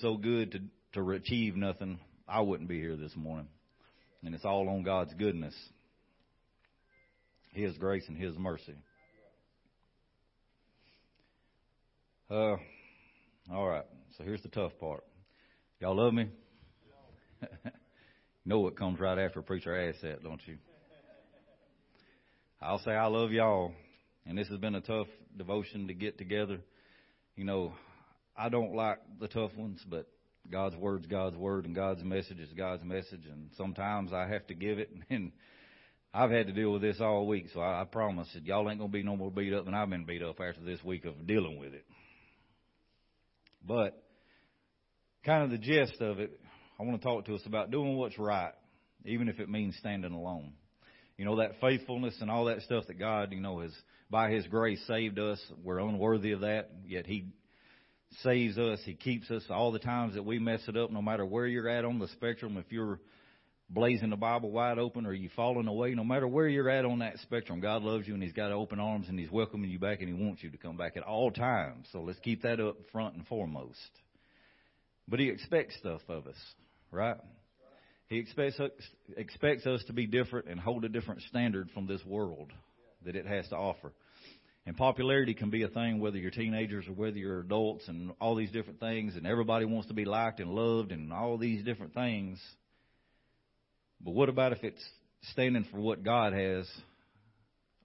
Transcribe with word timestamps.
so 0.00 0.16
good 0.16 0.52
to 0.52 0.60
to 0.94 1.10
achieve 1.10 1.56
nothing, 1.56 1.98
I 2.26 2.40
wouldn't 2.40 2.68
be 2.68 2.80
here 2.80 2.96
this 2.96 3.14
morning. 3.16 3.48
And 4.24 4.34
it's 4.34 4.44
all 4.44 4.68
on 4.68 4.82
God's 4.82 5.14
goodness, 5.14 5.54
His 7.52 7.76
grace, 7.78 8.04
and 8.08 8.16
His 8.16 8.36
mercy. 8.36 8.74
Uh, 12.30 12.56
all 13.52 13.66
right. 13.66 13.84
So 14.16 14.24
here's 14.24 14.42
the 14.42 14.48
tough 14.48 14.72
part. 14.80 15.04
Y'all 15.80 15.96
love 15.96 16.12
me? 16.12 16.28
know 18.44 18.60
what 18.60 18.76
comes 18.76 18.98
right 18.98 19.18
after 19.18 19.40
preacher 19.40 19.88
asks 19.88 20.02
don't 20.22 20.40
you? 20.46 20.56
I'll 22.60 22.80
say 22.80 22.90
I 22.90 23.06
love 23.06 23.30
y'all, 23.30 23.72
and 24.26 24.36
this 24.36 24.48
has 24.48 24.58
been 24.58 24.74
a 24.74 24.80
tough 24.80 25.06
devotion 25.36 25.86
to 25.86 25.94
get 25.94 26.18
together. 26.18 26.58
You 27.36 27.44
know, 27.44 27.72
I 28.38 28.48
don't 28.48 28.74
like 28.74 28.98
the 29.20 29.26
tough 29.26 29.50
ones, 29.56 29.82
but 29.88 30.06
God's 30.50 30.76
word's 30.76 31.06
God's 31.06 31.36
word, 31.36 31.66
and 31.66 31.74
God's 31.74 32.04
message 32.04 32.38
is 32.38 32.52
God's 32.52 32.84
message, 32.84 33.26
and 33.30 33.50
sometimes 33.56 34.12
I 34.12 34.28
have 34.28 34.46
to 34.46 34.54
give 34.54 34.78
it, 34.78 34.90
and 35.10 35.32
I've 36.14 36.30
had 36.30 36.46
to 36.46 36.52
deal 36.52 36.72
with 36.72 36.82
this 36.82 37.00
all 37.00 37.26
week, 37.26 37.46
so 37.52 37.60
I, 37.60 37.82
I 37.82 37.84
promise 37.84 38.28
that 38.34 38.46
y'all 38.46 38.70
ain't 38.70 38.78
gonna 38.78 38.92
be 38.92 39.02
no 39.02 39.16
more 39.16 39.30
beat 39.30 39.52
up 39.52 39.64
than 39.64 39.74
I've 39.74 39.90
been 39.90 40.04
beat 40.04 40.22
up 40.22 40.40
after 40.40 40.62
this 40.62 40.82
week 40.84 41.04
of 41.04 41.26
dealing 41.26 41.58
with 41.58 41.74
it. 41.74 41.84
But 43.66 44.02
kind 45.24 45.42
of 45.42 45.50
the 45.50 45.58
gist 45.58 46.00
of 46.00 46.20
it, 46.20 46.40
I 46.78 46.84
want 46.84 47.00
to 47.00 47.06
talk 47.06 47.26
to 47.26 47.34
us 47.34 47.42
about 47.44 47.70
doing 47.72 47.96
what's 47.96 48.18
right, 48.18 48.52
even 49.04 49.28
if 49.28 49.40
it 49.40 49.48
means 49.48 49.76
standing 49.78 50.12
alone. 50.12 50.52
You 51.16 51.24
know, 51.24 51.38
that 51.38 51.60
faithfulness 51.60 52.14
and 52.20 52.30
all 52.30 52.44
that 52.44 52.62
stuff 52.62 52.86
that 52.86 52.98
God, 53.00 53.32
you 53.32 53.40
know, 53.40 53.58
has 53.60 53.72
by 54.08 54.30
His 54.30 54.46
grace 54.46 54.80
saved 54.86 55.18
us. 55.18 55.40
We're 55.64 55.80
unworthy 55.80 56.30
of 56.30 56.40
that, 56.42 56.70
yet 56.86 57.06
He 57.06 57.32
saves 58.22 58.58
us. 58.58 58.80
He 58.84 58.94
keeps 58.94 59.30
us 59.30 59.42
all 59.50 59.72
the 59.72 59.78
times 59.78 60.14
that 60.14 60.24
we 60.24 60.38
mess 60.38 60.60
it 60.68 60.76
up, 60.76 60.90
no 60.90 61.02
matter 61.02 61.24
where 61.24 61.46
you're 61.46 61.68
at 61.68 61.84
on 61.84 61.98
the 61.98 62.08
spectrum. 62.08 62.56
If 62.56 62.70
you're 62.70 63.00
blazing 63.70 64.10
the 64.10 64.16
Bible 64.16 64.50
wide 64.50 64.78
open 64.78 65.06
or 65.06 65.12
you 65.12 65.28
falling 65.36 65.68
away, 65.68 65.94
no 65.94 66.04
matter 66.04 66.26
where 66.26 66.48
you're 66.48 66.70
at 66.70 66.84
on 66.84 67.00
that 67.00 67.18
spectrum, 67.18 67.60
God 67.60 67.82
loves 67.82 68.08
you 68.08 68.14
and 68.14 68.22
He's 68.22 68.32
got 68.32 68.50
open 68.50 68.80
arms 68.80 69.08
and 69.08 69.18
He's 69.18 69.30
welcoming 69.30 69.70
you 69.70 69.78
back 69.78 70.00
and 70.00 70.08
He 70.08 70.24
wants 70.24 70.42
you 70.42 70.50
to 70.50 70.58
come 70.58 70.76
back 70.76 70.96
at 70.96 71.02
all 71.02 71.30
times. 71.30 71.86
So 71.92 72.00
let's 72.00 72.18
keep 72.20 72.42
that 72.42 72.60
up 72.60 72.76
front 72.92 73.14
and 73.14 73.26
foremost. 73.26 73.90
But 75.06 75.20
He 75.20 75.28
expects 75.28 75.76
stuff 75.78 76.00
of 76.08 76.26
us, 76.26 76.36
right? 76.90 77.18
He 78.08 78.18
expects 78.18 78.58
expects 79.16 79.66
us 79.66 79.84
to 79.86 79.92
be 79.92 80.06
different 80.06 80.48
and 80.48 80.58
hold 80.58 80.84
a 80.84 80.88
different 80.88 81.20
standard 81.22 81.68
from 81.74 81.86
this 81.86 82.02
world 82.06 82.50
that 83.04 83.16
it 83.16 83.26
has 83.26 83.46
to 83.48 83.56
offer. 83.56 83.92
And 84.68 84.76
popularity 84.76 85.32
can 85.32 85.48
be 85.48 85.62
a 85.62 85.68
thing 85.68 85.98
whether 85.98 86.18
you're 86.18 86.30
teenagers 86.30 86.86
or 86.86 86.92
whether 86.92 87.16
you're 87.16 87.40
adults 87.40 87.88
and 87.88 88.12
all 88.20 88.34
these 88.34 88.50
different 88.50 88.78
things 88.78 89.16
and 89.16 89.26
everybody 89.26 89.64
wants 89.64 89.88
to 89.88 89.94
be 89.94 90.04
liked 90.04 90.40
and 90.40 90.50
loved 90.50 90.92
and 90.92 91.10
all 91.10 91.38
these 91.38 91.64
different 91.64 91.94
things. 91.94 92.38
But 93.98 94.12
what 94.12 94.28
about 94.28 94.52
if 94.52 94.62
it's 94.62 94.84
standing 95.32 95.64
for 95.70 95.80
what 95.80 96.04
God 96.04 96.34
has? 96.34 96.70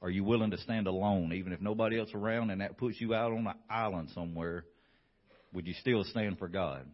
Are 0.02 0.10
you 0.10 0.26
willing 0.26 0.52
to 0.52 0.58
stand 0.58 0.88
alone, 0.88 1.32
even 1.32 1.54
if 1.54 1.62
nobody 1.62 1.98
else 1.98 2.10
around, 2.14 2.50
and 2.50 2.60
that 2.60 2.78
puts 2.78 3.00
you 3.00 3.14
out 3.14 3.32
on 3.32 3.48
an 3.48 3.54
island 3.70 4.10
somewhere? 4.14 4.66
Would 5.54 5.66
you 5.66 5.76
still 5.80 6.04
stand 6.04 6.38
for 6.38 6.50
God? 6.50 6.86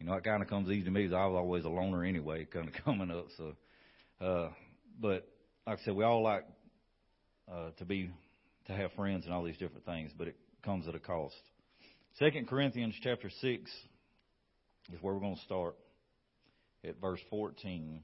You 0.00 0.06
know, 0.06 0.14
it 0.14 0.24
kind 0.24 0.42
of 0.42 0.48
comes 0.48 0.68
easy 0.68 0.82
to 0.86 0.90
me 0.90 1.04
because 1.04 1.14
I 1.14 1.26
was 1.26 1.36
always 1.36 1.64
a 1.64 1.68
loner 1.68 2.02
anyway, 2.02 2.44
kind 2.52 2.66
of 2.66 2.74
coming 2.84 3.12
up. 3.12 3.26
So, 3.36 3.54
uh, 4.20 4.48
but 5.00 5.28
like 5.64 5.78
I 5.78 5.84
said, 5.84 5.94
we 5.94 6.02
all 6.02 6.24
like 6.24 6.44
uh, 7.48 7.70
to 7.78 7.84
be 7.84 8.10
to 8.70 8.76
have 8.76 8.92
friends 8.92 9.24
and 9.24 9.34
all 9.34 9.42
these 9.42 9.58
different 9.58 9.84
things, 9.84 10.12
but 10.16 10.28
it 10.28 10.36
comes 10.64 10.86
at 10.86 10.94
a 10.94 10.98
cost. 10.98 11.34
Second 12.18 12.48
Corinthians 12.48 12.94
chapter 13.02 13.30
six 13.40 13.70
is 14.92 15.02
where 15.02 15.14
we're 15.14 15.20
going 15.20 15.36
to 15.36 15.42
start 15.42 15.76
at 16.84 17.00
verse 17.00 17.20
fourteen. 17.28 18.02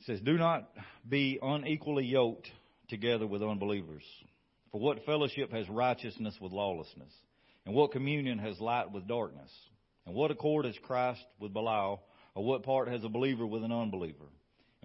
It 0.00 0.06
says, 0.06 0.20
Do 0.20 0.36
not 0.36 0.68
be 1.08 1.38
unequally 1.42 2.04
yoked 2.04 2.48
together 2.88 3.26
with 3.26 3.42
unbelievers. 3.42 4.04
For 4.70 4.80
what 4.80 5.04
fellowship 5.04 5.52
has 5.52 5.68
righteousness 5.68 6.34
with 6.40 6.52
lawlessness? 6.52 7.12
And 7.64 7.74
what 7.74 7.90
communion 7.90 8.38
has 8.38 8.60
light 8.60 8.92
with 8.92 9.08
darkness? 9.08 9.50
And 10.04 10.14
what 10.14 10.30
accord 10.30 10.66
has 10.66 10.76
Christ 10.82 11.24
with 11.40 11.52
Belial? 11.52 12.02
Or 12.36 12.44
what 12.44 12.62
part 12.62 12.88
has 12.88 13.02
a 13.02 13.08
believer 13.08 13.46
with 13.46 13.64
an 13.64 13.72
unbeliever? 13.72 14.26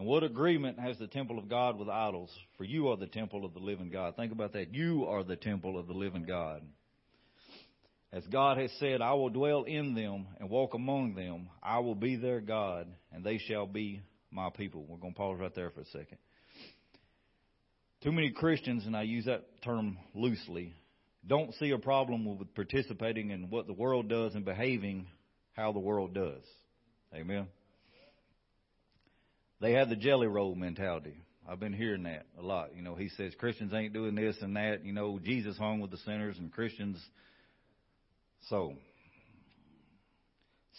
And 0.02 0.10
what 0.10 0.24
agreement 0.24 0.80
has 0.80 0.98
the 0.98 1.06
temple 1.06 1.38
of 1.38 1.48
God 1.48 1.78
with 1.78 1.88
idols? 1.88 2.32
For 2.58 2.64
you 2.64 2.88
are 2.88 2.98
the 2.98 3.06
temple 3.06 3.46
of 3.46 3.54
the 3.54 3.60
living 3.60 3.92
God. 3.92 4.16
Think 4.16 4.32
about 4.32 4.54
that. 4.54 4.74
You 4.74 5.06
are 5.06 5.24
the 5.24 5.36
temple 5.36 5.78
of 5.78 5.86
the 5.86 5.94
living 5.94 6.24
God. 6.24 6.64
As 8.12 8.24
God 8.26 8.58
has 8.58 8.72
said, 8.80 9.00
I 9.00 9.14
will 9.14 9.30
dwell 9.30 9.62
in 9.62 9.94
them 9.94 10.26
and 10.40 10.50
walk 10.50 10.74
among 10.74 11.14
them. 11.14 11.50
I 11.62 11.78
will 11.82 11.94
be 11.94 12.16
their 12.16 12.42
God, 12.42 12.88
and 13.14 13.24
they 13.24 13.38
shall 13.38 13.68
be 13.68 14.02
my 14.32 14.50
people. 14.50 14.88
We're 14.90 14.98
going 14.98 15.14
to 15.14 15.18
pause 15.20 15.38
right 15.40 15.54
there 15.54 15.70
for 15.70 15.82
a 15.82 15.86
second. 15.86 16.18
Too 18.02 18.12
many 18.12 18.32
Christians, 18.32 18.88
and 18.88 18.98
I 18.98 19.04
use 19.04 19.26
that 19.26 19.62
term 19.64 20.00
loosely, 20.16 20.74
don't 21.28 21.54
see 21.60 21.70
a 21.70 21.78
problem 21.78 22.26
with 22.26 22.56
participating 22.56 23.30
in 23.30 23.52
what 23.52 23.68
the 23.68 23.74
world 23.74 24.10
does 24.10 24.34
and 24.34 24.46
behaving 24.46 25.06
how 25.54 25.74
the 25.74 25.80
world 25.80 26.16
does. 26.16 26.42
Amen. 27.14 27.46
They 29.62 29.74
have 29.74 29.90
the 29.90 29.96
jelly 29.96 30.28
roll 30.28 30.56
mentality. 30.56 31.16
I've 31.48 31.60
been 31.60 31.74
hearing 31.74 32.04
that 32.04 32.26
a 32.38 32.42
lot. 32.42 32.76
You 32.76 32.82
know, 32.82 32.96
he 32.96 33.10
says 33.10 33.34
Christians 33.38 33.74
ain't 33.74 33.94
doing 33.94 34.16
this 34.16 34.36
and 34.42 34.56
that. 34.56 34.84
You 34.84 34.92
know, 34.92 35.20
Jesus 35.24 35.58
hung 35.58 35.80
with 35.80 35.92
the 35.92 35.98
sinners 35.98 36.38
and 36.40 36.52
Christians. 36.52 36.98
So, 38.50 38.74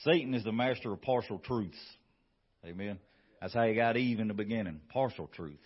Satan 0.03 0.35
is 0.35 0.43
the 0.43 0.53
master 0.53 0.93
of 0.93 1.01
partial 1.01 1.39
truths. 1.39 1.79
Amen. 2.65 2.99
That's 3.41 3.55
how 3.55 3.67
he 3.67 3.75
got 3.75 3.97
Eve 3.97 4.19
in 4.19 4.29
the 4.29 4.35
beginning. 4.35 4.81
Partial 4.89 5.29
truth. 5.29 5.61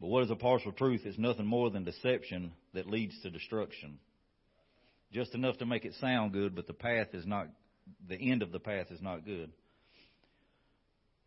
But 0.00 0.08
what 0.08 0.24
is 0.24 0.30
a 0.30 0.36
partial 0.36 0.72
truth? 0.72 1.02
It's 1.04 1.18
nothing 1.18 1.46
more 1.46 1.70
than 1.70 1.84
deception 1.84 2.52
that 2.74 2.90
leads 2.90 3.18
to 3.22 3.30
destruction. 3.30 3.98
Just 5.12 5.34
enough 5.34 5.58
to 5.58 5.66
make 5.66 5.84
it 5.84 5.94
sound 6.00 6.32
good, 6.32 6.54
but 6.54 6.66
the 6.66 6.72
path 6.72 7.08
is 7.14 7.24
not, 7.24 7.46
the 8.08 8.16
end 8.16 8.42
of 8.42 8.52
the 8.52 8.58
path 8.58 8.86
is 8.90 9.00
not 9.00 9.24
good. 9.24 9.50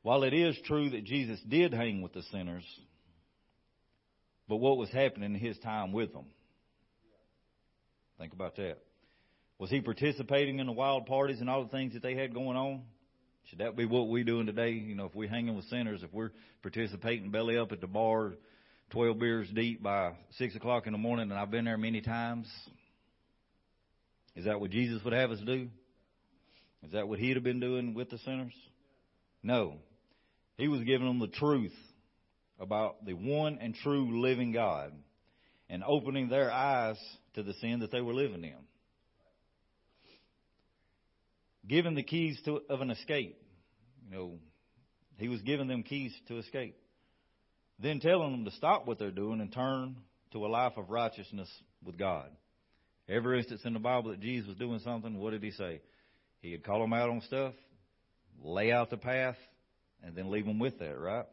While 0.05 0.21
it 0.21 0.35
is 0.35 0.55
true 0.65 0.91
that 0.91 1.03
Jesus 1.03 1.39
did 1.49 1.73
hang 1.73 2.03
with 2.03 2.13
the 2.13 2.21
sinners, 2.31 2.63
but 4.47 4.57
what 4.57 4.77
was 4.77 4.91
happening 4.91 5.33
in 5.33 5.39
his 5.39 5.57
time 5.57 5.91
with 5.93 6.13
them? 6.13 6.25
Think 8.19 8.31
about 8.31 8.55
that. 8.57 8.77
Was 9.57 9.71
he 9.71 9.81
participating 9.81 10.59
in 10.59 10.67
the 10.67 10.73
wild 10.73 11.07
parties 11.07 11.41
and 11.41 11.49
all 11.49 11.63
the 11.63 11.71
things 11.71 11.93
that 11.93 12.03
they 12.03 12.13
had 12.13 12.35
going 12.35 12.55
on? 12.55 12.83
Should 13.45 13.57
that 13.57 13.75
be 13.75 13.85
what 13.85 14.07
we're 14.07 14.23
doing 14.23 14.45
today? 14.45 14.73
You 14.73 14.93
know, 14.93 15.05
if 15.05 15.15
we're 15.15 15.27
hanging 15.27 15.55
with 15.55 15.65
sinners, 15.69 16.03
if 16.03 16.13
we're 16.13 16.29
participating 16.61 17.31
belly 17.31 17.57
up 17.57 17.71
at 17.71 17.81
the 17.81 17.87
bar, 17.87 18.33
12 18.91 19.17
beers 19.17 19.49
deep 19.55 19.81
by 19.81 20.11
6 20.37 20.55
o'clock 20.55 20.85
in 20.85 20.91
the 20.91 20.99
morning, 20.99 21.31
and 21.31 21.39
I've 21.39 21.49
been 21.49 21.65
there 21.65 21.79
many 21.79 22.01
times, 22.01 22.47
is 24.35 24.45
that 24.45 24.61
what 24.61 24.69
Jesus 24.69 25.03
would 25.03 25.13
have 25.13 25.31
us 25.31 25.39
do? 25.43 25.67
Is 26.83 26.91
that 26.91 27.07
what 27.07 27.17
he'd 27.17 27.37
have 27.37 27.43
been 27.43 27.59
doing 27.59 27.95
with 27.95 28.11
the 28.11 28.19
sinners? 28.19 28.53
No. 29.41 29.79
He 30.57 30.67
was 30.67 30.81
giving 30.81 31.07
them 31.07 31.19
the 31.19 31.27
truth 31.27 31.73
about 32.59 33.05
the 33.05 33.13
one 33.13 33.59
and 33.61 33.75
true 33.75 34.21
living 34.21 34.51
God 34.51 34.93
and 35.69 35.83
opening 35.85 36.29
their 36.29 36.51
eyes 36.51 36.97
to 37.33 37.43
the 37.43 37.53
sin 37.55 37.79
that 37.79 37.91
they 37.91 38.01
were 38.01 38.13
living 38.13 38.43
in 38.43 38.55
Giving 41.67 41.95
the 41.95 42.03
keys 42.03 42.39
to, 42.45 42.61
of 42.69 42.81
an 42.81 42.91
escape. 42.91 43.41
You 44.09 44.15
know, 44.15 44.31
he 45.17 45.27
was 45.27 45.41
giving 45.41 45.67
them 45.67 45.81
keys 45.81 46.13
to 46.27 46.37
escape. 46.37 46.77
Then 47.79 47.99
telling 47.99 48.31
them 48.31 48.45
to 48.45 48.51
stop 48.51 48.85
what 48.85 48.99
they're 48.99 49.09
doing 49.09 49.41
and 49.41 49.51
turn 49.51 49.95
to 50.33 50.45
a 50.45 50.47
life 50.47 50.73
of 50.77 50.91
righteousness 50.91 51.49
with 51.83 51.97
God. 51.97 52.29
Every 53.09 53.39
instance 53.39 53.61
in 53.65 53.73
the 53.73 53.79
Bible 53.79 54.11
that 54.11 54.19
Jesus 54.19 54.47
was 54.47 54.57
doing 54.57 54.79
something, 54.79 55.17
what 55.17 55.31
did 55.31 55.43
he 55.43 55.51
say? 55.51 55.81
He'd 56.41 56.63
call 56.63 56.81
them 56.81 56.93
out 56.93 57.09
on 57.09 57.21
stuff, 57.21 57.53
lay 58.43 58.71
out 58.71 58.91
the 58.91 58.97
path, 58.97 59.37
and 60.05 60.15
then 60.15 60.29
leave 60.29 60.45
them 60.45 60.59
with 60.59 60.79
that, 60.79 60.97
right? 60.97 61.25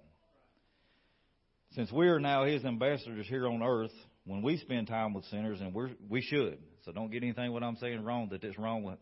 Since 1.75 1.93
we 1.93 2.09
are 2.09 2.21
now 2.21 2.45
his 2.45 2.65
ambassadors 2.65 3.27
here 3.29 3.47
on 3.47 3.63
earth, 3.63 3.93
when 4.25 4.43
we 4.43 4.57
spend 4.59 4.89
time 4.89 5.15
with 5.15 5.25
sinners, 5.27 5.61
and 5.61 5.75
we're, 5.75 5.91
we 6.09 6.23
should, 6.23 6.59
so 6.85 6.93
don't 6.93 7.11
get 7.11 7.23
anything 7.23 7.53
what 7.53 7.63
I'm 7.63 7.77
saying 7.77 8.05
wrong 8.05 8.29
that 8.31 8.45
it's 8.45 8.59
wrong 8.59 8.83
with 8.83 8.99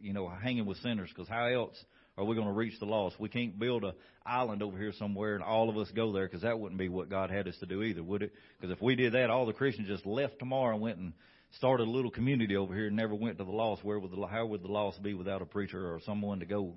you 0.00 0.12
know, 0.12 0.28
hanging 0.28 0.66
with 0.66 0.78
sinners 0.78 1.10
because 1.14 1.28
how 1.28 1.46
else 1.46 1.76
are 2.16 2.24
we 2.24 2.34
going 2.34 2.46
to 2.46 2.52
reach 2.52 2.78
the 2.80 2.86
lost? 2.86 3.16
We 3.18 3.28
can't 3.28 3.58
build 3.58 3.84
a 3.84 3.94
island 4.24 4.62
over 4.62 4.76
here 4.76 4.92
somewhere 4.98 5.34
and 5.34 5.42
all 5.42 5.68
of 5.68 5.76
us 5.76 5.90
go 5.94 6.12
there 6.12 6.26
because 6.26 6.42
that 6.42 6.58
wouldn't 6.58 6.78
be 6.78 6.88
what 6.88 7.08
God 7.08 7.30
had 7.30 7.48
us 7.48 7.56
to 7.60 7.66
do 7.66 7.82
either, 7.82 8.02
would 8.02 8.22
it? 8.22 8.32
Because 8.60 8.74
if 8.74 8.82
we 8.82 8.96
did 8.96 9.14
that, 9.14 9.30
all 9.30 9.46
the 9.46 9.52
Christians 9.52 9.88
just 9.88 10.06
left 10.06 10.38
tomorrow 10.38 10.74
and 10.74 10.82
went 10.82 10.98
and 10.98 11.12
started 11.56 11.84
a 11.84 11.90
little 11.90 12.10
community 12.10 12.56
over 12.56 12.74
here 12.74 12.88
and 12.88 12.96
never 12.96 13.14
went 13.14 13.38
to 13.38 13.44
the 13.44 13.50
lost. 13.50 13.84
Where 13.84 13.98
would 13.98 14.10
the 14.10 14.26
how 14.26 14.46
would 14.46 14.62
the 14.62 14.68
lost 14.68 15.02
be 15.02 15.14
without 15.14 15.42
a 15.42 15.46
preacher 15.46 15.94
or 15.94 16.00
someone 16.04 16.40
to 16.40 16.46
go 16.46 16.74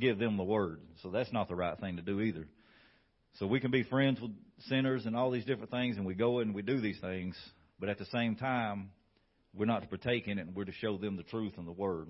give 0.00 0.18
them 0.18 0.36
the 0.36 0.44
word? 0.44 0.80
So 1.02 1.10
that's 1.10 1.32
not 1.32 1.48
the 1.48 1.54
right 1.54 1.78
thing 1.78 1.96
to 1.96 2.02
do 2.02 2.20
either. 2.20 2.46
So 3.38 3.46
we 3.46 3.60
can 3.60 3.70
be 3.70 3.82
friends 3.84 4.20
with 4.20 4.32
sinners 4.68 5.06
and 5.06 5.16
all 5.16 5.30
these 5.30 5.44
different 5.44 5.70
things, 5.70 5.96
and 5.96 6.06
we 6.06 6.14
go 6.14 6.40
and 6.40 6.54
we 6.54 6.62
do 6.62 6.80
these 6.80 6.98
things, 7.00 7.36
But 7.78 7.88
at 7.88 7.98
the 7.98 8.06
same 8.06 8.34
time, 8.34 8.90
we're 9.54 9.66
not 9.66 9.82
to 9.82 9.88
partake 9.88 10.26
in 10.26 10.38
it, 10.38 10.46
and 10.46 10.56
we're 10.56 10.64
to 10.64 10.72
show 10.72 10.96
them 10.98 11.16
the 11.16 11.22
truth 11.22 11.52
and 11.56 11.66
the 11.66 11.72
Word. 11.72 12.08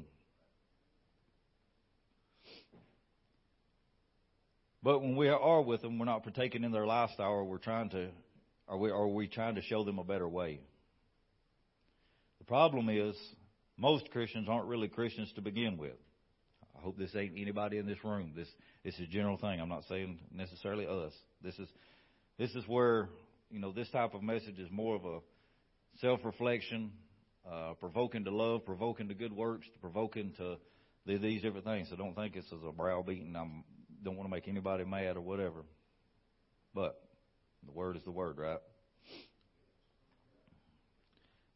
But 4.82 5.00
when 5.00 5.16
we 5.16 5.28
are 5.28 5.62
with 5.62 5.82
them, 5.82 5.98
we're 5.98 6.06
not 6.06 6.22
partaking 6.22 6.64
in 6.64 6.72
their 6.72 6.86
lifestyle, 6.86 7.30
or 7.30 7.44
we're 7.44 7.58
trying 7.58 7.90
to, 7.90 8.08
are 8.68 8.78
we, 8.78 8.90
are 8.90 9.08
we 9.08 9.26
trying 9.26 9.56
to 9.56 9.62
show 9.62 9.84
them 9.84 9.98
a 9.98 10.04
better 10.04 10.28
way? 10.28 10.60
The 12.38 12.44
problem 12.44 12.88
is, 12.88 13.16
most 13.76 14.10
Christians 14.10 14.48
aren't 14.48 14.66
really 14.66 14.88
Christians 14.88 15.30
to 15.34 15.42
begin 15.42 15.76
with. 15.76 15.96
I 16.78 16.82
hope 16.82 16.96
this 16.96 17.14
ain't 17.16 17.32
anybody 17.36 17.78
in 17.78 17.86
this 17.86 18.02
room. 18.04 18.32
This 18.36 18.48
this 18.84 18.94
is 18.94 19.00
a 19.00 19.06
general 19.06 19.36
thing. 19.36 19.60
I'm 19.60 19.68
not 19.68 19.84
saying 19.88 20.18
necessarily 20.32 20.86
us. 20.86 21.12
This 21.42 21.58
is 21.58 21.68
this 22.38 22.54
is 22.54 22.64
where 22.68 23.08
you 23.50 23.58
know 23.58 23.72
this 23.72 23.90
type 23.90 24.14
of 24.14 24.22
message 24.22 24.58
is 24.58 24.70
more 24.70 24.94
of 24.94 25.04
a 25.04 25.18
self-reflection, 26.00 26.92
uh, 27.50 27.74
provoking 27.80 28.24
to 28.24 28.30
love, 28.30 28.64
provoking 28.64 29.08
to 29.08 29.14
good 29.14 29.32
works, 29.32 29.66
provoking 29.80 30.32
to 30.38 30.56
these 31.04 31.42
different 31.42 31.64
things. 31.64 31.88
So 31.90 31.96
don't 31.96 32.14
think 32.14 32.34
this 32.34 32.44
is 32.44 32.62
a 32.66 32.70
browbeating. 32.70 33.34
I 33.34 33.46
don't 34.04 34.16
want 34.16 34.28
to 34.28 34.34
make 34.34 34.46
anybody 34.46 34.84
mad 34.84 35.16
or 35.16 35.20
whatever. 35.20 35.64
But 36.74 37.00
the 37.66 37.72
word 37.72 37.96
is 37.96 38.04
the 38.04 38.12
word, 38.12 38.38
right? 38.38 38.60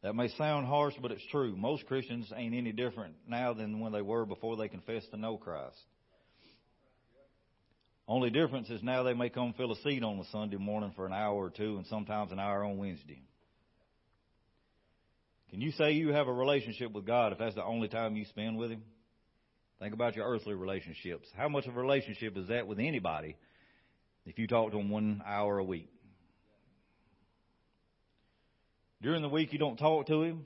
That 0.03 0.15
may 0.15 0.27
sound 0.27 0.67
harsh, 0.67 0.95
but 1.01 1.11
it's 1.11 1.25
true. 1.31 1.55
Most 1.55 1.85
Christians 1.85 2.31
ain't 2.35 2.53
any 2.53 2.73
different 2.73 3.15
now 3.25 3.53
than 3.53 3.79
when 3.79 3.93
they 3.93 4.01
were 4.01 4.25
before 4.25 4.57
they 4.57 4.67
confessed 4.67 5.09
to 5.11 5.17
know 5.17 5.37
Christ. 5.37 5.79
Only 8.05 8.29
difference 8.29 8.69
is 8.69 8.83
now 8.83 9.03
they 9.03 9.13
may 9.13 9.29
come 9.29 9.53
fill 9.53 9.71
a 9.71 9.77
seat 9.77 10.03
on 10.03 10.19
a 10.19 10.25
Sunday 10.25 10.57
morning 10.57 10.91
for 10.93 11.05
an 11.05 11.13
hour 11.13 11.35
or 11.35 11.49
two 11.49 11.77
and 11.77 11.87
sometimes 11.87 12.33
an 12.33 12.39
hour 12.39 12.65
on 12.65 12.77
Wednesday. 12.77 13.23
Can 15.49 15.61
you 15.61 15.71
say 15.71 15.93
you 15.93 16.09
have 16.09 16.27
a 16.27 16.33
relationship 16.33 16.91
with 16.91 17.05
God 17.05 17.31
if 17.31 17.37
that's 17.37 17.55
the 17.55 17.63
only 17.63 17.87
time 17.87 18.17
you 18.17 18.25
spend 18.25 18.57
with 18.57 18.71
Him? 18.71 18.83
Think 19.79 19.93
about 19.93 20.17
your 20.17 20.27
earthly 20.27 20.53
relationships. 20.53 21.29
How 21.37 21.47
much 21.47 21.65
of 21.65 21.77
a 21.77 21.79
relationship 21.79 22.35
is 22.35 22.49
that 22.49 22.67
with 22.67 22.79
anybody 22.79 23.37
if 24.25 24.37
you 24.37 24.47
talk 24.47 24.71
to 24.71 24.77
them 24.77 24.89
one 24.89 25.21
hour 25.25 25.59
a 25.59 25.63
week? 25.63 25.92
During 29.03 29.21
the 29.21 29.29
week, 29.29 29.51
you 29.51 29.59
don't 29.59 29.75
talk 29.75 30.07
to 30.07 30.23
him. 30.23 30.45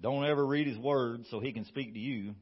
Don't 0.00 0.24
ever 0.24 0.44
read 0.44 0.66
his 0.66 0.78
word 0.78 1.26
so 1.30 1.38
he 1.38 1.52
can 1.52 1.66
speak 1.66 1.92
to 1.92 1.98
you. 1.98 2.34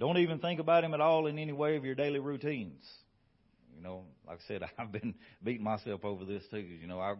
Don't 0.00 0.18
even 0.18 0.40
think 0.40 0.58
about 0.58 0.82
him 0.82 0.92
at 0.92 1.00
all 1.00 1.28
in 1.28 1.38
any 1.38 1.52
way 1.52 1.76
of 1.76 1.84
your 1.84 1.94
daily 1.94 2.18
routines. 2.18 2.82
You 3.76 3.82
know, 3.82 4.02
like 4.26 4.38
I 4.38 4.48
said, 4.48 4.62
I've 4.78 4.90
been 4.90 5.14
beating 5.42 5.62
myself 5.62 6.04
over 6.04 6.24
this 6.24 6.42
too. 6.50 6.58
You 6.58 6.88
know, 6.88 6.98
I, 6.98 7.14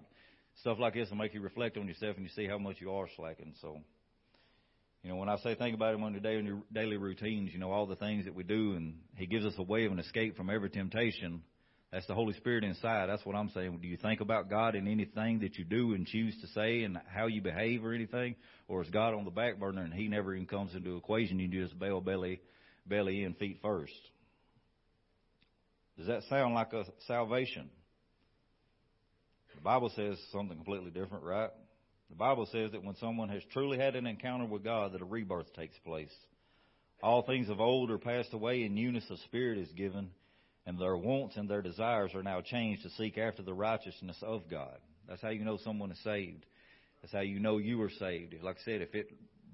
stuff 0.61 0.79
like 0.81 0.94
this 0.94 1.08
will 1.08 1.19
make 1.19 1.34
you 1.34 1.40
reflect 1.40 1.76
on 1.76 1.87
yourself 1.87 2.17
and 2.17 2.26
you 2.26 2.32
see 2.34 2.49
how 2.49 2.58
much 2.58 2.81
you 2.81 2.90
are 2.93 3.06
slacking. 3.17 3.55
So, 3.61 3.79
you 5.05 5.11
know, 5.11 5.17
when 5.17 5.29
I 5.29 5.37
say 5.37 5.55
think 5.55 5.76
about 5.76 5.94
him 5.94 6.02
on 6.02 6.12
your 6.12 6.20
daily, 6.20 6.52
daily 6.73 6.96
routines, 6.96 7.52
you 7.52 7.61
know, 7.61 7.70
all 7.70 7.87
the 7.87 7.94
things 7.94 8.25
that 8.25 8.34
we 8.34 8.43
do, 8.43 8.73
and 8.73 8.94
he 9.14 9.26
gives 9.26 9.44
us 9.44 9.55
a 9.56 9.62
way 9.62 9.84
of 9.84 9.93
an 9.93 10.00
escape 10.00 10.37
from 10.37 10.50
every 10.50 10.70
temptation. 10.70 11.43
That's 11.93 12.06
the 12.06 12.15
Holy 12.15 12.33
Spirit 12.35 12.65
inside. 12.65 13.11
That's 13.11 13.25
what 13.27 13.37
I'm 13.37 13.50
saying. 13.50 13.79
Do 13.83 13.87
you 13.87 13.99
think 13.99 14.23
about 14.23 14.49
God 14.49 14.75
in 14.75 14.89
anything 14.89 15.41
that 15.41 15.59
you 15.59 15.65
do 15.65 15.93
and 15.93 16.06
choose 16.06 16.35
to 16.41 16.47
say 16.49 16.85
and 16.85 16.99
how 17.06 17.27
you 17.27 17.43
behave 17.43 17.85
or 17.85 17.93
anything? 17.93 18.35
Or 18.67 18.83
is 18.83 18.89
God 18.89 19.12
on 19.12 19.27
the 19.27 19.31
back 19.31 19.61
burner 19.61 19.83
and 19.83 19.93
He 19.93 20.09
never 20.09 20.35
even 20.35 20.47
comes 20.47 20.75
into 20.75 20.97
equation? 20.97 21.39
You 21.39 21.49
just 21.49 21.79
bail 21.79 22.00
belly, 22.00 22.41
belly 22.87 23.25
in, 23.25 23.35
feet 23.35 23.59
first. 23.61 23.93
Does 25.99 26.06
that 26.06 26.23
sound 26.31 26.55
like 26.55 26.73
a 26.73 26.85
salvation? 27.06 27.69
The 29.55 29.61
Bible 29.61 29.93
says 29.94 30.17
something 30.33 30.56
completely 30.56 30.91
different, 30.91 31.25
right? 31.25 31.50
The 32.09 32.17
Bible 32.17 32.49
says 32.50 32.73
that 32.73 32.83
when 32.83 32.97
someone 32.97 33.29
has 33.29 33.43
truly 33.53 33.77
had 33.77 33.97
an 33.97 34.06
encounter 34.06 34.47
with 34.47 34.65
God, 34.65 34.93
that 34.93 35.03
a 35.03 35.05
rebirth 35.05 35.53
takes 35.53 35.77
place. 35.85 36.12
All 37.03 37.23
things 37.23 37.50
of 37.50 37.61
old 37.61 37.91
are 37.91 37.99
passed 37.99 38.33
away, 38.33 38.62
and 38.62 38.75
newness 38.75 39.05
of 39.11 39.19
spirit 39.27 39.59
is 39.59 39.71
given 39.73 40.09
and 40.67 40.79
their 40.79 40.97
wants 40.97 41.37
and 41.37 41.49
their 41.49 41.62
desires 41.62 42.12
are 42.14 42.23
now 42.23 42.41
changed 42.41 42.82
to 42.82 42.91
seek 42.91 43.19
after 43.19 43.43
the 43.43 43.55
righteousness 43.55 44.17
of 44.23 44.43
God. 44.50 44.76
That's 45.09 45.23
how 45.23 45.31
you 45.31 45.44
know 45.44 45.59
someone 45.62 45.91
is 45.91 46.03
saved. 46.05 46.47
That's 47.00 47.12
how 47.12 47.20
you 47.20 47.41
know 47.41 47.59
you 47.59 47.82
are 47.82 47.91
saved. 47.91 48.35
Like 48.43 48.56
I 48.56 48.64
said, 48.64 48.81
if 48.81 48.94
it 48.94 49.11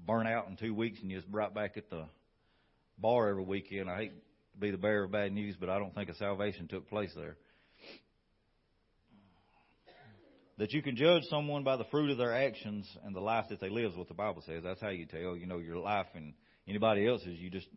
burn 0.06 0.26
out 0.26 0.48
in 0.48 0.56
two 0.56 0.74
weeks 0.74 0.98
and 1.00 1.10
you're 1.10 1.22
right 1.30 1.52
back 1.52 1.76
at 1.76 1.88
the 1.88 2.04
bar 2.98 3.28
every 3.28 3.44
weekend, 3.44 3.88
I 3.88 3.96
hate 3.96 4.12
to 4.52 4.60
be 4.60 4.70
the 4.70 4.78
bearer 4.78 5.04
of 5.04 5.12
bad 5.12 5.32
news, 5.32 5.56
but 5.58 5.70
I 5.70 5.78
don't 5.78 5.94
think 5.94 6.10
a 6.10 6.14
salvation 6.14 6.68
took 6.68 6.88
place 6.88 7.10
there. 7.16 7.36
That 10.58 10.72
you 10.72 10.82
can 10.82 10.96
judge 10.96 11.22
someone 11.30 11.62
by 11.62 11.76
the 11.76 11.84
fruit 11.84 12.10
of 12.10 12.18
their 12.18 12.34
actions 12.34 12.84
and 13.04 13.14
the 13.14 13.20
life 13.20 13.46
that 13.50 13.60
they 13.60 13.70
live 13.70 13.92
is 13.92 13.96
what 13.96 14.08
the 14.08 14.14
Bible 14.14 14.42
says. 14.44 14.62
That's 14.64 14.80
how 14.80 14.88
you 14.88 15.06
tell, 15.06 15.36
you 15.36 15.46
know, 15.46 15.58
your 15.58 15.76
life 15.76 16.08
and 16.14 16.34
anybody 16.66 17.06
else's. 17.06 17.38
You 17.38 17.48
just 17.48 17.68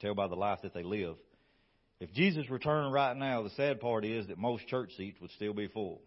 tell 0.00 0.14
by 0.14 0.26
the 0.26 0.34
life 0.34 0.60
that 0.62 0.72
they 0.72 0.82
live. 0.82 1.16
If 1.98 2.12
Jesus 2.12 2.50
returned 2.50 2.92
right 2.92 3.16
now, 3.16 3.42
the 3.42 3.50
sad 3.50 3.80
part 3.80 4.04
is 4.04 4.26
that 4.26 4.38
most 4.38 4.66
church 4.66 4.90
seats 4.96 5.18
would 5.20 5.30
still 5.32 5.54
be 5.54 5.68
full. 5.68 6.02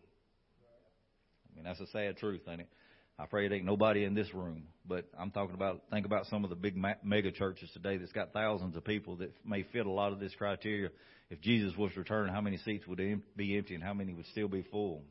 I 1.51 1.55
mean, 1.55 1.65
that's 1.65 1.79
a 1.79 1.87
sad 1.87 2.17
truth, 2.17 2.41
ain't 2.47 2.61
it? 2.61 2.69
I 3.17 3.25
pray 3.25 3.45
it 3.45 3.51
ain't 3.51 3.65
nobody 3.65 4.05
in 4.05 4.13
this 4.13 4.33
room, 4.33 4.63
but 4.87 5.05
I'm 5.19 5.31
talking 5.31 5.55
about, 5.55 5.81
think 5.91 6.05
about 6.05 6.27
some 6.27 6.45
of 6.45 6.49
the 6.49 6.55
big 6.55 6.77
mega 7.03 7.31
churches 7.31 7.69
today 7.73 7.97
that's 7.97 8.13
got 8.13 8.31
thousands 8.31 8.77
of 8.77 8.85
people 8.85 9.17
that 9.17 9.33
may 9.45 9.63
fit 9.63 9.85
a 9.85 9.91
lot 9.91 10.13
of 10.13 10.21
this 10.21 10.33
criteria. 10.35 10.89
If 11.29 11.41
Jesus 11.41 11.75
was 11.75 11.91
to 11.93 11.99
return, 11.99 12.29
how 12.29 12.39
many 12.39 12.57
seats 12.57 12.87
would 12.87 13.01
be 13.35 13.57
empty 13.57 13.75
and 13.75 13.83
how 13.83 13.93
many 13.93 14.13
would 14.13 14.25
still 14.27 14.47
be 14.47 14.61
full? 14.71 15.03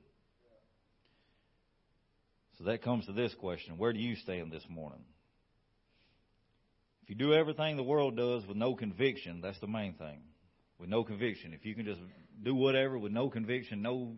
So 2.57 2.65
that 2.65 2.83
comes 2.83 3.05
to 3.07 3.13
this 3.13 3.35
question. 3.35 3.77
Where 3.77 3.93
do 3.93 3.99
you 3.99 4.17
stand 4.17 4.51
this 4.51 4.65
morning? 4.71 5.05
If 7.03 7.11
you 7.11 7.15
do 7.15 7.35
everything 7.35 7.77
the 7.77 7.83
world 7.83 8.17
does 8.17 8.47
with 8.47 8.57
no 8.57 8.75
conviction, 8.75 9.43
that's 9.43 9.61
the 9.61 9.67
main 9.67 9.95
thing 9.95 10.21
with 10.79 10.89
no 10.89 11.05
conviction. 11.05 11.53
If 11.53 11.65
you 11.65 11.75
can 11.75 11.85
just 11.85 12.01
do 12.43 12.55
whatever 12.55 12.99
with 12.99 13.13
no 13.13 13.29
conviction, 13.29 13.83
no 13.83 14.15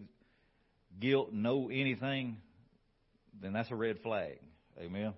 guilt, 0.99 1.33
no 1.33 1.69
anything, 1.71 2.39
then 3.41 3.53
that's 3.53 3.71
a 3.71 3.77
red 3.77 4.01
flag. 4.01 4.39
Amen. 4.79 5.15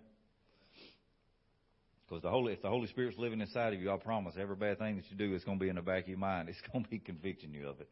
Because 2.08 2.22
the 2.22 2.30
Holy, 2.30 2.52
if 2.52 2.62
the 2.62 2.68
Holy 2.68 2.88
Spirit's 2.88 3.18
living 3.18 3.40
inside 3.40 3.72
of 3.72 3.80
you, 3.80 3.90
I 3.90 3.96
promise 3.96 4.34
every 4.38 4.56
bad 4.56 4.78
thing 4.78 4.96
that 4.96 5.10
you 5.10 5.16
do 5.16 5.34
is 5.34 5.44
going 5.44 5.58
to 5.58 5.62
be 5.62 5.70
in 5.70 5.76
the 5.76 5.82
back 5.82 6.02
of 6.02 6.08
your 6.08 6.18
mind. 6.18 6.48
It's 6.50 6.60
going 6.70 6.84
to 6.84 6.90
be 6.90 6.98
convicting 6.98 7.54
you 7.54 7.68
of 7.68 7.80
it. 7.80 7.88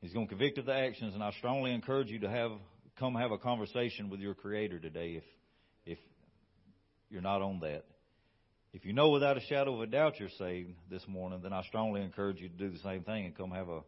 He's 0.00 0.12
going 0.12 0.26
to 0.26 0.30
convict 0.30 0.58
of 0.58 0.66
the 0.66 0.74
actions, 0.74 1.14
and 1.14 1.22
I 1.22 1.30
strongly 1.32 1.72
encourage 1.72 2.08
you 2.08 2.20
to 2.20 2.30
have 2.30 2.52
come 2.98 3.14
have 3.14 3.30
a 3.30 3.38
conversation 3.38 4.10
with 4.10 4.20
your 4.20 4.34
Creator 4.34 4.80
today. 4.80 5.16
If 5.16 5.24
if 5.84 5.98
you're 7.10 7.22
not 7.22 7.42
on 7.42 7.60
that, 7.60 7.84
if 8.72 8.86
you 8.86 8.94
know 8.94 9.10
without 9.10 9.36
a 9.36 9.40
shadow 9.40 9.74
of 9.74 9.82
a 9.82 9.86
doubt 9.86 10.18
you're 10.18 10.30
saved 10.38 10.72
this 10.90 11.06
morning, 11.06 11.40
then 11.42 11.52
I 11.52 11.62
strongly 11.64 12.00
encourage 12.00 12.40
you 12.40 12.48
to 12.48 12.54
do 12.54 12.70
the 12.70 12.78
same 12.78 13.02
thing 13.02 13.26
and 13.26 13.36
come 13.36 13.50
have 13.50 13.68
a, 13.68 13.80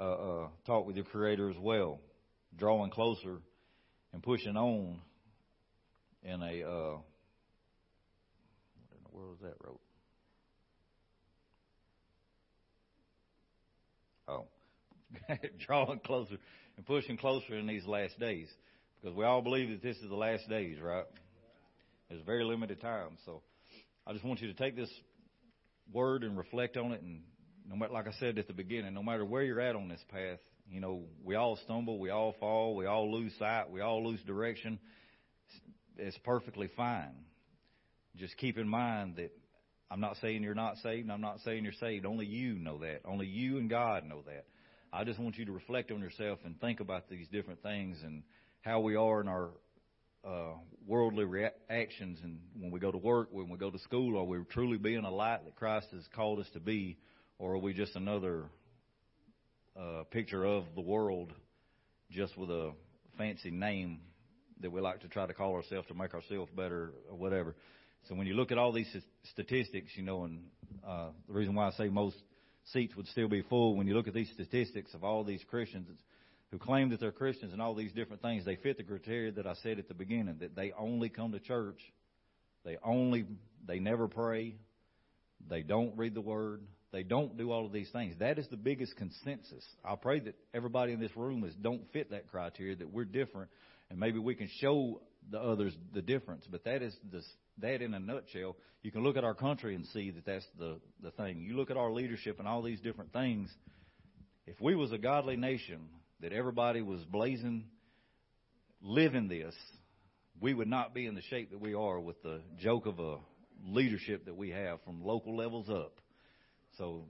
a, 0.00 0.04
a 0.04 0.48
talk 0.66 0.86
with 0.86 0.96
your 0.96 1.04
Creator 1.04 1.50
as 1.50 1.58
well, 1.58 2.00
drawing 2.56 2.90
closer 2.90 3.38
and 4.12 4.22
pushing 4.22 4.56
on 4.56 5.00
in 6.24 6.42
a 6.42 6.64
uh, 6.64 6.96
what 8.74 8.96
in 8.96 9.04
the 9.04 9.16
world 9.16 9.36
is 9.36 9.42
that 9.42 9.54
road? 9.64 9.78
Oh, 14.26 14.46
drawing 15.64 16.00
closer 16.00 16.38
and 16.76 16.84
pushing 16.84 17.16
closer 17.16 17.56
in 17.56 17.68
these 17.68 17.86
last 17.86 18.18
days, 18.18 18.48
because 19.00 19.16
we 19.16 19.24
all 19.24 19.42
believe 19.42 19.70
that 19.70 19.80
this 19.80 19.96
is 19.98 20.08
the 20.08 20.16
last 20.16 20.48
days, 20.48 20.80
right? 20.80 21.06
There's 22.08 22.22
very 22.22 22.42
limited 22.42 22.80
time, 22.80 23.16
so. 23.24 23.42
I 24.08 24.14
just 24.14 24.24
want 24.24 24.40
you 24.40 24.48
to 24.48 24.54
take 24.54 24.74
this 24.74 24.90
word 25.92 26.24
and 26.24 26.38
reflect 26.38 26.78
on 26.78 26.92
it. 26.92 27.02
And 27.02 27.20
no 27.68 27.76
matter, 27.76 27.92
like 27.92 28.06
I 28.06 28.12
said 28.18 28.38
at 28.38 28.46
the 28.46 28.54
beginning, 28.54 28.94
no 28.94 29.02
matter 29.02 29.22
where 29.22 29.42
you're 29.42 29.60
at 29.60 29.76
on 29.76 29.88
this 29.88 30.02
path, 30.10 30.38
you 30.70 30.80
know, 30.80 31.02
we 31.22 31.34
all 31.34 31.58
stumble, 31.64 31.98
we 31.98 32.08
all 32.08 32.34
fall, 32.40 32.74
we 32.74 32.86
all 32.86 33.12
lose 33.12 33.34
sight, 33.38 33.70
we 33.70 33.82
all 33.82 34.08
lose 34.08 34.22
direction. 34.22 34.78
It's 35.98 36.16
perfectly 36.24 36.70
fine. 36.74 37.12
Just 38.16 38.34
keep 38.38 38.56
in 38.56 38.66
mind 38.66 39.16
that 39.16 39.30
I'm 39.90 40.00
not 40.00 40.16
saying 40.22 40.42
you're 40.42 40.54
not 40.54 40.78
saved, 40.78 41.02
and 41.02 41.12
I'm 41.12 41.20
not 41.20 41.40
saying 41.44 41.64
you're 41.64 41.74
saved. 41.74 42.06
Only 42.06 42.24
you 42.24 42.54
know 42.54 42.78
that. 42.78 43.00
Only 43.04 43.26
you 43.26 43.58
and 43.58 43.68
God 43.68 44.06
know 44.06 44.22
that. 44.26 44.46
I 44.90 45.04
just 45.04 45.20
want 45.20 45.36
you 45.36 45.44
to 45.44 45.52
reflect 45.52 45.90
on 45.90 46.00
yourself 46.00 46.38
and 46.46 46.58
think 46.58 46.80
about 46.80 47.10
these 47.10 47.28
different 47.28 47.62
things 47.62 47.98
and 48.02 48.22
how 48.62 48.80
we 48.80 48.96
are 48.96 49.20
in 49.20 49.28
our 49.28 49.50
uh, 50.24 50.54
worldly 50.86 51.24
reactions, 51.24 52.18
and 52.22 52.40
when 52.58 52.70
we 52.70 52.80
go 52.80 52.90
to 52.90 52.98
work, 52.98 53.28
when 53.30 53.48
we 53.48 53.58
go 53.58 53.70
to 53.70 53.78
school, 53.78 54.18
are 54.18 54.24
we 54.24 54.38
truly 54.50 54.78
being 54.78 55.04
a 55.04 55.10
light 55.10 55.44
that 55.44 55.56
Christ 55.56 55.88
has 55.92 56.04
called 56.14 56.40
us 56.40 56.48
to 56.54 56.60
be, 56.60 56.96
or 57.38 57.54
are 57.54 57.58
we 57.58 57.72
just 57.72 57.94
another 57.96 58.44
uh, 59.78 60.04
picture 60.10 60.44
of 60.44 60.64
the 60.74 60.80
world, 60.80 61.32
just 62.10 62.36
with 62.36 62.50
a 62.50 62.72
fancy 63.16 63.50
name 63.50 64.00
that 64.60 64.70
we 64.72 64.80
like 64.80 65.00
to 65.00 65.08
try 65.08 65.26
to 65.26 65.34
call 65.34 65.54
ourselves 65.54 65.86
to 65.88 65.94
make 65.94 66.14
ourselves 66.14 66.50
better 66.56 66.92
or 67.10 67.16
whatever? 67.16 67.54
So 68.08 68.14
when 68.14 68.26
you 68.26 68.34
look 68.34 68.50
at 68.50 68.58
all 68.58 68.72
these 68.72 68.94
statistics, 69.30 69.92
you 69.94 70.02
know, 70.02 70.24
and 70.24 70.40
uh, 70.86 71.08
the 71.26 71.34
reason 71.34 71.54
why 71.54 71.68
I 71.68 71.72
say 71.72 71.88
most 71.88 72.16
seats 72.72 72.96
would 72.96 73.06
still 73.08 73.28
be 73.28 73.42
full, 73.42 73.76
when 73.76 73.86
you 73.86 73.94
look 73.94 74.08
at 74.08 74.14
these 74.14 74.30
statistics 74.34 74.94
of 74.94 75.04
all 75.04 75.24
these 75.24 75.42
Christians 75.48 75.88
who 76.50 76.58
claim 76.58 76.90
that 76.90 77.00
they're 77.00 77.12
Christians 77.12 77.52
and 77.52 77.60
all 77.60 77.74
these 77.74 77.92
different 77.92 78.22
things, 78.22 78.44
they 78.44 78.56
fit 78.56 78.76
the 78.78 78.82
criteria 78.82 79.32
that 79.32 79.46
I 79.46 79.54
said 79.62 79.78
at 79.78 79.88
the 79.88 79.94
beginning 79.94 80.36
that 80.40 80.56
they 80.56 80.72
only 80.78 81.08
come 81.08 81.32
to 81.32 81.40
church, 81.40 81.80
they 82.64 82.76
only 82.82 83.26
they 83.66 83.78
never 83.78 84.08
pray, 84.08 84.56
they 85.48 85.62
don't 85.62 85.96
read 85.96 86.14
the 86.14 86.20
word, 86.20 86.62
they 86.90 87.02
don't 87.02 87.36
do 87.36 87.50
all 87.50 87.66
of 87.66 87.72
these 87.72 87.90
things. 87.90 88.14
That 88.18 88.38
is 88.38 88.48
the 88.48 88.56
biggest 88.56 88.96
consensus. 88.96 89.64
I 89.84 89.96
pray 89.96 90.20
that 90.20 90.36
everybody 90.54 90.92
in 90.92 91.00
this 91.00 91.14
room 91.16 91.44
is 91.44 91.54
don't 91.54 91.82
fit 91.92 92.10
that 92.10 92.28
criteria, 92.28 92.76
that 92.76 92.90
we're 92.90 93.04
different, 93.04 93.50
and 93.90 93.98
maybe 93.98 94.18
we 94.18 94.34
can 94.34 94.48
show 94.58 95.02
the 95.30 95.38
others 95.38 95.76
the 95.92 96.00
difference. 96.00 96.46
But 96.50 96.64
that 96.64 96.82
is 96.82 96.96
that 97.58 97.82
in 97.82 97.92
a 97.94 97.98
nutshell. 97.98 98.56
You 98.82 98.92
can 98.92 99.02
look 99.02 99.16
at 99.16 99.24
our 99.24 99.34
country 99.34 99.74
and 99.74 99.84
see 99.86 100.10
that 100.12 100.24
that's 100.24 100.46
the 100.58 100.78
the 101.02 101.10
thing. 101.10 101.40
You 101.40 101.56
look 101.56 101.70
at 101.70 101.76
our 101.76 101.92
leadership 101.92 102.38
and 102.38 102.48
all 102.48 102.62
these 102.62 102.80
different 102.80 103.12
things. 103.12 103.52
If 104.46 104.58
we 104.60 104.74
was 104.74 104.92
a 104.92 104.98
godly 104.98 105.36
nation 105.36 105.80
that 106.20 106.32
everybody 106.32 106.82
was 106.82 107.04
blazing, 107.04 107.64
living 108.80 109.28
this, 109.28 109.54
we 110.40 110.54
would 110.54 110.68
not 110.68 110.94
be 110.94 111.06
in 111.06 111.14
the 111.14 111.22
shape 111.22 111.50
that 111.50 111.60
we 111.60 111.74
are 111.74 111.98
with 111.98 112.22
the 112.22 112.40
joke 112.58 112.86
of 112.86 112.98
a 112.98 113.16
leadership 113.66 114.24
that 114.26 114.36
we 114.36 114.50
have 114.50 114.80
from 114.84 115.04
local 115.04 115.36
levels 115.36 115.68
up. 115.68 116.00
So 116.76 117.04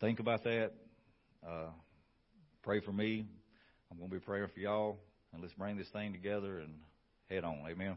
think 0.00 0.20
about 0.20 0.44
that. 0.44 0.72
Uh, 1.46 1.70
pray 2.62 2.80
for 2.80 2.92
me. 2.92 3.26
I'm 3.90 3.98
going 3.98 4.10
to 4.10 4.16
be 4.16 4.20
praying 4.20 4.48
for 4.52 4.60
y'all. 4.60 4.98
And 5.32 5.42
let's 5.42 5.54
bring 5.54 5.76
this 5.76 5.88
thing 5.92 6.12
together 6.12 6.58
and 6.58 6.74
head 7.28 7.44
on. 7.44 7.64
Amen. 7.68 7.96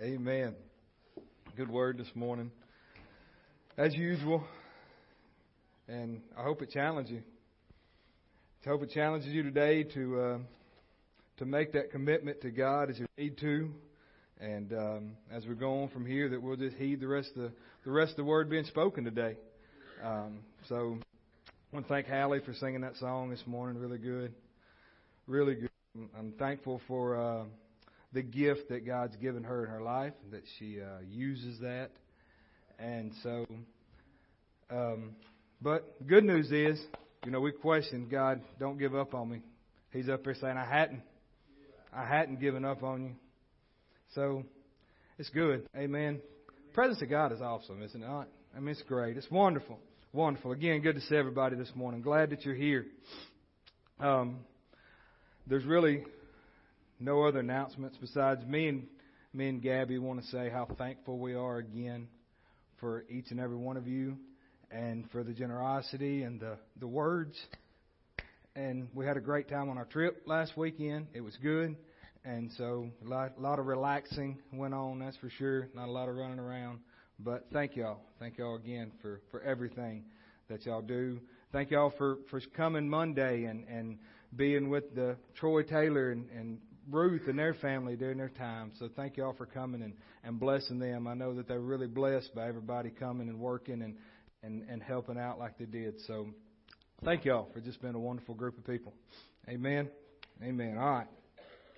Amen. 0.00 0.54
Good 1.54 1.70
word 1.70 1.98
this 1.98 2.08
morning. 2.14 2.50
As 3.76 3.94
usual, 3.94 4.42
and 5.86 6.22
I 6.36 6.42
hope 6.42 6.62
it 6.62 6.70
challenges 6.70 7.12
you. 7.12 7.22
I 8.64 8.68
hope 8.70 8.82
it 8.82 8.90
challenges 8.90 9.28
you 9.28 9.42
today 9.42 9.82
to 9.82 10.20
uh, 10.20 10.38
to 11.36 11.44
make 11.44 11.74
that 11.74 11.90
commitment 11.90 12.40
to 12.40 12.50
God 12.50 12.88
as 12.88 12.98
you 12.98 13.06
need 13.18 13.36
to, 13.38 13.70
and 14.40 14.72
um, 14.72 15.10
as 15.30 15.44
we 15.44 15.54
go 15.54 15.82
on 15.82 15.90
from 15.90 16.06
here, 16.06 16.30
that 16.30 16.40
we'll 16.40 16.56
just 16.56 16.76
heed 16.76 16.98
the 16.98 17.08
rest 17.08 17.28
of 17.36 17.42
the, 17.42 17.52
the 17.84 17.90
rest 17.90 18.12
of 18.12 18.16
the 18.16 18.24
word 18.24 18.48
being 18.48 18.64
spoken 18.64 19.04
today. 19.04 19.36
Um, 20.02 20.38
so, 20.70 20.96
I 21.46 21.76
want 21.76 21.86
to 21.86 21.92
thank 21.92 22.06
Hallie 22.06 22.40
for 22.40 22.54
singing 22.54 22.80
that 22.80 22.96
song 22.96 23.28
this 23.28 23.42
morning. 23.46 23.80
Really 23.80 23.98
good, 23.98 24.32
really 25.26 25.54
good. 25.54 25.70
I'm 26.18 26.32
thankful 26.38 26.80
for. 26.88 27.16
Uh, 27.16 27.44
the 28.12 28.22
gift 28.22 28.68
that 28.68 28.84
God's 28.86 29.16
given 29.16 29.44
her 29.44 29.64
in 29.64 29.70
her 29.70 29.82
life, 29.82 30.12
that 30.30 30.42
she 30.58 30.80
uh, 30.80 31.00
uses 31.10 31.60
that. 31.60 31.90
And 32.78 33.12
so, 33.22 33.46
um, 34.70 35.16
but 35.60 36.06
good 36.06 36.24
news 36.24 36.50
is, 36.50 36.80
you 37.24 37.30
know, 37.30 37.40
we 37.40 37.52
question 37.52 38.08
God, 38.10 38.40
don't 38.58 38.78
give 38.78 38.94
up 38.94 39.14
on 39.14 39.30
me. 39.30 39.40
He's 39.92 40.08
up 40.08 40.24
there 40.24 40.34
saying, 40.34 40.56
I 40.56 40.64
hadn't, 40.64 41.02
I 41.92 42.04
hadn't 42.04 42.40
given 42.40 42.64
up 42.64 42.82
on 42.82 43.02
you. 43.02 43.12
So, 44.14 44.44
it's 45.18 45.30
good. 45.30 45.66
Amen. 45.76 46.20
The 46.46 46.74
presence 46.74 47.00
of 47.02 47.08
God 47.08 47.32
is 47.32 47.40
awesome, 47.40 47.82
isn't 47.82 48.02
it? 48.02 48.06
I 48.06 48.60
mean, 48.60 48.68
it's 48.68 48.82
great. 48.82 49.16
It's 49.16 49.30
wonderful. 49.30 49.78
Wonderful. 50.12 50.52
Again, 50.52 50.82
good 50.82 50.96
to 50.96 51.00
see 51.02 51.16
everybody 51.16 51.56
this 51.56 51.70
morning. 51.74 52.02
Glad 52.02 52.30
that 52.30 52.44
you're 52.44 52.54
here. 52.54 52.86
Um, 54.00 54.40
there's 55.46 55.64
really 55.64 56.04
no 57.02 57.24
other 57.24 57.40
announcements 57.40 57.96
besides 58.00 58.44
me 58.46 58.68
and 58.68 58.86
me 59.34 59.48
and 59.48 59.60
Gabby 59.60 59.98
want 59.98 60.22
to 60.22 60.26
say 60.28 60.48
how 60.50 60.68
thankful 60.78 61.18
we 61.18 61.34
are 61.34 61.58
again 61.58 62.06
for 62.78 63.04
each 63.10 63.30
and 63.30 63.40
every 63.40 63.56
one 63.56 63.76
of 63.76 63.88
you 63.88 64.16
and 64.70 65.10
for 65.10 65.24
the 65.24 65.32
generosity 65.32 66.22
and 66.22 66.38
the, 66.38 66.58
the 66.78 66.86
words. 66.86 67.36
And 68.54 68.88
we 68.94 69.04
had 69.04 69.16
a 69.16 69.20
great 69.20 69.48
time 69.48 69.68
on 69.68 69.78
our 69.78 69.84
trip 69.84 70.22
last 70.26 70.56
weekend. 70.56 71.08
It 71.12 71.22
was 71.22 71.36
good. 71.42 71.76
And 72.24 72.50
so 72.56 72.88
a 73.04 73.08
lot, 73.08 73.32
a 73.36 73.40
lot 73.40 73.58
of 73.58 73.66
relaxing 73.66 74.38
went 74.52 74.74
on, 74.74 75.00
that's 75.00 75.16
for 75.16 75.30
sure. 75.30 75.68
Not 75.74 75.88
a 75.88 75.92
lot 75.92 76.08
of 76.08 76.14
running 76.14 76.38
around. 76.38 76.80
But 77.18 77.46
thank 77.52 77.74
y'all. 77.74 77.98
Thank 78.20 78.38
y'all 78.38 78.56
again 78.56 78.92
for, 79.00 79.20
for 79.30 79.40
everything 79.42 80.04
that 80.48 80.66
y'all 80.66 80.82
do. 80.82 81.18
Thank 81.50 81.70
y'all 81.70 81.92
for, 81.98 82.18
for 82.30 82.40
coming 82.54 82.88
Monday 82.88 83.44
and, 83.44 83.64
and 83.68 83.98
being 84.36 84.68
with 84.68 84.94
the 84.94 85.16
Troy 85.34 85.62
Taylor 85.62 86.10
and, 86.10 86.28
and 86.30 86.58
Ruth 86.90 87.22
and 87.28 87.38
their 87.38 87.54
family 87.54 87.96
during 87.96 88.18
their 88.18 88.28
time. 88.28 88.72
So 88.78 88.88
thank 88.94 89.16
you 89.16 89.24
all 89.24 89.34
for 89.34 89.46
coming 89.46 89.82
and, 89.82 89.94
and 90.24 90.38
blessing 90.38 90.78
them. 90.78 91.06
I 91.06 91.14
know 91.14 91.34
that 91.34 91.48
they're 91.48 91.60
really 91.60 91.86
blessed 91.86 92.34
by 92.34 92.48
everybody 92.48 92.90
coming 92.90 93.28
and 93.28 93.38
working 93.38 93.82
and, 93.82 93.96
and, 94.42 94.68
and 94.68 94.82
helping 94.82 95.18
out 95.18 95.38
like 95.38 95.58
they 95.58 95.64
did. 95.64 95.94
So 96.06 96.28
thank 97.04 97.24
you 97.24 97.32
all 97.32 97.48
for 97.52 97.60
just 97.60 97.80
being 97.80 97.94
a 97.94 98.00
wonderful 98.00 98.34
group 98.34 98.58
of 98.58 98.66
people. 98.66 98.92
Amen. 99.48 99.88
Amen. 100.42 100.76
All 100.78 100.90
right. 100.90 101.06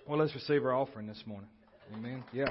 Well, 0.07 0.19
let's 0.19 0.33
receive 0.35 0.63
our 0.63 0.73
offering 0.73 1.07
this 1.07 1.23
morning. 1.25 1.49
Amen. 1.93 2.23
Yeah. 2.33 2.49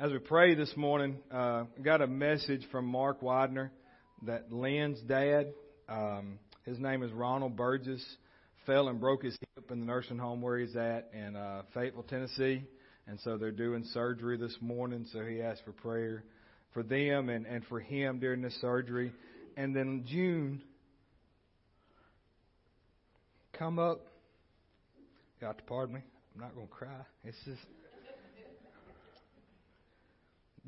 As 0.00 0.12
we 0.12 0.18
pray 0.18 0.54
this 0.54 0.72
morning, 0.76 1.16
uh, 1.28 1.64
got 1.82 2.00
a 2.02 2.06
message 2.06 2.64
from 2.70 2.86
Mark 2.86 3.20
Widener 3.20 3.72
that 4.26 4.52
Lynn's 4.52 5.00
dad, 5.00 5.52
um, 5.88 6.38
his 6.64 6.78
name 6.78 7.02
is 7.02 7.10
Ronald 7.10 7.56
Burgess, 7.56 8.04
fell 8.64 8.86
and 8.86 9.00
broke 9.00 9.24
his 9.24 9.36
hip 9.40 9.72
in 9.72 9.80
the 9.80 9.86
nursing 9.86 10.16
home 10.16 10.40
where 10.40 10.56
he's 10.56 10.76
at 10.76 11.10
in 11.12 11.34
uh, 11.34 11.62
Fayetteville, 11.74 12.04
Tennessee. 12.04 12.62
And 13.08 13.18
so 13.24 13.38
they're 13.38 13.50
doing 13.50 13.82
surgery 13.92 14.36
this 14.36 14.56
morning. 14.60 15.04
So 15.12 15.24
he 15.24 15.42
asked 15.42 15.64
for 15.64 15.72
prayer 15.72 16.22
for 16.72 16.84
them 16.84 17.28
and, 17.28 17.44
and 17.44 17.66
for 17.66 17.80
him 17.80 18.20
during 18.20 18.40
this 18.40 18.56
surgery. 18.60 19.10
And 19.56 19.74
then 19.74 20.04
June, 20.06 20.62
come 23.52 23.80
up. 23.80 24.06
Got 25.40 25.58
to 25.58 25.64
pardon 25.64 25.96
me. 25.96 26.02
I'm 26.36 26.40
not 26.40 26.54
going 26.54 26.68
to 26.68 26.72
cry. 26.72 27.00
It's 27.24 27.36
just. 27.44 27.66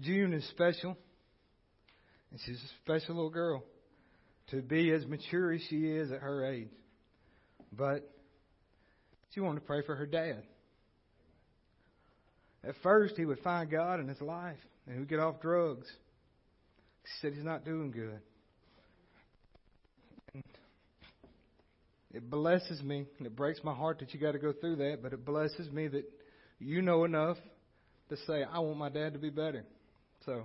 June 0.00 0.33
is 0.33 0.49
special. 0.50 0.97
And 2.30 2.40
she's 2.45 2.57
a 2.57 2.69
special 2.85 3.16
little 3.16 3.30
girl 3.30 3.64
to 4.50 4.62
be 4.62 4.90
as 4.92 5.07
mature 5.07 5.52
as 5.52 5.61
she 5.69 5.87
is 5.87 6.12
at 6.12 6.21
her 6.21 6.45
age. 6.45 6.71
But 7.73 8.09
she 9.35 9.40
wanted 9.40 9.61
to 9.61 9.66
pray 9.66 9.83
for 9.85 9.95
her 9.97 10.07
dad. 10.07 10.42
At 12.62 12.75
first, 12.83 13.14
he 13.16 13.25
would 13.25 13.38
find 13.40 13.71
God 13.71 14.00
in 14.00 14.09
his 14.09 14.21
life 14.21 14.59
and 14.87 14.95
he 14.95 15.00
would 15.00 15.09
get 15.09 15.19
off 15.19 15.40
drugs. 15.40 15.87
She 17.04 17.12
said 17.21 17.33
he's 17.33 17.45
not 17.45 17.64
doing 17.64 17.90
good. 17.90 18.21
And 20.35 20.45
it 22.12 22.28
blesses 22.28 22.83
me, 22.83 23.07
and 23.19 23.26
it 23.26 23.37
breaks 23.37 23.61
my 23.62 23.75
heart 23.75 24.00
that 24.00 24.12
you 24.12 24.21
got 24.21 24.33
to 24.33 24.38
go 24.38 24.52
through 24.52 24.76
that, 24.76 24.99
but 25.02 25.12
it 25.12 25.25
blesses 25.25 25.71
me 25.71 25.88
that 25.88 26.04
you 26.59 26.83
know 26.83 27.04
enough 27.04 27.37
to 28.09 28.16
say, 28.26 28.42
I 28.42 28.59
want 28.59 28.78
my 28.78 28.88
dad 28.88 29.12
to 29.12 29.19
be 29.19 29.30
better. 29.30 29.64
So 30.27 30.45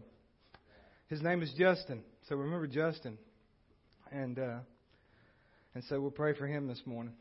his 1.07 1.21
name 1.21 1.41
is 1.41 1.51
Justin. 1.57 2.01
So 2.29 2.35
remember 2.35 2.67
Justin. 2.67 3.17
And 4.11 4.39
uh, 4.39 4.59
and 5.73 5.83
so 5.89 5.99
we'll 5.99 6.11
pray 6.11 6.33
for 6.33 6.47
him 6.47 6.67
this 6.67 6.81
morning. 6.85 7.13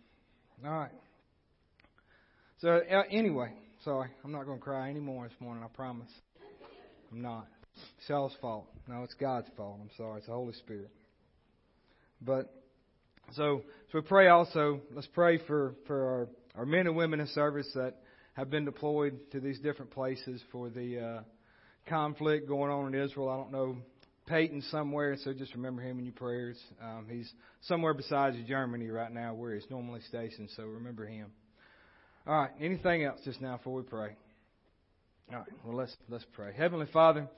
All 0.64 0.70
right. 0.70 0.92
So 2.60 2.80
uh, 2.90 3.02
anyway, 3.10 3.52
sorry, 3.84 4.10
I'm 4.24 4.30
not 4.30 4.44
going 4.44 4.58
to 4.58 4.64
cry 4.64 4.88
anymore 4.88 5.26
this 5.26 5.40
morning. 5.40 5.64
I 5.64 5.68
promise. 5.68 6.10
I'm 7.10 7.22
not. 7.22 7.46
It's 7.98 8.08
y'all's 8.08 8.36
fault. 8.40 8.66
No, 8.86 9.02
it's 9.02 9.14
God's 9.14 9.48
fault. 9.56 9.78
I'm 9.82 9.90
sorry. 9.96 10.18
It's 10.18 10.26
the 10.26 10.32
Holy 10.32 10.54
Spirit. 10.54 10.90
But 12.20 12.54
so 13.32 13.62
so 13.90 13.98
we 13.98 14.00
pray 14.02 14.28
also. 14.28 14.80
Let's 14.92 15.08
pray 15.08 15.38
for 15.46 15.74
for 15.88 16.04
our 16.04 16.28
our 16.60 16.66
men 16.66 16.86
and 16.86 16.94
women 16.94 17.18
in 17.18 17.26
service 17.28 17.68
that 17.74 17.96
have 18.34 18.50
been 18.50 18.64
deployed 18.64 19.18
to 19.32 19.40
these 19.40 19.58
different 19.58 19.90
places 19.90 20.40
for 20.52 20.68
the. 20.68 21.00
Uh, 21.00 21.22
conflict 21.86 22.48
going 22.48 22.70
on 22.70 22.94
in 22.94 23.00
Israel. 23.00 23.28
I 23.28 23.36
don't 23.36 23.52
know. 23.52 23.76
Peyton 24.26 24.62
somewhere, 24.70 25.16
so 25.22 25.34
just 25.34 25.54
remember 25.54 25.82
him 25.82 25.98
in 25.98 26.06
your 26.06 26.14
prayers. 26.14 26.58
Um, 26.82 27.06
he's 27.10 27.30
somewhere 27.62 27.92
besides 27.92 28.36
Germany 28.48 28.88
right 28.88 29.12
now 29.12 29.34
where 29.34 29.54
he's 29.54 29.68
normally 29.68 30.00
stationed, 30.08 30.48
so 30.56 30.62
remember 30.64 31.04
him. 31.04 31.30
All 32.26 32.34
right, 32.34 32.50
anything 32.58 33.04
else 33.04 33.20
just 33.22 33.42
now 33.42 33.58
before 33.58 33.74
we 33.74 33.82
pray? 33.82 34.16
All 35.30 35.40
right, 35.40 35.48
well, 35.62 35.76
let's, 35.76 35.94
let's 36.08 36.24
pray. 36.32 36.54
Heavenly 36.56 36.86
Father, 36.90 37.28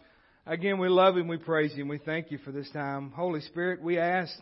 again, 0.47 0.79
we 0.79 0.89
love 0.89 1.17
you 1.17 1.23
and 1.23 1.31
we 1.31 1.39
praise 1.39 1.73
you 1.75 1.81
and 1.81 1.91
we 1.91 1.99
thank 1.99 2.31
you 2.31 2.39
for 2.39 2.53
this 2.53 2.71
time. 2.71 3.11
Holy 3.11 3.41
Spirit, 3.41 3.83
we 3.83 3.99
asked 3.99 4.41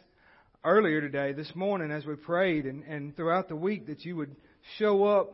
earlier 0.65 1.01
today, 1.01 1.33
this 1.33 1.51
morning, 1.55 1.91
as 1.91 2.05
we 2.05 2.15
prayed 2.15 2.67
and, 2.67 2.85
and 2.85 3.17
throughout 3.17 3.49
the 3.49 3.57
week, 3.57 3.87
that 3.87 4.05
you 4.05 4.17
would 4.17 4.37
show 4.79 5.05
up 5.05 5.33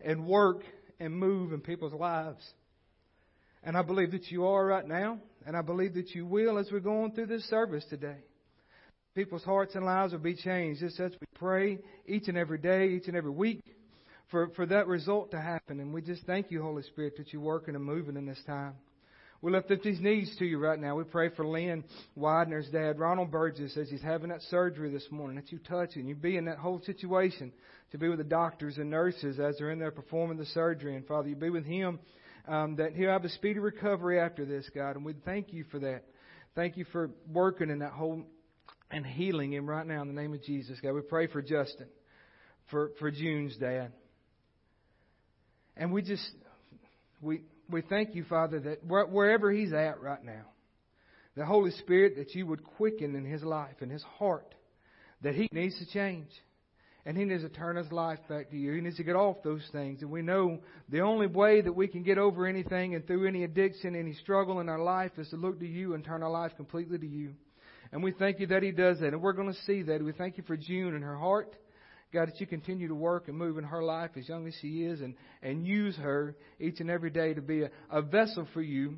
and 0.00 0.24
work 0.24 0.62
and 1.00 1.12
move 1.12 1.52
in 1.52 1.60
people's 1.60 1.92
lives. 1.92 2.44
And 3.66 3.76
I 3.76 3.82
believe 3.82 4.12
that 4.12 4.30
you 4.30 4.46
are 4.46 4.64
right 4.64 4.86
now, 4.86 5.18
and 5.44 5.56
I 5.56 5.60
believe 5.60 5.94
that 5.94 6.14
you 6.14 6.24
will 6.24 6.56
as 6.56 6.68
we're 6.70 6.78
going 6.78 7.10
through 7.10 7.26
this 7.26 7.42
service 7.50 7.84
today. 7.90 8.18
People's 9.16 9.42
hearts 9.42 9.74
and 9.74 9.84
lives 9.84 10.12
will 10.12 10.20
be 10.20 10.36
changed 10.36 10.78
just 10.78 11.00
as 11.00 11.10
we 11.10 11.26
pray 11.34 11.78
each 12.06 12.28
and 12.28 12.38
every 12.38 12.58
day, 12.58 12.90
each 12.90 13.08
and 13.08 13.16
every 13.16 13.32
week 13.32 13.60
for, 14.30 14.50
for 14.50 14.66
that 14.66 14.86
result 14.86 15.32
to 15.32 15.40
happen. 15.40 15.80
And 15.80 15.92
we 15.92 16.00
just 16.00 16.22
thank 16.26 16.52
you, 16.52 16.62
Holy 16.62 16.84
Spirit, 16.84 17.16
that 17.16 17.32
you're 17.32 17.42
working 17.42 17.74
and 17.74 17.82
moving 17.82 18.16
in 18.16 18.24
this 18.24 18.40
time. 18.46 18.74
We 19.42 19.50
lift 19.50 19.68
up 19.72 19.82
these 19.82 20.00
needs 20.00 20.36
to 20.36 20.44
you 20.44 20.58
right 20.58 20.78
now. 20.78 20.94
We 20.94 21.02
pray 21.02 21.30
for 21.30 21.44
Lynn 21.44 21.82
Widener's 22.16 22.68
dad, 22.68 23.00
Ronald 23.00 23.32
Burgess, 23.32 23.76
as 23.76 23.90
he's 23.90 24.00
having 24.00 24.28
that 24.28 24.42
surgery 24.42 24.90
this 24.90 25.08
morning, 25.10 25.36
that 25.36 25.50
you 25.50 25.58
touch 25.58 25.96
and 25.96 26.08
you 26.08 26.14
be 26.14 26.36
in 26.36 26.44
that 26.44 26.58
whole 26.58 26.80
situation, 26.82 27.52
to 27.90 27.98
be 27.98 28.08
with 28.08 28.18
the 28.18 28.24
doctors 28.24 28.78
and 28.78 28.90
nurses 28.90 29.40
as 29.40 29.58
they're 29.58 29.72
in 29.72 29.80
there 29.80 29.90
performing 29.90 30.38
the 30.38 30.46
surgery. 30.46 30.94
And 30.94 31.04
Father, 31.04 31.28
you 31.28 31.36
be 31.36 31.50
with 31.50 31.66
him, 31.66 31.98
um, 32.48 32.76
that 32.76 32.94
he'll 32.94 33.10
have 33.10 33.24
a 33.24 33.28
speedy 33.28 33.58
recovery 33.58 34.20
after 34.20 34.44
this, 34.44 34.68
God. 34.74 34.96
And 34.96 35.04
we 35.04 35.14
thank 35.24 35.52
you 35.52 35.64
for 35.70 35.78
that. 35.80 36.04
Thank 36.54 36.76
you 36.76 36.84
for 36.92 37.10
working 37.30 37.70
in 37.70 37.80
that 37.80 37.92
whole 37.92 38.22
and 38.90 39.04
healing 39.04 39.52
him 39.52 39.68
right 39.68 39.86
now 39.86 40.02
in 40.02 40.08
the 40.08 40.14
name 40.14 40.32
of 40.32 40.42
Jesus, 40.42 40.78
God. 40.80 40.92
We 40.92 41.00
pray 41.02 41.26
for 41.26 41.42
Justin, 41.42 41.88
for, 42.70 42.92
for 42.98 43.10
June's 43.10 43.56
dad. 43.56 43.92
And 45.76 45.92
we 45.92 46.02
just, 46.02 46.28
we, 47.20 47.42
we 47.68 47.82
thank 47.82 48.14
you, 48.14 48.24
Father, 48.24 48.60
that 48.60 48.84
wherever 48.86 49.50
he's 49.50 49.72
at 49.72 50.00
right 50.00 50.24
now, 50.24 50.46
the 51.36 51.44
Holy 51.44 51.72
Spirit, 51.72 52.16
that 52.16 52.34
you 52.34 52.46
would 52.46 52.64
quicken 52.64 53.14
in 53.14 53.24
his 53.24 53.42
life 53.42 53.76
and 53.80 53.90
his 53.90 54.02
heart, 54.18 54.54
that 55.22 55.34
he 55.34 55.48
needs 55.52 55.78
to 55.78 55.86
change. 55.86 56.30
And 57.06 57.16
he 57.16 57.24
needs 57.24 57.44
to 57.44 57.48
turn 57.48 57.76
his 57.76 57.90
life 57.92 58.18
back 58.28 58.50
to 58.50 58.56
you. 58.56 58.74
He 58.74 58.80
needs 58.80 58.96
to 58.96 59.04
get 59.04 59.14
off 59.14 59.36
those 59.44 59.62
things. 59.70 60.02
And 60.02 60.10
we 60.10 60.22
know 60.22 60.58
the 60.88 61.00
only 61.00 61.28
way 61.28 61.60
that 61.60 61.72
we 61.72 61.86
can 61.86 62.02
get 62.02 62.18
over 62.18 62.46
anything 62.46 62.96
and 62.96 63.06
through 63.06 63.28
any 63.28 63.44
addiction, 63.44 63.94
any 63.94 64.12
struggle 64.14 64.58
in 64.58 64.68
our 64.68 64.80
life 64.80 65.12
is 65.16 65.28
to 65.28 65.36
look 65.36 65.60
to 65.60 65.66
you 65.66 65.94
and 65.94 66.04
turn 66.04 66.24
our 66.24 66.30
life 66.30 66.50
completely 66.56 66.98
to 66.98 67.06
you. 67.06 67.34
And 67.92 68.02
we 68.02 68.10
thank 68.10 68.40
you 68.40 68.48
that 68.48 68.64
he 68.64 68.72
does 68.72 68.98
that. 68.98 69.12
And 69.12 69.22
we're 69.22 69.34
going 69.34 69.52
to 69.52 69.60
see 69.62 69.82
that. 69.82 70.02
We 70.02 70.12
thank 70.12 70.36
you 70.36 70.42
for 70.48 70.56
June 70.56 70.96
and 70.96 71.04
her 71.04 71.16
heart. 71.16 71.54
God, 72.12 72.28
that 72.28 72.40
you 72.40 72.46
continue 72.46 72.88
to 72.88 72.94
work 72.94 73.28
and 73.28 73.36
move 73.36 73.56
in 73.56 73.64
her 73.64 73.84
life 73.84 74.10
as 74.16 74.28
young 74.28 74.48
as 74.48 74.54
she 74.60 74.84
is 74.84 75.00
and, 75.00 75.14
and 75.42 75.66
use 75.66 75.96
her 75.96 76.36
each 76.58 76.80
and 76.80 76.90
every 76.90 77.10
day 77.10 77.34
to 77.34 77.42
be 77.42 77.62
a, 77.62 77.70
a 77.90 78.02
vessel 78.02 78.48
for 78.52 78.62
you 78.62 78.96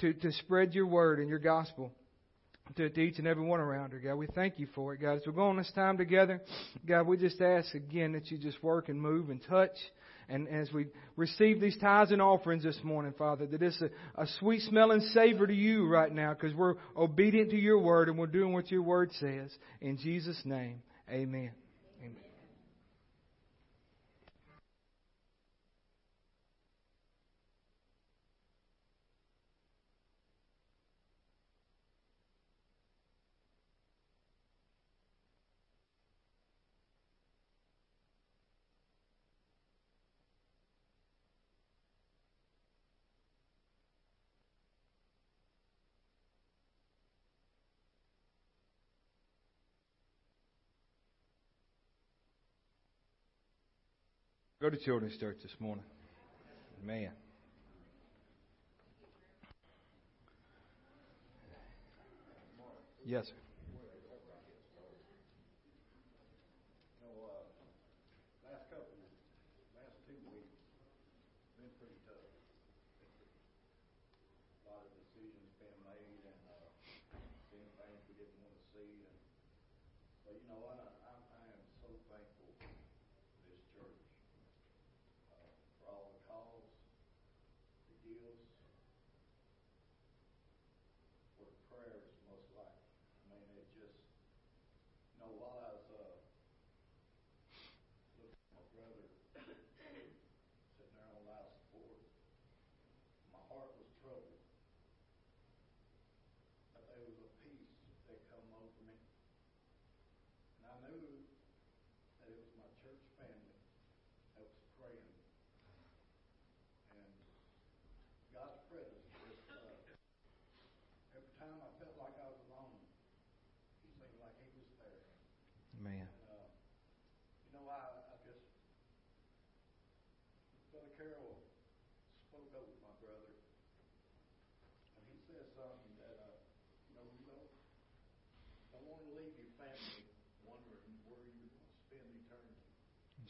to, 0.00 0.12
to 0.14 0.32
spread 0.32 0.74
your 0.74 0.86
word 0.86 1.20
and 1.20 1.28
your 1.28 1.38
gospel 1.38 1.92
to, 2.76 2.88
to 2.88 3.00
each 3.00 3.18
and 3.18 3.26
every 3.26 3.44
one 3.44 3.60
around 3.60 3.92
her, 3.92 3.98
God. 3.98 4.14
We 4.16 4.26
thank 4.28 4.58
you 4.58 4.68
for 4.74 4.94
it, 4.94 5.00
God. 5.00 5.16
As 5.16 5.22
we're 5.26 5.32
going 5.32 5.56
this 5.56 5.72
time 5.74 5.98
together, 5.98 6.40
God, 6.86 7.06
we 7.06 7.16
just 7.16 7.40
ask 7.40 7.74
again 7.74 8.12
that 8.12 8.30
you 8.30 8.38
just 8.38 8.62
work 8.62 8.88
and 8.88 9.00
move 9.00 9.30
and 9.30 9.42
touch. 9.42 9.76
And 10.28 10.48
as 10.48 10.72
we 10.72 10.86
receive 11.16 11.60
these 11.60 11.78
tithes 11.78 12.10
and 12.10 12.20
offerings 12.20 12.64
this 12.64 12.78
morning, 12.82 13.14
Father, 13.16 13.46
that 13.46 13.62
it's 13.62 13.80
a, 13.80 13.90
a 14.20 14.26
sweet 14.40 14.62
smelling 14.62 15.00
savor 15.12 15.46
to 15.46 15.54
you 15.54 15.86
right 15.86 16.12
now 16.12 16.34
because 16.34 16.54
we're 16.54 16.74
obedient 16.96 17.50
to 17.50 17.56
your 17.56 17.78
word 17.78 18.08
and 18.08 18.18
we're 18.18 18.26
doing 18.26 18.52
what 18.52 18.70
your 18.70 18.82
word 18.82 19.12
says. 19.20 19.50
In 19.80 19.98
Jesus' 19.98 20.40
name, 20.44 20.82
amen. 21.08 21.52
Go 54.66 54.70
to 54.70 54.76
Children's 54.78 55.16
Church 55.16 55.36
this 55.44 55.54
morning. 55.60 55.84
Man. 56.84 57.12
Yes, 63.04 63.26
sir. 63.26 63.45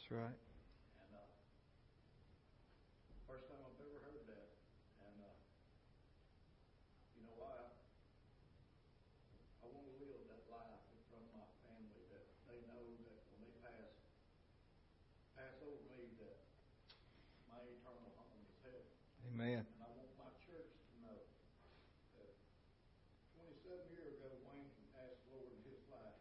That's 0.07 0.23
right. 0.23 0.39
And 1.03 1.11
uh, 1.19 1.27
first 3.27 3.51
time 3.51 3.59
I've 3.59 3.75
ever 3.75 3.99
heard 4.07 4.23
that. 4.31 4.55
And 5.03 5.19
uh, 5.19 5.35
you 7.19 7.27
know 7.27 7.35
why? 7.35 7.67
I 9.59 9.67
want 9.67 9.83
to 9.83 9.95
live 9.99 10.23
that 10.31 10.47
life 10.47 10.79
in 10.95 10.99
front 11.11 11.27
of 11.27 11.35
my 11.35 11.43
family 11.59 12.07
that 12.15 12.23
they 12.47 12.63
know 12.71 12.79
that 13.03 13.19
when 13.35 13.43
they 13.43 13.51
pass 13.59 13.99
pass 15.35 15.59
over 15.59 15.83
me 15.91 16.07
that 16.23 16.39
my 17.51 17.59
eternal 17.67 18.07
home 18.15 18.47
is 18.47 18.55
heaven. 18.63 18.87
Amen. 19.27 19.67
And 19.67 19.83
I 19.83 19.91
want 19.91 20.15
my 20.15 20.31
church 20.39 20.71
to 20.71 20.93
know 21.03 21.19
that 22.15 22.31
27 23.35 23.91
years 23.91 24.23
ago 24.23 24.31
Wayne 24.47 24.71
asked 24.95 25.19
the 25.27 25.35
Lord 25.35 25.51
in 25.51 25.59
his 25.67 25.83
life. 25.91 26.15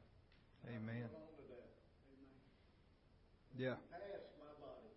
Amen. 0.67 1.07
Yeah. 3.57 3.73
Past 3.89 4.37
my 4.37 4.53
body. 4.61 4.93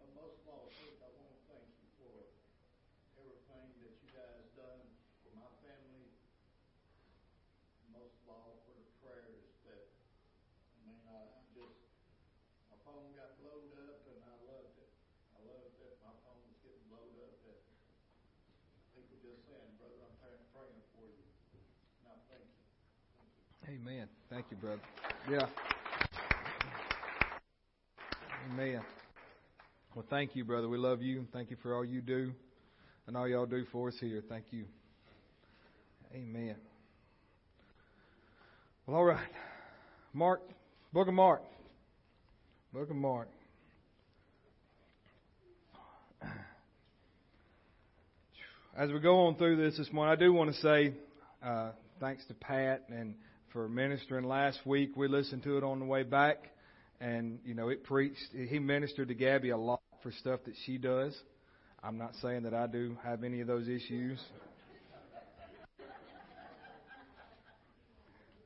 Amen 23.71 24.07
Thank 24.29 24.47
you, 24.51 24.57
brother. 24.57 24.81
Yeah. 25.29 25.47
Amen. 28.51 28.81
Well, 29.95 30.03
thank 30.09 30.35
you, 30.35 30.43
brother. 30.43 30.67
We 30.67 30.77
love 30.77 31.01
you. 31.01 31.25
Thank 31.31 31.51
you 31.51 31.57
for 31.61 31.75
all 31.75 31.85
you 31.85 32.01
do 32.01 32.33
and 33.07 33.15
all 33.15 33.29
y'all 33.29 33.45
do 33.45 33.63
for 33.71 33.87
us 33.87 33.95
here. 33.99 34.21
Thank 34.27 34.45
you. 34.51 34.65
Amen. 36.13 36.55
Well, 38.85 38.97
all 38.97 39.05
right. 39.05 39.29
Mark, 40.13 40.41
Book 40.91 41.07
of 41.07 41.13
Mark. 41.13 41.41
Book 42.73 42.89
of 42.89 42.95
Mark. 42.95 43.29
As 48.75 48.91
we 48.91 48.99
go 48.99 49.27
on 49.27 49.35
through 49.35 49.57
this 49.57 49.77
this 49.77 49.91
morning, 49.93 50.11
I 50.11 50.17
do 50.17 50.33
want 50.33 50.53
to 50.53 50.61
say 50.61 50.93
uh, 51.45 51.71
thanks 52.01 52.25
to 52.25 52.33
Pat 52.33 52.83
and 52.89 53.15
for 53.53 53.67
ministering 53.67 54.25
last 54.25 54.59
week. 54.65 54.91
We 54.95 55.07
listened 55.07 55.43
to 55.43 55.57
it 55.57 55.63
on 55.63 55.79
the 55.79 55.85
way 55.85 56.03
back, 56.03 56.49
and 56.99 57.39
you 57.45 57.53
know 57.53 57.69
it 57.69 57.83
preached. 57.83 58.19
He 58.33 58.59
ministered 58.59 59.09
to 59.09 59.13
Gabby 59.13 59.49
a 59.49 59.57
lot 59.57 59.81
for 60.03 60.11
stuff 60.11 60.39
that 60.45 60.55
she 60.65 60.77
does. 60.77 61.15
I'm 61.83 61.97
not 61.97 62.15
saying 62.21 62.43
that 62.43 62.53
I 62.53 62.67
do 62.67 62.97
have 63.03 63.23
any 63.23 63.41
of 63.41 63.47
those 63.47 63.67
issues. 63.67 64.19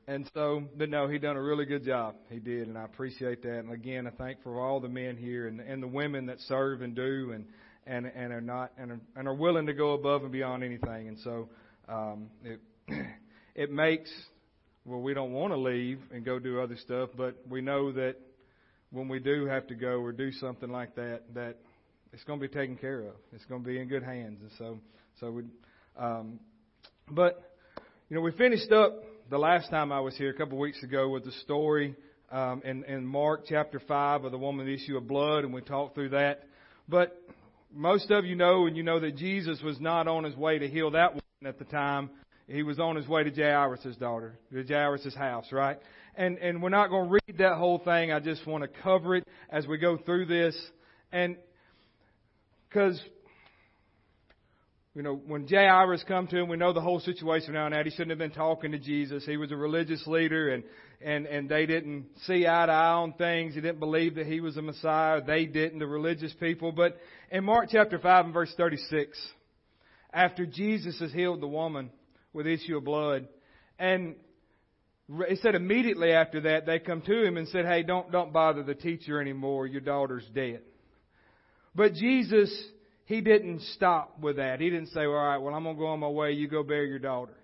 And 0.08 0.30
so, 0.34 0.62
but 0.76 0.88
no, 0.88 1.08
he 1.08 1.18
done 1.18 1.36
a 1.36 1.42
really 1.42 1.64
good 1.64 1.84
job. 1.84 2.14
He 2.30 2.38
did, 2.38 2.68
and 2.68 2.78
I 2.78 2.84
appreciate 2.84 3.42
that. 3.42 3.58
And 3.58 3.72
again, 3.72 4.06
I 4.06 4.10
thank 4.10 4.40
for 4.44 4.60
all 4.60 4.78
the 4.78 4.88
men 4.88 5.16
here 5.16 5.48
and 5.48 5.60
and 5.60 5.82
the 5.82 5.88
women 5.88 6.26
that 6.26 6.38
serve 6.40 6.82
and 6.82 6.94
do 6.94 7.32
and 7.34 7.44
and 7.86 8.06
and 8.06 8.32
are 8.32 8.40
not 8.40 8.72
and 8.78 8.92
are, 8.92 9.00
and 9.16 9.28
are 9.28 9.34
willing 9.34 9.66
to 9.66 9.74
go 9.74 9.94
above 9.94 10.22
and 10.22 10.30
beyond 10.30 10.62
anything. 10.62 11.08
And 11.08 11.18
so, 11.24 11.48
um, 11.88 12.28
it 12.44 12.60
it 13.56 13.72
makes 13.72 14.10
well, 14.86 15.00
we 15.00 15.14
don't 15.14 15.32
want 15.32 15.52
to 15.52 15.56
leave 15.56 15.98
and 16.12 16.24
go 16.24 16.38
do 16.38 16.60
other 16.60 16.76
stuff, 16.76 17.10
but 17.16 17.36
we 17.50 17.60
know 17.60 17.90
that 17.90 18.14
when 18.92 19.08
we 19.08 19.18
do 19.18 19.46
have 19.46 19.66
to 19.66 19.74
go 19.74 19.98
or 20.00 20.12
do 20.12 20.30
something 20.30 20.70
like 20.70 20.94
that, 20.94 21.22
that 21.34 21.56
it's 22.12 22.22
going 22.22 22.40
to 22.40 22.48
be 22.48 22.54
taken 22.54 22.76
care 22.76 23.00
of. 23.00 23.14
It's 23.32 23.44
going 23.46 23.64
to 23.64 23.66
be 23.68 23.80
in 23.80 23.88
good 23.88 24.04
hands. 24.04 24.38
And 24.40 24.50
so, 24.56 24.78
so 25.18 25.32
we, 25.32 25.42
um, 25.98 26.38
but 27.10 27.56
you 28.08 28.14
know, 28.14 28.22
we 28.22 28.30
finished 28.30 28.70
up 28.70 29.02
the 29.28 29.38
last 29.38 29.70
time 29.70 29.90
I 29.90 29.98
was 29.98 30.16
here 30.16 30.30
a 30.30 30.34
couple 30.34 30.52
of 30.52 30.60
weeks 30.60 30.80
ago 30.84 31.08
with 31.08 31.24
the 31.24 31.32
story 31.32 31.96
um, 32.30 32.62
in, 32.64 32.84
in 32.84 33.04
Mark 33.04 33.42
chapter 33.48 33.80
five 33.88 34.24
of 34.24 34.30
the 34.30 34.38
woman 34.38 34.66
the 34.66 34.74
issue 34.74 34.96
of 34.96 35.08
blood, 35.08 35.42
and 35.42 35.52
we 35.52 35.62
talked 35.62 35.96
through 35.96 36.10
that. 36.10 36.44
But 36.88 37.20
most 37.74 38.12
of 38.12 38.24
you 38.24 38.36
know, 38.36 38.66
and 38.66 38.76
you 38.76 38.84
know 38.84 39.00
that 39.00 39.16
Jesus 39.16 39.60
was 39.62 39.80
not 39.80 40.06
on 40.06 40.22
his 40.22 40.36
way 40.36 40.60
to 40.60 40.68
heal 40.68 40.92
that 40.92 41.10
woman 41.10 41.22
at 41.44 41.58
the 41.58 41.64
time 41.64 42.10
he 42.48 42.62
was 42.62 42.78
on 42.78 42.96
his 42.96 43.08
way 43.08 43.24
to 43.24 43.30
Jairus' 43.30 43.96
daughter, 43.96 44.38
to 44.52 44.64
Jairus' 44.64 45.14
house, 45.14 45.50
right? 45.50 45.78
And, 46.14 46.38
and 46.38 46.62
we're 46.62 46.68
not 46.68 46.90
going 46.90 47.08
to 47.08 47.18
read 47.26 47.38
that 47.38 47.56
whole 47.56 47.78
thing. 47.78 48.12
I 48.12 48.20
just 48.20 48.46
want 48.46 48.62
to 48.62 48.68
cover 48.82 49.16
it 49.16 49.26
as 49.50 49.66
we 49.66 49.78
go 49.78 49.96
through 49.96 50.26
this. 50.26 50.56
And, 51.12 51.36
cause, 52.72 53.00
you 54.94 55.02
know, 55.02 55.20
when 55.26 55.46
Jairus 55.48 56.04
come 56.06 56.28
to 56.28 56.38
him, 56.38 56.48
we 56.48 56.56
know 56.56 56.72
the 56.72 56.80
whole 56.80 57.00
situation 57.00 57.54
now 57.54 57.66
and 57.66 57.74
that. 57.74 57.84
He 57.84 57.90
shouldn't 57.90 58.10
have 58.10 58.18
been 58.18 58.30
talking 58.30 58.72
to 58.72 58.78
Jesus. 58.78 59.26
He 59.26 59.36
was 59.36 59.50
a 59.50 59.56
religious 59.56 60.06
leader 60.06 60.54
and, 60.54 60.62
and, 61.04 61.26
and 61.26 61.48
they 61.48 61.66
didn't 61.66 62.06
see 62.26 62.46
eye 62.46 62.66
to 62.66 62.72
eye 62.72 62.92
on 62.92 63.12
things. 63.14 63.54
He 63.56 63.60
didn't 63.60 63.80
believe 63.80 64.14
that 64.14 64.26
he 64.26 64.40
was 64.40 64.56
a 64.56 64.62
Messiah. 64.62 65.20
They 65.20 65.46
didn't, 65.46 65.80
the 65.80 65.86
religious 65.86 66.32
people. 66.38 66.70
But 66.70 66.96
in 67.30 67.44
Mark 67.44 67.68
chapter 67.72 67.98
5 67.98 68.24
and 68.26 68.32
verse 68.32 68.54
36, 68.56 69.18
after 70.14 70.46
Jesus 70.46 70.98
has 71.00 71.12
healed 71.12 71.42
the 71.42 71.48
woman, 71.48 71.90
with 72.36 72.46
issue 72.46 72.76
of 72.76 72.84
blood. 72.84 73.26
And 73.78 74.14
he 75.28 75.36
said 75.36 75.54
immediately 75.54 76.12
after 76.12 76.42
that, 76.42 76.66
they 76.66 76.78
come 76.78 77.02
to 77.02 77.24
him 77.24 77.36
and 77.36 77.48
said, 77.48 77.64
Hey, 77.64 77.82
don't, 77.82 78.12
don't 78.12 78.32
bother 78.32 78.62
the 78.62 78.74
teacher 78.74 79.20
anymore. 79.20 79.66
Your 79.66 79.80
daughter's 79.80 80.26
dead. 80.34 80.60
But 81.74 81.94
Jesus, 81.94 82.50
he 83.06 83.20
didn't 83.20 83.62
stop 83.74 84.18
with 84.20 84.36
that. 84.36 84.60
He 84.60 84.70
didn't 84.70 84.88
say, 84.88 85.04
All 85.04 85.12
right, 85.12 85.38
well, 85.38 85.54
I'm 85.54 85.64
to 85.64 85.74
go 85.74 85.86
on 85.86 86.00
my 86.00 86.08
way. 86.08 86.32
You 86.32 86.48
go 86.48 86.62
bury 86.62 86.88
your 86.88 86.98
daughter. 86.98 87.34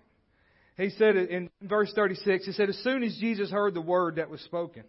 He 0.77 0.89
said 0.91 1.15
in 1.15 1.49
verse 1.61 1.91
36, 1.93 2.45
he 2.45 2.51
said, 2.51 2.69
As 2.69 2.77
soon 2.79 3.03
as 3.03 3.15
Jesus 3.19 3.51
heard 3.51 3.73
the 3.73 3.81
word 3.81 4.15
that 4.15 4.29
was 4.29 4.41
spoken, 4.41 4.83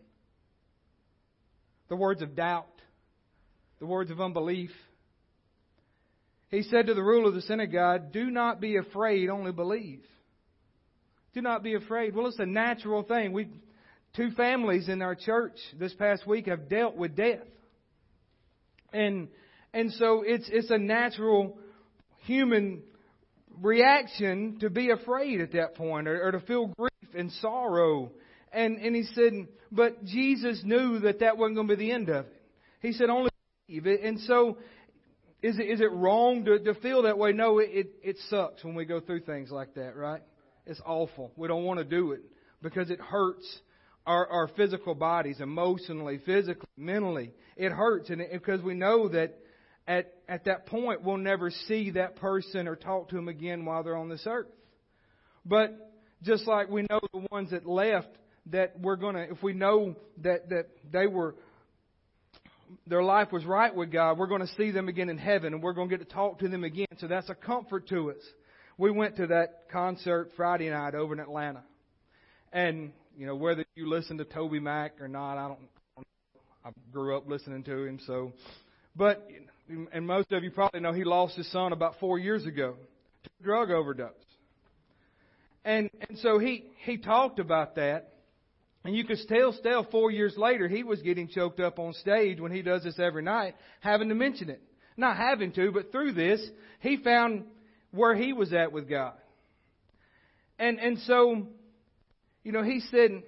the 1.89 1.97
words 1.97 2.23
of 2.23 2.35
doubt, 2.35 2.67
the 3.81 3.87
words 3.87 4.11
of 4.11 4.21
unbelief, 4.21 4.71
he 6.55 6.63
said 6.63 6.87
to 6.87 6.95
the 6.95 7.03
ruler 7.03 7.29
of 7.29 7.35
the 7.35 7.43
synagogue, 7.43 8.13
Do 8.13 8.31
not 8.31 8.61
be 8.61 8.77
afraid, 8.77 9.29
only 9.29 9.53
believe. 9.53 10.03
Do 11.35 11.43
not 11.43 11.63
be 11.63 11.75
afraid. 11.75 12.15
Well, 12.15 12.29
it's 12.29 12.39
a 12.39 12.47
natural 12.47 13.03
thing. 13.03 13.33
We, 13.33 13.49
two 14.15 14.31
families 14.33 14.89
in 14.89 15.03
our 15.03 15.17
church 15.17 15.57
this 15.79 15.93
past 15.95 16.27
week 16.27 16.47
have 16.47 16.69
dealt 16.69 16.97
with 16.97 17.17
death. 17.17 17.41
And, 18.93 19.29
and 19.73 19.93
so 19.95 20.23
it's, 20.25 20.49
it's 20.53 20.71
a 20.71 20.79
natural 20.79 21.59
human 22.19 22.83
reaction 23.61 24.59
to 24.61 24.71
be 24.71 24.91
afraid 24.91 25.41
at 25.41 25.53
that 25.53 25.75
point 25.75 26.07
or, 26.07 26.29
or 26.29 26.33
to 26.33 26.41
feel 26.41 26.69
grief 26.79 27.15
and 27.15 27.33
sorrow. 27.33 28.13
And, 28.53 28.79
and 28.79 28.95
he 28.95 29.03
said, 29.03 29.49
but 29.73 30.05
Jesus 30.05 30.63
knew 30.65 31.01
that 31.01 31.19
that 31.19 31.37
wasn't 31.37 31.57
going 31.57 31.67
to 31.67 31.77
be 31.77 31.87
the 31.87 31.93
end 31.93 32.09
of 32.09 32.27
it. 32.27 32.43
He 32.81 32.93
said, 32.93 33.11
only 33.11 33.31
believe. 33.67 33.87
And 33.87 34.21
so 34.21 34.59
is 35.45 35.59
it, 35.59 35.65
is 35.65 35.81
it 35.83 35.93
wrong 35.93 36.47
to, 36.47 36.59
to 36.59 36.75
feel 36.77 37.03
that 37.03 37.19
way? 37.19 37.33
No, 37.33 37.59
it, 37.59 37.69
it, 37.71 37.91
it 38.03 38.17
sucks 38.31 38.65
when 38.65 38.75
we 38.75 38.87
go 38.87 38.99
through 38.99 39.21
things 39.21 39.51
like 39.51 39.75
that, 39.75 39.95
right? 39.95 40.23
It's 40.65 40.81
awful. 40.87 41.33
We 41.37 41.49
don't 41.49 41.65
want 41.65 41.81
to 41.81 41.85
do 41.85 42.13
it 42.13 42.23
because 42.63 42.89
it 42.89 42.99
hurts 42.99 43.45
our, 44.07 44.27
our 44.27 44.49
physical 44.57 44.95
bodies, 44.95 45.41
emotionally, 45.41 46.19
physically, 46.25 46.67
mentally. 46.79 47.35
It 47.59 47.73
hurts, 47.73 48.09
and 48.09 48.23
it, 48.23 48.33
because 48.33 48.63
we 48.63 48.73
know 48.73 49.09
that 49.09 49.39
at 49.87 50.15
at 50.31 50.47
that 50.47 50.65
point 50.65 51.03
we'll 51.03 51.19
never 51.19 51.51
see 51.51 51.91
that 51.91 52.17
person 52.17 52.67
or 52.67 52.75
talk 52.75 53.11
to 53.11 53.17
them 53.17 53.29
again 53.29 53.67
while 53.67 53.83
they're 53.83 53.97
on 53.97 54.09
this 54.09 54.25
earth. 54.27 54.47
But 55.45 55.93
just 56.23 56.47
like 56.47 56.71
we 56.71 56.87
know 56.89 57.01
the 57.13 57.27
ones 57.31 57.51
that 57.51 57.67
left, 57.67 58.09
that 58.47 58.81
we're 58.81 58.97
gonna, 58.97 59.27
if 59.31 59.43
we 59.43 59.53
know 59.53 59.95
that 60.23 60.49
that 60.49 60.69
they 60.91 61.07
were 61.07 61.35
their 62.87 63.03
life 63.03 63.33
was 63.33 63.45
right 63.45 63.75
with 63.75 63.91
God, 63.91 64.19
we're 64.19 64.27
going 64.27 64.41
to 64.41 64.55
see 64.57 64.71
them 64.71 64.89
again 64.89 65.09
in 65.09 65.19
heaven 65.19 65.55
and 65.55 65.63
we're 65.63 65.73
going 65.73 65.89
to 65.89 65.97
get 65.97 66.09
to 66.09 66.15
talk 66.15 66.39
to 66.41 66.49
them 66.49 66.65
again. 66.65 66.87
So 66.99 67.07
that's 67.07 67.29
a 67.29 67.35
comfort 67.35 67.89
to 67.89 68.11
us. 68.11 68.23
We 68.77 68.91
went 68.91 69.17
to 69.17 69.29
that 69.29 69.65
concert 69.71 70.31
Friday 70.37 70.71
night 70.71 70.95
over 70.95 71.15
in 71.15 71.21
Atlanta. 71.21 71.63
And, 72.53 72.93
you 73.17 73.27
know, 73.27 73.37
whether 73.37 73.65
you 73.75 73.89
listen 73.89 74.19
to 74.19 74.25
Toby 74.25 74.61
Mac 74.61 75.01
or 75.01 75.09
not, 75.09 75.39
I 75.39 75.49
don't, 75.49 76.07
I 76.65 76.71
grew 76.93 77.17
up 77.17 77.29
listening 77.29 77.63
to 77.65 77.85
him, 77.85 78.01
so, 78.07 78.33
but, 78.97 79.29
and 79.93 80.07
most 80.07 80.33
of 80.33 80.43
you 80.43 80.51
probably 80.51 80.81
know 80.81 80.93
he 80.93 81.05
lost 81.05 81.37
his 81.37 81.51
son 81.53 81.73
about 81.73 81.97
four 82.01 82.19
years 82.19 82.47
ago 82.47 82.75
to 83.23 83.31
drug 83.43 83.71
overdose. 83.71 84.13
And, 85.65 85.91
and 86.09 86.19
so 86.19 86.39
he, 86.39 86.65
he 86.85 86.97
talked 86.97 87.39
about 87.39 87.77
that 87.77 88.14
and 88.85 88.95
you 88.95 89.05
could 89.05 89.19
still, 89.19 89.53
still 89.53 89.87
four 89.91 90.11
years 90.11 90.37
later, 90.37 90.69
he 90.69 90.83
was 90.83 91.01
getting 91.01 91.29
choked 91.29 91.59
up 91.59 91.79
on 91.79 91.95
stage 91.95 92.39
when 92.39 92.53
he 92.53 92.61
does 92.61 92.85
this 92.85 92.99
every 92.99 93.23
night, 93.23 93.55
having 93.81 94.11
to 94.11 94.15
mention 94.15 94.51
it. 94.51 94.63
Not 94.97 95.17
having 95.17 95.53
to, 95.53 95.73
but 95.73 95.91
through 95.91 96.13
this, 96.13 96.41
he 96.81 96.99
found 96.99 97.45
where 97.91 98.15
he 98.15 98.33
was 98.33 98.53
at 98.53 98.73
with 98.73 98.89
God. 98.89 99.15
And, 100.59 100.79
and 100.79 100.99
so, 101.01 101.49
you 102.45 102.53
know, 102.53 102.63
he 102.63 102.81
said, 102.91 103.23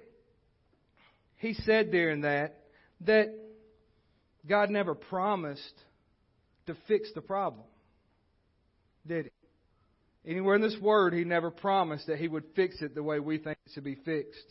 he 1.37 1.53
said 1.53 1.91
there 1.91 2.11
in 2.11 2.21
that, 2.21 2.55
that 3.01 3.33
God 4.47 4.69
never 4.69 4.95
promised 4.95 5.73
to 6.67 6.77
fix 6.87 7.09
the 7.15 7.21
problem. 7.21 7.65
Did 9.05 9.25
he? 9.25 10.31
Anywhere 10.31 10.55
in 10.55 10.61
this 10.61 10.77
word, 10.81 11.13
he 11.13 11.23
never 11.23 11.49
promised 11.49 12.07
that 12.07 12.17
he 12.17 12.27
would 12.27 12.43
fix 12.55 12.81
it 12.81 12.93
the 12.93 13.03
way 13.03 13.19
we 13.19 13.37
think 13.37 13.57
it 13.65 13.71
should 13.73 13.85
be 13.85 13.95
fixed. 13.95 14.45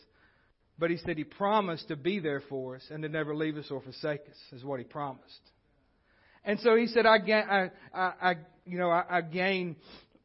But 0.79 0.91
he 0.91 0.97
said 0.97 1.17
he 1.17 1.23
promised 1.23 1.87
to 1.87 1.95
be 1.95 2.19
there 2.19 2.41
for 2.49 2.75
us 2.75 2.83
and 2.91 3.01
to 3.03 3.09
never 3.09 3.35
leave 3.35 3.57
us 3.57 3.65
or 3.71 3.81
forsake 3.81 4.21
us, 4.21 4.37
is 4.51 4.63
what 4.63 4.79
he 4.79 4.85
promised. 4.85 5.41
And 6.45 6.59
so 6.59 6.75
he 6.75 6.87
said, 6.87 7.05
I, 7.05 7.17
I, 7.17 7.71
I, 7.93 8.13
I 8.21 8.35
you 8.65 8.77
know, 8.77 8.89
I, 8.89 9.03
I 9.09 9.21
gain 9.21 9.75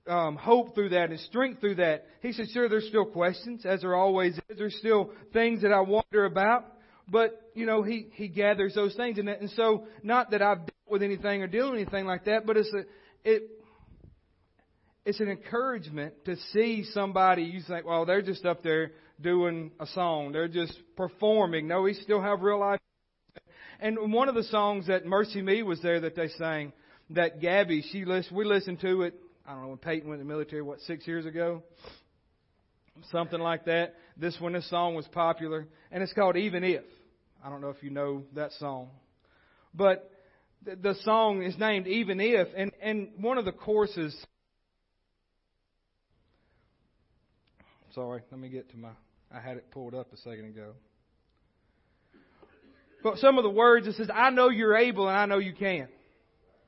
um, 0.06 0.36
hope 0.36 0.74
through 0.74 0.90
that 0.90 1.10
and 1.10 1.18
strength 1.20 1.60
through 1.60 1.76
that. 1.76 2.06
He 2.20 2.32
said, 2.32 2.46
sure, 2.52 2.68
there's 2.68 2.86
still 2.88 3.06
questions, 3.06 3.64
as 3.64 3.80
there 3.80 3.94
always 3.94 4.34
is. 4.48 4.58
There's 4.58 4.76
still 4.76 5.10
things 5.32 5.62
that 5.62 5.72
I 5.72 5.80
wonder 5.80 6.24
about. 6.24 6.66
But, 7.08 7.50
you 7.54 7.66
know, 7.66 7.82
he, 7.82 8.08
he 8.12 8.28
gathers 8.28 8.74
those 8.74 8.94
things. 8.94 9.18
And, 9.18 9.28
and 9.28 9.50
so, 9.50 9.84
not 10.02 10.30
that 10.30 10.42
I've 10.42 10.58
dealt 10.58 10.70
with 10.88 11.02
anything 11.02 11.42
or 11.42 11.46
deal 11.46 11.70
with 11.70 11.80
anything 11.80 12.06
like 12.06 12.26
that, 12.26 12.46
but 12.46 12.56
it's 12.56 12.72
a, 12.72 12.84
it, 13.24 13.42
it's 15.04 15.20
an 15.20 15.28
encouragement 15.28 16.24
to 16.26 16.36
see 16.52 16.84
somebody 16.92 17.42
you 17.42 17.60
think, 17.66 17.84
well, 17.84 18.06
they're 18.06 18.22
just 18.22 18.44
up 18.44 18.62
there 18.62 18.92
doing 19.20 19.72
a 19.80 19.86
song. 19.86 20.32
They're 20.32 20.48
just 20.48 20.74
performing. 20.96 21.68
No, 21.68 21.82
we 21.82 21.94
still 21.94 22.20
have 22.20 22.42
real 22.42 22.60
life. 22.60 22.80
And 23.80 24.12
one 24.12 24.28
of 24.28 24.34
the 24.34 24.44
songs 24.44 24.86
that 24.86 25.04
Mercy 25.04 25.42
Me 25.42 25.62
was 25.62 25.80
there 25.82 26.00
that 26.00 26.14
they 26.14 26.28
sang, 26.28 26.72
that 27.10 27.40
Gabby, 27.40 27.84
she 27.90 28.04
listened, 28.04 28.36
we 28.36 28.44
listened 28.44 28.80
to 28.80 29.02
it, 29.02 29.14
I 29.46 29.52
don't 29.52 29.62
know, 29.62 29.68
when 29.68 29.78
Peyton 29.78 30.08
went 30.08 30.20
in 30.20 30.26
the 30.26 30.32
military, 30.32 30.62
what, 30.62 30.80
six 30.82 31.06
years 31.06 31.26
ago? 31.26 31.62
something 33.10 33.40
like 33.40 33.64
that. 33.64 33.94
This 34.16 34.36
when 34.38 34.52
this 34.52 34.68
song 34.68 34.94
was 34.94 35.06
popular, 35.08 35.66
and 35.90 36.02
it's 36.02 36.12
called 36.12 36.36
Even 36.36 36.64
If. 36.64 36.84
I 37.44 37.50
don't 37.50 37.60
know 37.60 37.70
if 37.70 37.82
you 37.82 37.90
know 37.90 38.22
that 38.34 38.52
song, 38.52 38.90
but 39.74 40.10
the, 40.64 40.76
the 40.76 40.94
song 41.02 41.42
is 41.42 41.58
named 41.58 41.86
Even 41.86 42.20
If, 42.20 42.48
and 42.56 42.72
and 42.80 43.08
one 43.18 43.38
of 43.38 43.44
the 43.44 43.52
courses. 43.52 44.14
Sorry, 47.94 48.22
let 48.30 48.40
me 48.40 48.48
get 48.48 48.70
to 48.70 48.76
my. 48.76 48.90
I 49.30 49.40
had 49.40 49.56
it 49.56 49.70
pulled 49.70 49.94
up 49.94 50.12
a 50.12 50.16
second 50.18 50.46
ago. 50.46 50.72
But 53.02 53.18
some 53.18 53.36
of 53.36 53.44
the 53.44 53.50
words 53.50 53.86
it 53.86 53.94
says, 53.94 54.10
"I 54.12 54.30
know 54.30 54.48
you're 54.48 54.76
able, 54.76 55.08
and 55.08 55.16
I 55.16 55.26
know 55.26 55.38
you 55.38 55.52
can." 55.52 55.88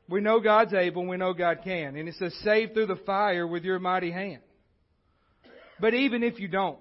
We 0.07 0.21
know 0.21 0.39
God's 0.41 0.75
able, 0.75 1.01
and 1.01 1.11
we 1.11 1.17
know 1.17 1.33
God 1.33 1.61
can, 1.65 1.97
and 1.97 2.09
it 2.09 2.15
says, 2.17 2.35
"Save 2.43 2.75
through 2.75 2.87
the 2.87 2.97
fire 2.97 3.47
with 3.47 3.65
your 3.65 3.79
mighty 3.79 4.11
hand." 4.11 4.43
But 5.81 5.95
even 5.95 6.23
if 6.23 6.39
you 6.41 6.49
don't, 6.49 6.79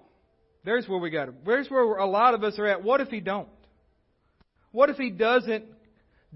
there's 0.65 0.89
where 0.89 0.99
we 0.99 1.09
got 1.09 1.25
to. 1.25 1.33
There's 1.45 1.69
where 1.69 1.95
a 1.95 2.05
lot 2.05 2.33
of 2.33 2.43
us 2.43 2.59
are 2.59 2.65
at. 2.65 2.83
What 2.83 2.99
if 2.99 3.09
he 3.09 3.21
don't? 3.21 3.49
What 4.71 4.89
if 4.89 4.97
he 4.97 5.09
doesn't 5.09 5.65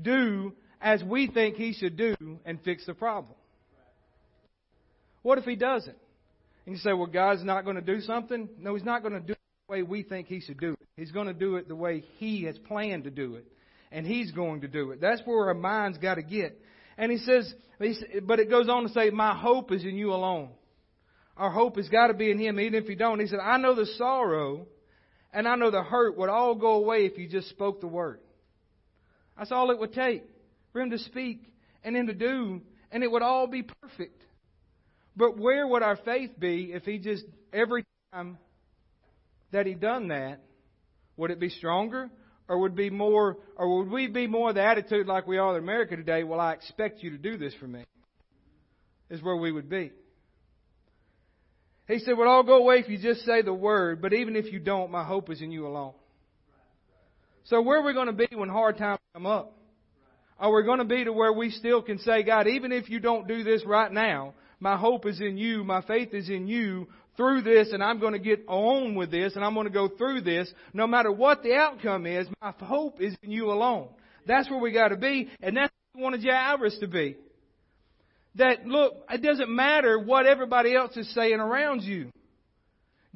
do 0.02 0.56
as 0.80 1.04
we 1.04 1.28
think 1.28 1.56
he 1.56 1.74
should 1.74 1.98
do 1.98 2.16
and 2.46 2.62
fix 2.62 2.86
the 2.86 2.94
problem? 2.94 3.36
What 5.24 5.40
if 5.40 5.44
he 5.44 5.56
doesn't? 5.56 5.98
And 6.68 6.76
you 6.76 6.82
say, 6.82 6.92
well, 6.92 7.08
God's 7.08 7.46
not 7.46 7.64
going 7.64 7.78
to 7.78 7.82
do 7.82 8.02
something? 8.02 8.50
No, 8.60 8.76
he's 8.76 8.84
not 8.84 9.02
going 9.02 9.14
to 9.14 9.22
do 9.22 9.32
it 9.32 9.40
the 9.70 9.72
way 9.72 9.84
we 9.84 10.04
think 10.04 10.28
he 10.28 10.42
should 10.42 10.60
do 10.60 10.74
it. 10.74 10.88
He's 10.98 11.14
going 11.14 11.28
to 11.28 11.34
do 11.34 11.56
it 11.56 11.70
the 11.70 11.78
way 11.78 12.04
he 12.18 12.44
has 12.44 12.58
planned 12.58 13.06
to 13.06 13.10
do 13.10 13.36
it. 13.36 13.46
And 13.90 14.06
he's 14.06 14.32
going 14.32 14.60
to 14.62 14.68
do 14.68 14.92
it. 14.92 15.00
That's 15.00 15.22
where 15.24 15.48
our 15.48 15.54
mind's 15.54 15.98
got 15.98 16.16
to 16.16 16.24
get. 16.24 16.60
And 16.98 17.10
he 17.10 17.20
says, 17.20 17.54
but 18.22 18.42
it 18.42 18.50
goes 18.50 18.68
on 18.68 18.84
to 18.84 18.90
say, 18.90 19.12
my 19.12 19.34
hope 19.34 19.72
is 19.72 19.86
in 19.86 19.96
you 19.96 20.12
alone. 20.12 20.50
Our 21.38 21.50
hope 21.50 21.78
has 21.78 21.88
got 21.88 22.08
to 22.08 22.14
be 22.14 22.32
in 22.32 22.38
Him, 22.38 22.60
even 22.60 22.84
if 22.84 22.90
you 22.90 22.98
don't. 22.98 23.22
He 23.22 23.28
said, 23.28 23.40
I 23.40 23.56
know 23.56 23.74
the 23.74 23.86
sorrow 23.98 24.68
and 25.32 25.48
I 25.48 25.56
know 25.56 25.72
the 25.72 25.84
hurt 25.84 26.18
would 26.18 26.28
all 26.30 26.56
go 26.56 26.74
away 26.74 27.06
if 27.06 27.18
you 27.18 27.30
just 27.30 27.48
spoke 27.48 27.80
the 27.80 27.88
word. 27.88 28.20
That's 29.38 29.54
all 29.54 29.72
it 29.72 29.80
would 29.80 29.94
take 29.94 30.24
for 30.74 30.82
Him 30.82 30.90
to 30.90 30.98
speak 30.98 31.54
and 31.82 31.96
Him 31.96 32.08
to 32.08 32.14
do, 32.14 32.62
and 32.92 33.04
it 33.04 33.10
would 33.10 33.22
all 33.22 33.48
be 33.48 33.64
perfect. 33.64 34.22
But 35.18 35.38
where 35.38 35.68
would 35.68 35.82
our 35.82 35.98
faith 35.98 36.40
be 36.40 36.72
if 36.74 36.84
He 36.84 37.00
just, 37.00 37.26
every 37.52 37.84
time 38.14 38.38
that 39.52 39.66
He 39.66 39.74
done 39.74 40.10
that, 40.10 40.42
would 41.18 41.32
it 41.32 41.40
be 41.40 41.50
stronger? 41.50 42.10
Or 42.48 42.60
would 42.60 42.76
be 42.76 42.90
more, 42.90 43.38
or 43.58 43.80
would 43.80 43.92
we 43.92 44.08
be 44.08 44.26
more 44.26 44.54
the 44.54 44.64
attitude 44.64 45.06
like 45.06 45.28
we 45.28 45.38
are 45.38 45.58
in 45.58 45.62
America 45.62 45.98
today? 45.98 46.24
Well, 46.24 46.40
I 46.40 46.54
expect 46.54 47.04
you 47.04 47.10
to 47.10 47.18
do 47.18 47.38
this 47.38 47.54
for 47.56 47.68
me. 47.68 47.84
Is 49.10 49.22
where 49.22 49.36
we 49.36 49.52
would 49.52 49.70
be. 49.70 49.92
He 51.88 52.00
said, 52.00 52.18
Well, 52.18 52.30
I'll 52.30 52.44
go 52.44 52.58
away 52.58 52.80
if 52.80 52.88
you 52.88 52.98
just 52.98 53.26
say 53.26 53.42
the 53.42 53.54
word, 53.54 54.02
but 54.02 54.14
even 54.14 54.36
if 54.38 54.52
you 54.52 54.60
don't, 54.60 54.92
my 54.92 55.04
hope 55.04 55.30
is 55.30 55.42
in 55.42 55.52
you 55.52 55.68
alone. 55.68 55.94
So 57.46 57.62
where 57.62 57.80
are 57.80 57.84
we 57.84 57.94
going 57.94 58.08
to 58.08 58.14
be 58.14 58.28
when 58.34 58.50
hard 58.50 58.78
times 58.78 59.00
come 59.14 59.26
up? 59.26 59.58
Are 60.40 60.54
we 60.54 60.64
going 60.64 60.80
to 60.80 60.86
be 60.86 61.04
to 61.04 61.12
where 61.12 61.34
we 61.34 61.50
still 61.50 61.82
can 61.82 62.00
say, 62.00 62.24
God, 62.24 62.48
even 62.48 62.72
if 62.72 62.90
you 62.90 63.00
don't 63.00 63.28
do 63.28 63.44
this 63.44 63.66
right 63.66 63.92
now, 63.92 64.36
my 64.60 64.78
hope 64.78 65.06
is 65.06 65.20
in 65.22 65.38
you, 65.38 65.64
my 65.64 65.82
faith 65.82 66.14
is 66.14 66.30
in 66.30 66.48
you 66.48 66.88
through 67.16 67.42
this, 67.42 67.72
and 67.72 67.84
I'm 67.84 68.00
going 68.00 68.14
to 68.14 68.20
get 68.20 68.44
on 68.48 68.96
with 68.96 69.12
this, 69.12 69.36
and 69.36 69.44
I'm 69.44 69.54
going 69.54 69.68
to 69.68 69.74
go 69.74 69.88
through 69.88 70.22
this. 70.22 70.52
No 70.74 70.88
matter 70.88 71.12
what 71.12 71.44
the 71.44 71.56
outcome 71.56 72.06
is, 72.06 72.28
my 72.42 72.54
hope 72.60 73.02
is 73.02 73.16
in 73.24 73.32
you 73.32 73.52
alone. 73.52 73.90
That's 74.26 74.50
where 74.50 74.60
we 74.60 74.72
got 74.72 74.90
to 74.90 74.98
be, 74.98 75.30
and 75.42 75.58
that's 75.58 75.74
what 75.92 76.00
we 76.00 76.04
wanted 76.04 76.24
Jairus 76.24 76.78
to 76.80 76.88
be 76.88 77.18
that, 78.38 78.66
look, 78.66 78.94
it 79.10 79.22
doesn't 79.22 79.50
matter 79.50 80.00
what 80.00 80.26
everybody 80.26 80.76
else 80.76 80.96
is 80.96 81.12
saying 81.14 81.40
around 81.40 81.82
you. 81.82 82.12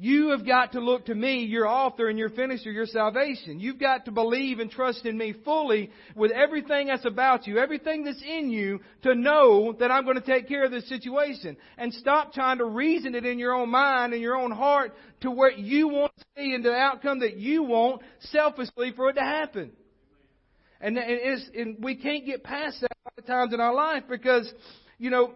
You 0.02 0.30
have 0.30 0.44
got 0.44 0.72
to 0.72 0.80
look 0.80 1.04
to 1.04 1.14
me, 1.14 1.44
your 1.44 1.68
author 1.68 2.08
and 2.08 2.18
your 2.18 2.30
finisher, 2.30 2.72
your 2.72 2.86
salvation. 2.86 3.60
You've 3.60 3.78
got 3.78 4.06
to 4.06 4.10
believe 4.10 4.58
and 4.58 4.68
trust 4.68 5.06
in 5.06 5.16
me 5.16 5.32
fully 5.44 5.92
with 6.16 6.32
everything 6.32 6.88
that's 6.88 7.04
about 7.04 7.46
you, 7.46 7.58
everything 7.58 8.02
that's 8.02 8.20
in 8.20 8.50
you, 8.50 8.80
to 9.04 9.14
know 9.14 9.76
that 9.78 9.92
I'm 9.92 10.02
going 10.02 10.20
to 10.20 10.26
take 10.26 10.48
care 10.48 10.64
of 10.64 10.72
this 10.72 10.88
situation. 10.88 11.56
And 11.78 11.94
stop 11.94 12.32
trying 12.32 12.58
to 12.58 12.64
reason 12.64 13.14
it 13.14 13.24
in 13.24 13.38
your 13.38 13.54
own 13.54 13.70
mind 13.70 14.12
and 14.12 14.20
your 14.20 14.36
own 14.36 14.50
heart 14.50 14.92
to 15.20 15.30
what 15.30 15.58
you 15.58 15.86
want 15.86 16.10
to 16.18 16.24
see 16.36 16.52
and 16.52 16.64
the 16.64 16.74
outcome 16.74 17.20
that 17.20 17.36
you 17.36 17.62
want 17.62 18.02
selfishly 18.18 18.92
for 18.96 19.10
it 19.10 19.12
to 19.12 19.20
happen. 19.20 19.70
And, 20.80 20.98
and 20.98 21.76
we 21.78 21.94
can't 21.94 22.26
get 22.26 22.42
past 22.42 22.80
that 22.80 22.90
a 22.90 23.06
lot 23.06 23.18
of 23.18 23.26
times 23.26 23.54
in 23.54 23.60
our 23.60 23.72
life 23.72 24.02
because 24.10 24.52
you 25.02 25.10
know, 25.10 25.32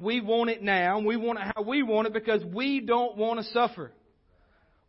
we 0.00 0.20
want 0.20 0.50
it 0.50 0.62
now, 0.62 0.98
and 0.98 1.06
we 1.06 1.16
want 1.16 1.38
it 1.38 1.52
how 1.54 1.62
we 1.62 1.82
want 1.82 2.06
it 2.06 2.12
because 2.12 2.44
we 2.44 2.80
don't 2.80 3.16
want 3.16 3.40
to 3.40 3.52
suffer. 3.52 3.92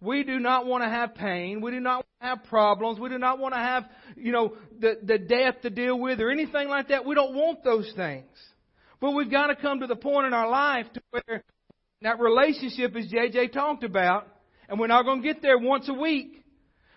We 0.01 0.23
do 0.23 0.37
not 0.39 0.65
want 0.65 0.83
to 0.83 0.89
have 0.89 1.15
pain. 1.15 1.61
We 1.61 1.71
do 1.71 1.79
not 1.79 1.97
want 1.97 2.07
to 2.21 2.27
have 2.27 2.43
problems. 2.49 2.99
We 2.99 3.07
do 3.07 3.17
not 3.17 3.39
want 3.39 3.53
to 3.53 3.59
have, 3.59 3.85
you 4.17 4.33
know, 4.33 4.57
the, 4.79 4.97
the 5.01 5.17
death 5.17 5.61
to 5.61 5.69
deal 5.69 5.97
with 5.97 6.19
or 6.19 6.29
anything 6.29 6.67
like 6.67 6.89
that. 6.89 7.05
We 7.05 7.15
don't 7.15 7.33
want 7.33 7.63
those 7.63 7.89
things. 7.95 8.27
But 8.99 9.11
we've 9.11 9.31
got 9.31 9.47
to 9.47 9.55
come 9.55 9.79
to 9.79 9.87
the 9.87 9.95
point 9.95 10.27
in 10.27 10.33
our 10.33 10.49
life 10.49 10.87
to 10.93 11.01
where 11.11 11.43
that 12.01 12.19
relationship, 12.19 12.95
as 12.97 13.09
JJ 13.09 13.53
talked 13.53 13.85
about, 13.85 14.27
and 14.67 14.77
we're 14.77 14.87
not 14.87 15.05
going 15.05 15.21
to 15.21 15.27
get 15.27 15.41
there 15.41 15.57
once 15.57 15.87
a 15.87 15.93
week. 15.93 16.42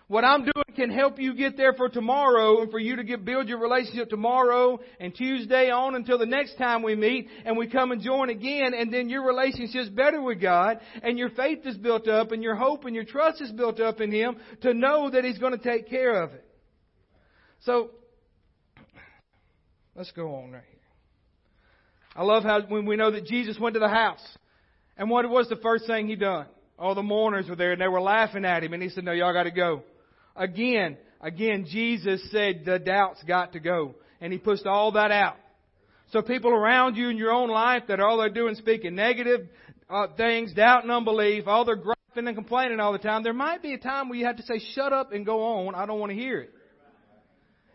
What 0.09 0.23
I'm 0.23 0.43
doing 0.43 0.65
can 0.73 0.89
help 0.89 1.19
you 1.19 1.33
get 1.33 1.57
there 1.57 1.73
for 1.73 1.89
tomorrow 1.89 2.61
and 2.61 2.71
for 2.71 2.79
you 2.79 2.95
to 2.95 3.03
get, 3.03 3.25
build 3.25 3.49
your 3.49 3.59
relationship 3.59 4.09
tomorrow 4.09 4.79
and 5.01 5.13
Tuesday 5.13 5.69
on 5.69 5.95
until 5.95 6.17
the 6.17 6.25
next 6.25 6.57
time 6.57 6.81
we 6.81 6.95
meet 6.95 7.27
and 7.45 7.57
we 7.57 7.67
come 7.67 7.91
and 7.91 8.01
join 8.01 8.29
again 8.29 8.73
and 8.73 8.93
then 8.93 9.09
your 9.09 9.25
relationship's 9.25 9.89
better 9.89 10.21
with 10.21 10.39
God 10.39 10.79
and 11.03 11.17
your 11.17 11.29
faith 11.31 11.59
is 11.65 11.75
built 11.75 12.07
up 12.07 12.31
and 12.31 12.41
your 12.41 12.55
hope 12.55 12.85
and 12.85 12.95
your 12.95 13.03
trust 13.03 13.41
is 13.41 13.51
built 13.51 13.81
up 13.81 13.99
in 13.99 14.09
Him 14.09 14.37
to 14.61 14.73
know 14.73 15.09
that 15.09 15.25
He's 15.25 15.39
going 15.39 15.57
to 15.57 15.61
take 15.61 15.89
care 15.89 16.23
of 16.23 16.31
it. 16.31 16.45
So, 17.63 17.89
let's 19.93 20.11
go 20.11 20.35
on 20.35 20.51
right 20.51 20.63
here. 20.69 20.79
I 22.15 22.23
love 22.23 22.43
how 22.43 22.61
when 22.61 22.85
we 22.85 22.95
know 22.95 23.11
that 23.11 23.25
Jesus 23.25 23.59
went 23.59 23.73
to 23.73 23.81
the 23.81 23.89
house 23.89 24.25
and 24.95 25.09
what 25.09 25.29
was 25.29 25.49
the 25.49 25.57
first 25.57 25.85
thing 25.85 26.07
He 26.07 26.15
done? 26.15 26.45
All 26.79 26.95
the 26.95 27.03
mourners 27.03 27.49
were 27.49 27.57
there 27.57 27.73
and 27.73 27.81
they 27.81 27.89
were 27.89 27.99
laughing 27.99 28.45
at 28.45 28.63
Him 28.63 28.71
and 28.71 28.81
He 28.81 28.87
said, 28.87 29.03
no, 29.03 29.11
y'all 29.11 29.33
got 29.33 29.43
to 29.43 29.51
go. 29.51 29.83
Again, 30.37 30.97
again, 31.21 31.65
Jesus 31.69 32.21
said 32.31 32.63
the 32.65 32.79
doubt's 32.79 33.23
got 33.23 33.53
to 33.53 33.59
go. 33.59 33.95
And 34.21 34.31
He 34.31 34.39
pushed 34.39 34.65
all 34.65 34.93
that 34.93 35.11
out. 35.11 35.37
So 36.11 36.21
people 36.21 36.51
around 36.51 36.95
you 36.95 37.09
in 37.09 37.17
your 37.17 37.31
own 37.31 37.49
life 37.49 37.83
that 37.87 37.99
all 37.99 38.17
they're 38.17 38.29
doing 38.29 38.55
speaking 38.55 38.95
negative 38.95 39.47
uh, 39.89 40.07
things, 40.15 40.53
doubt 40.53 40.83
and 40.83 40.91
unbelief, 40.91 41.47
all 41.47 41.65
they're 41.65 41.75
griping 41.75 42.27
and 42.27 42.35
complaining 42.35 42.79
all 42.79 42.93
the 42.93 42.99
time, 42.99 43.23
there 43.23 43.33
might 43.33 43.61
be 43.61 43.73
a 43.73 43.77
time 43.77 44.09
where 44.09 44.17
you 44.17 44.25
have 44.25 44.37
to 44.37 44.43
say, 44.43 44.59
shut 44.73 44.93
up 44.93 45.11
and 45.11 45.25
go 45.25 45.43
on. 45.43 45.75
I 45.75 45.85
don't 45.85 45.99
want 45.99 46.11
to 46.11 46.17
hear 46.17 46.41
it. 46.41 46.53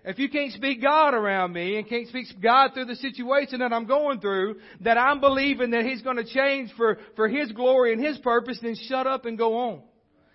If 0.05 0.19
you 0.19 0.29
can't 0.29 0.53
speak 0.53 0.83
God 0.83 1.15
around 1.15 1.53
me 1.53 1.77
and 1.77 1.89
can't 1.89 2.09
speak 2.09 2.27
God 2.43 2.71
through 2.75 2.87
the 2.87 2.97
situation 2.97 3.61
that 3.61 3.73
I'm 3.73 3.87
going 3.87 4.21
through, 4.21 4.57
that 4.81 4.99
I'm 4.99 5.21
believing 5.21 5.71
that 5.71 5.85
He's 5.85 6.03
going 6.03 6.17
to 6.17 6.25
change 6.25 6.73
for, 6.77 6.99
for 7.15 7.29
His 7.29 7.53
glory 7.53 7.93
and 7.93 8.05
His 8.05 8.19
purpose, 8.19 8.59
then 8.61 8.75
shut 8.89 9.07
up 9.07 9.27
and 9.27 9.39
go 9.39 9.55
on. 9.57 9.83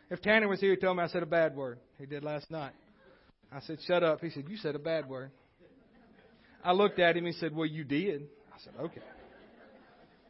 If 0.09 0.21
Tanner 0.21 0.47
was 0.47 0.59
here, 0.59 0.71
he'd 0.71 0.81
tell 0.81 0.93
me 0.93 1.03
I 1.03 1.07
said 1.07 1.23
a 1.23 1.27
bad 1.27 1.55
word. 1.55 1.79
He 1.97 2.05
did 2.05 2.23
last 2.23 2.49
night. 2.49 2.73
I 3.51 3.59
said, 3.61 3.79
shut 3.87 4.03
up. 4.03 4.21
He 4.21 4.29
said, 4.29 4.45
you 4.47 4.57
said 4.57 4.75
a 4.75 4.79
bad 4.79 5.07
word. 5.07 5.31
I 6.63 6.71
looked 6.71 6.99
at 6.99 7.15
him. 7.15 7.25
He 7.25 7.33
said, 7.33 7.55
well, 7.55 7.65
you 7.65 7.83
did. 7.83 8.27
I 8.53 8.57
said, 8.63 8.73
okay. 8.79 9.01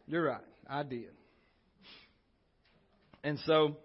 You're 0.07 0.23
right. 0.23 0.41
I 0.69 0.83
did. 0.83 1.09
And 3.23 3.39
so, 3.45 3.77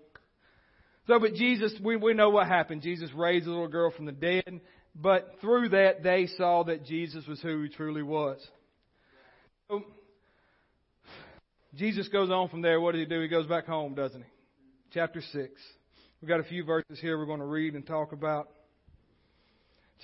so, 1.06 1.18
but 1.18 1.34
Jesus, 1.34 1.74
we, 1.82 1.96
we 1.96 2.14
know 2.14 2.30
what 2.30 2.46
happened. 2.46 2.82
Jesus 2.82 3.10
raised 3.14 3.46
a 3.46 3.50
little 3.50 3.68
girl 3.68 3.90
from 3.90 4.04
the 4.04 4.12
dead, 4.12 4.60
but 4.94 5.36
through 5.40 5.70
that 5.70 6.02
they 6.02 6.28
saw 6.36 6.64
that 6.64 6.84
Jesus 6.84 7.26
was 7.26 7.40
who 7.40 7.62
he 7.62 7.68
truly 7.68 8.02
was. 8.02 8.38
So, 9.68 9.82
Jesus 11.74 12.08
goes 12.08 12.30
on 12.30 12.48
from 12.50 12.62
there. 12.62 12.80
What 12.80 12.92
does 12.92 13.00
he 13.00 13.06
do? 13.06 13.20
He 13.20 13.28
goes 13.28 13.46
back 13.46 13.66
home, 13.66 13.94
doesn't 13.94 14.20
he? 14.20 14.28
Chapter 14.92 15.22
6. 15.32 15.50
We've 16.22 16.28
got 16.28 16.38
a 16.38 16.44
few 16.44 16.62
verses 16.62 17.00
here 17.00 17.18
we're 17.18 17.26
going 17.26 17.40
to 17.40 17.46
read 17.46 17.74
and 17.74 17.84
talk 17.84 18.12
about. 18.12 18.48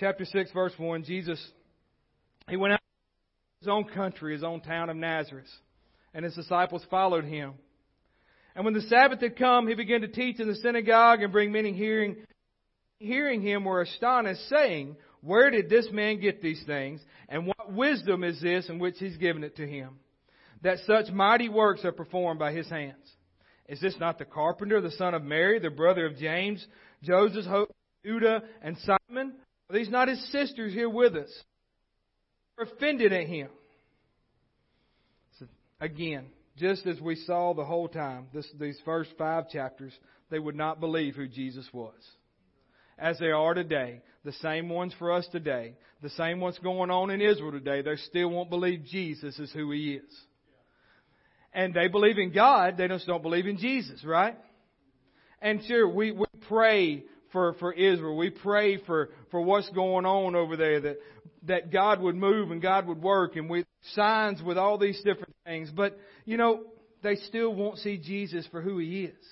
Chapter 0.01 0.25
6, 0.25 0.51
verse 0.51 0.73
1, 0.75 1.05
Jesus, 1.05 1.41
he 2.49 2.57
went 2.57 2.73
out 2.73 2.79
to 2.81 3.65
his 3.65 3.69
own 3.69 3.85
country, 3.85 4.33
his 4.33 4.43
own 4.43 4.59
town 4.59 4.89
of 4.89 4.97
Nazareth, 4.97 5.47
and 6.13 6.25
his 6.25 6.35
disciples 6.35 6.85
followed 6.91 7.23
him. 7.23 7.53
And 8.53 8.65
when 8.65 8.73
the 8.73 8.81
Sabbath 8.81 9.21
had 9.21 9.37
come, 9.37 9.69
he 9.69 9.75
began 9.75 10.01
to 10.01 10.09
teach 10.09 10.41
in 10.41 10.49
the 10.49 10.55
synagogue 10.55 11.21
and 11.21 11.31
bring 11.31 11.53
many 11.53 11.71
hearing, 11.71 12.17
hearing 12.99 13.41
him 13.41 13.63
were 13.63 13.79
astonished, 13.79 14.41
saying, 14.49 14.97
Where 15.21 15.49
did 15.49 15.69
this 15.69 15.87
man 15.89 16.19
get 16.19 16.41
these 16.41 16.61
things? 16.67 16.99
And 17.29 17.47
what 17.47 17.71
wisdom 17.71 18.25
is 18.25 18.41
this 18.41 18.67
in 18.67 18.77
which 18.77 18.95
he's 18.97 19.15
given 19.15 19.45
it 19.45 19.55
to 19.55 19.65
him? 19.65 19.91
That 20.63 20.79
such 20.85 21.13
mighty 21.13 21.47
works 21.47 21.85
are 21.85 21.93
performed 21.93 22.39
by 22.39 22.51
his 22.51 22.69
hands. 22.69 23.09
Is 23.69 23.79
this 23.79 23.95
not 23.99 24.17
the 24.17 24.25
carpenter, 24.25 24.81
the 24.81 24.91
son 24.91 25.13
of 25.13 25.23
Mary, 25.23 25.59
the 25.59 25.69
brother 25.69 26.07
of 26.07 26.17
James, 26.17 26.65
Joseph, 27.03 27.69
Judah, 28.03 28.41
and 28.63 28.75
Simon? 28.79 29.35
Are 29.69 29.75
these 29.75 29.89
not 29.89 30.07
his 30.07 30.31
sisters 30.31 30.73
here 30.73 30.89
with 30.89 31.15
us? 31.15 31.29
We're 32.57 32.63
offended 32.63 33.13
at 33.13 33.27
him. 33.27 33.49
So 35.37 35.45
again, 35.79 36.25
just 36.57 36.87
as 36.87 36.99
we 36.99 37.15
saw 37.15 37.53
the 37.53 37.63
whole 37.63 37.87
time, 37.87 38.27
this, 38.33 38.47
these 38.59 38.79
first 38.83 39.11
five 39.19 39.49
chapters, 39.49 39.93
they 40.31 40.39
would 40.39 40.55
not 40.55 40.79
believe 40.79 41.15
who 41.15 41.27
Jesus 41.27 41.67
was. 41.71 41.93
As 42.97 43.19
they 43.19 43.29
are 43.29 43.53
today, 43.53 44.01
the 44.25 44.33
same 44.33 44.67
ones 44.67 44.93
for 44.97 45.11
us 45.13 45.27
today, 45.31 45.75
the 46.01 46.09
same 46.09 46.39
ones 46.39 46.59
going 46.61 46.89
on 46.89 47.11
in 47.11 47.21
Israel 47.21 47.51
today, 47.51 47.83
they 47.83 47.95
still 47.97 48.29
won't 48.29 48.49
believe 48.49 48.83
Jesus 48.83 49.37
is 49.37 49.51
who 49.53 49.71
He 49.71 49.93
is. 49.93 50.21
And 51.53 51.73
they 51.73 51.87
believe 51.87 52.17
in 52.17 52.31
God, 52.31 52.77
they 52.77 52.87
just 52.87 53.07
don't 53.07 53.23
believe 53.23 53.47
in 53.47 53.57
Jesus, 53.57 54.03
right? 54.05 54.37
And 55.41 55.61
sure, 55.65 55.87
we, 55.87 56.11
we 56.11 56.25
pray 56.47 57.03
for, 57.31 57.53
for 57.55 57.73
Israel. 57.73 58.15
We 58.17 58.29
pray 58.29 58.77
for, 58.85 59.09
for 59.31 59.41
what's 59.41 59.69
going 59.69 60.05
on 60.05 60.35
over 60.35 60.55
there, 60.55 60.79
that, 60.81 60.97
that 61.47 61.71
God 61.71 62.01
would 62.01 62.15
move 62.15 62.51
and 62.51 62.61
God 62.61 62.87
would 62.87 63.01
work 63.01 63.35
and 63.35 63.49
with 63.49 63.65
signs 63.93 64.41
with 64.41 64.57
all 64.57 64.77
these 64.77 65.01
different 65.03 65.35
things. 65.45 65.71
But, 65.75 65.97
you 66.25 66.37
know, 66.37 66.63
they 67.01 67.15
still 67.15 67.53
won't 67.53 67.77
see 67.79 67.97
Jesus 67.97 68.45
for 68.51 68.61
who 68.61 68.77
He 68.77 69.05
is. 69.05 69.25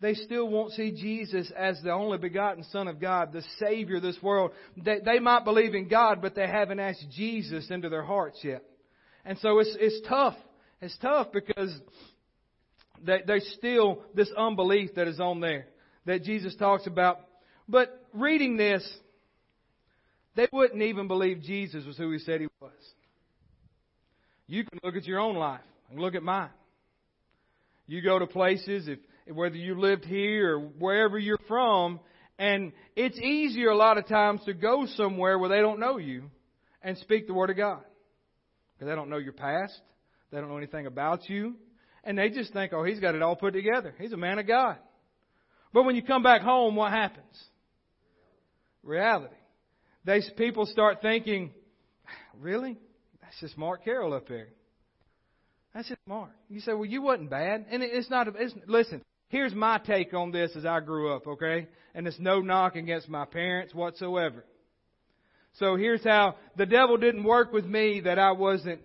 They 0.00 0.14
still 0.14 0.48
won't 0.48 0.72
see 0.72 0.92
Jesus 0.92 1.50
as 1.56 1.80
the 1.82 1.90
only 1.90 2.18
begotten 2.18 2.64
Son 2.64 2.86
of 2.86 3.00
God, 3.00 3.32
the 3.32 3.42
Savior 3.58 3.96
of 3.96 4.02
this 4.02 4.18
world. 4.22 4.50
They, 4.76 5.00
they 5.02 5.18
might 5.18 5.44
believe 5.44 5.74
in 5.74 5.88
God, 5.88 6.20
but 6.20 6.34
they 6.34 6.46
haven't 6.46 6.80
asked 6.80 7.06
Jesus 7.10 7.70
into 7.70 7.88
their 7.88 8.04
hearts 8.04 8.38
yet. 8.42 8.62
And 9.24 9.38
so 9.38 9.58
it's, 9.58 9.74
it's 9.80 10.06
tough. 10.06 10.36
It's 10.80 10.96
tough 10.98 11.28
because 11.32 11.74
they, 13.02 13.20
there's 13.26 13.46
still 13.56 14.02
this 14.14 14.30
unbelief 14.36 14.94
that 14.96 15.08
is 15.08 15.20
on 15.20 15.40
there 15.40 15.66
that 16.04 16.22
Jesus 16.22 16.54
talks 16.56 16.86
about. 16.86 17.20
But 17.68 18.06
reading 18.12 18.56
this, 18.56 18.86
they 20.36 20.48
wouldn't 20.52 20.82
even 20.82 21.08
believe 21.08 21.42
Jesus 21.42 21.84
was 21.84 21.96
who 21.96 22.12
he 22.12 22.18
said 22.18 22.40
he 22.40 22.48
was. 22.60 22.72
You 24.46 24.64
can 24.64 24.78
look 24.84 24.96
at 24.96 25.06
your 25.06 25.18
own 25.18 25.34
life 25.34 25.60
and 25.90 25.98
look 25.98 26.14
at 26.14 26.22
mine. 26.22 26.50
You 27.86 28.02
go 28.02 28.18
to 28.18 28.26
places, 28.26 28.88
if 28.88 28.98
whether 29.34 29.56
you 29.56 29.80
lived 29.80 30.04
here 30.04 30.56
or 30.56 30.60
wherever 30.60 31.18
you're 31.18 31.38
from, 31.48 32.00
and 32.38 32.72
it's 32.94 33.18
easier 33.18 33.70
a 33.70 33.76
lot 33.76 33.98
of 33.98 34.06
times 34.06 34.42
to 34.44 34.52
go 34.52 34.86
somewhere 34.96 35.38
where 35.38 35.48
they 35.48 35.60
don't 35.60 35.80
know 35.80 35.96
you 35.96 36.30
and 36.82 36.96
speak 36.98 37.26
the 37.26 37.34
Word 37.34 37.50
of 37.50 37.56
God. 37.56 37.80
Because 38.74 38.90
they 38.90 38.94
don't 38.94 39.08
know 39.08 39.16
your 39.16 39.32
past. 39.32 39.80
They 40.30 40.38
don't 40.38 40.48
know 40.48 40.56
anything 40.56 40.86
about 40.86 41.28
you. 41.28 41.54
And 42.04 42.18
they 42.18 42.30
just 42.30 42.52
think, 42.52 42.72
oh, 42.72 42.84
he's 42.84 43.00
got 43.00 43.14
it 43.14 43.22
all 43.22 43.36
put 43.36 43.52
together. 43.52 43.94
He's 43.98 44.12
a 44.12 44.16
man 44.16 44.38
of 44.38 44.46
God. 44.46 44.76
But 45.72 45.84
when 45.84 45.96
you 45.96 46.02
come 46.02 46.22
back 46.22 46.42
home, 46.42 46.76
what 46.76 46.92
happens? 46.92 47.44
Reality. 48.82 49.34
They, 50.04 50.22
people 50.36 50.66
start 50.66 51.02
thinking, 51.02 51.50
really? 52.40 52.78
That's 53.20 53.38
just 53.40 53.58
Mark 53.58 53.84
Carroll 53.84 54.14
up 54.14 54.28
there. 54.28 54.48
That's 55.74 55.88
just 55.88 56.00
Mark. 56.06 56.30
You 56.48 56.60
say, 56.60 56.72
well, 56.72 56.86
you 56.86 57.02
wasn't 57.02 57.28
bad. 57.28 57.66
And 57.70 57.82
it's 57.82 58.08
not, 58.08 58.28
it's, 58.38 58.54
listen, 58.66 59.02
here's 59.28 59.52
my 59.52 59.78
take 59.78 60.14
on 60.14 60.30
this 60.30 60.52
as 60.56 60.64
I 60.64 60.80
grew 60.80 61.14
up, 61.14 61.26
okay? 61.26 61.66
And 61.94 62.06
it's 62.06 62.18
no 62.20 62.40
knock 62.40 62.76
against 62.76 63.08
my 63.08 63.24
parents 63.24 63.74
whatsoever. 63.74 64.44
So 65.58 65.76
here's 65.76 66.04
how 66.04 66.36
the 66.56 66.66
devil 66.66 66.96
didn't 66.96 67.24
work 67.24 67.52
with 67.52 67.64
me 67.64 68.00
that 68.04 68.18
I 68.18 68.32
wasn't 68.32 68.80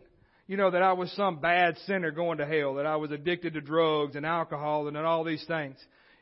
you 0.52 0.58
know, 0.58 0.70
that 0.70 0.84
I 0.84 0.92
was 0.92 1.10
some 1.14 1.40
bad 1.40 1.78
sinner 1.88 2.12
going 2.12 2.40
to 2.40 2.46
hell, 2.46 2.74
that 2.74 2.86
I 2.86 2.98
was 2.98 3.10
addicted 3.10 3.54
to 3.54 3.62
drugs 3.62 4.18
and 4.18 4.26
alcohol 4.26 4.90
and 4.90 4.98
all 4.98 5.24
these 5.24 5.46
things. 5.48 5.78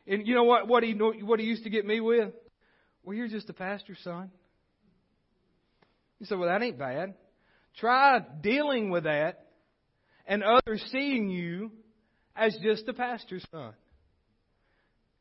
And 0.05 0.27
you 0.27 0.35
know 0.35 0.43
what, 0.43 0.67
what 0.67 0.83
he, 0.83 0.93
what 0.93 1.39
he 1.39 1.47
used 1.47 1.63
to 1.63 1.71
get 1.71 1.83
me 1.83 1.99
with? 1.99 2.31
Well, 3.03 3.15
you're 3.15 3.27
just 3.27 3.49
a 3.49 3.53
pastor's 3.53 3.97
son. 4.03 4.29
You 6.19 6.27
say, 6.27 6.35
well, 6.35 6.47
that 6.47 6.61
ain't 6.61 6.77
bad. 6.77 7.15
Try 7.79 8.19
dealing 8.19 8.91
with 8.91 9.05
that 9.05 9.47
and 10.27 10.43
others 10.43 10.85
seeing 10.91 11.31
you 11.31 11.71
as 12.35 12.55
just 12.61 12.87
a 12.87 12.93
pastor's 12.93 13.43
son. 13.49 13.73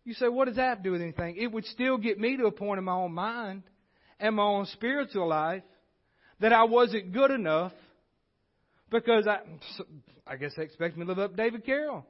You 0.04 0.12
say, 0.12 0.28
what 0.28 0.48
does 0.48 0.56
that 0.56 0.82
do 0.82 0.92
with 0.92 1.00
anything? 1.00 1.36
It 1.38 1.50
would 1.50 1.64
still 1.64 1.96
get 1.96 2.20
me 2.20 2.36
to 2.36 2.44
a 2.44 2.52
point 2.52 2.76
in 2.76 2.84
my 2.84 2.92
own 2.92 3.14
mind 3.14 3.62
and 4.20 4.36
my 4.36 4.42
own 4.42 4.66
spiritual 4.66 5.28
life 5.28 5.62
that 6.40 6.52
I 6.52 6.64
wasn't 6.64 7.14
good 7.14 7.30
enough 7.30 7.72
because 8.90 9.26
I, 9.26 9.40
I 10.26 10.36
guess 10.36 10.52
they 10.56 10.62
expect 10.62 10.96
me 10.96 11.04
to 11.04 11.08
live 11.08 11.18
up 11.18 11.30
to 11.32 11.36
David 11.36 11.64
Carroll. 11.64 12.06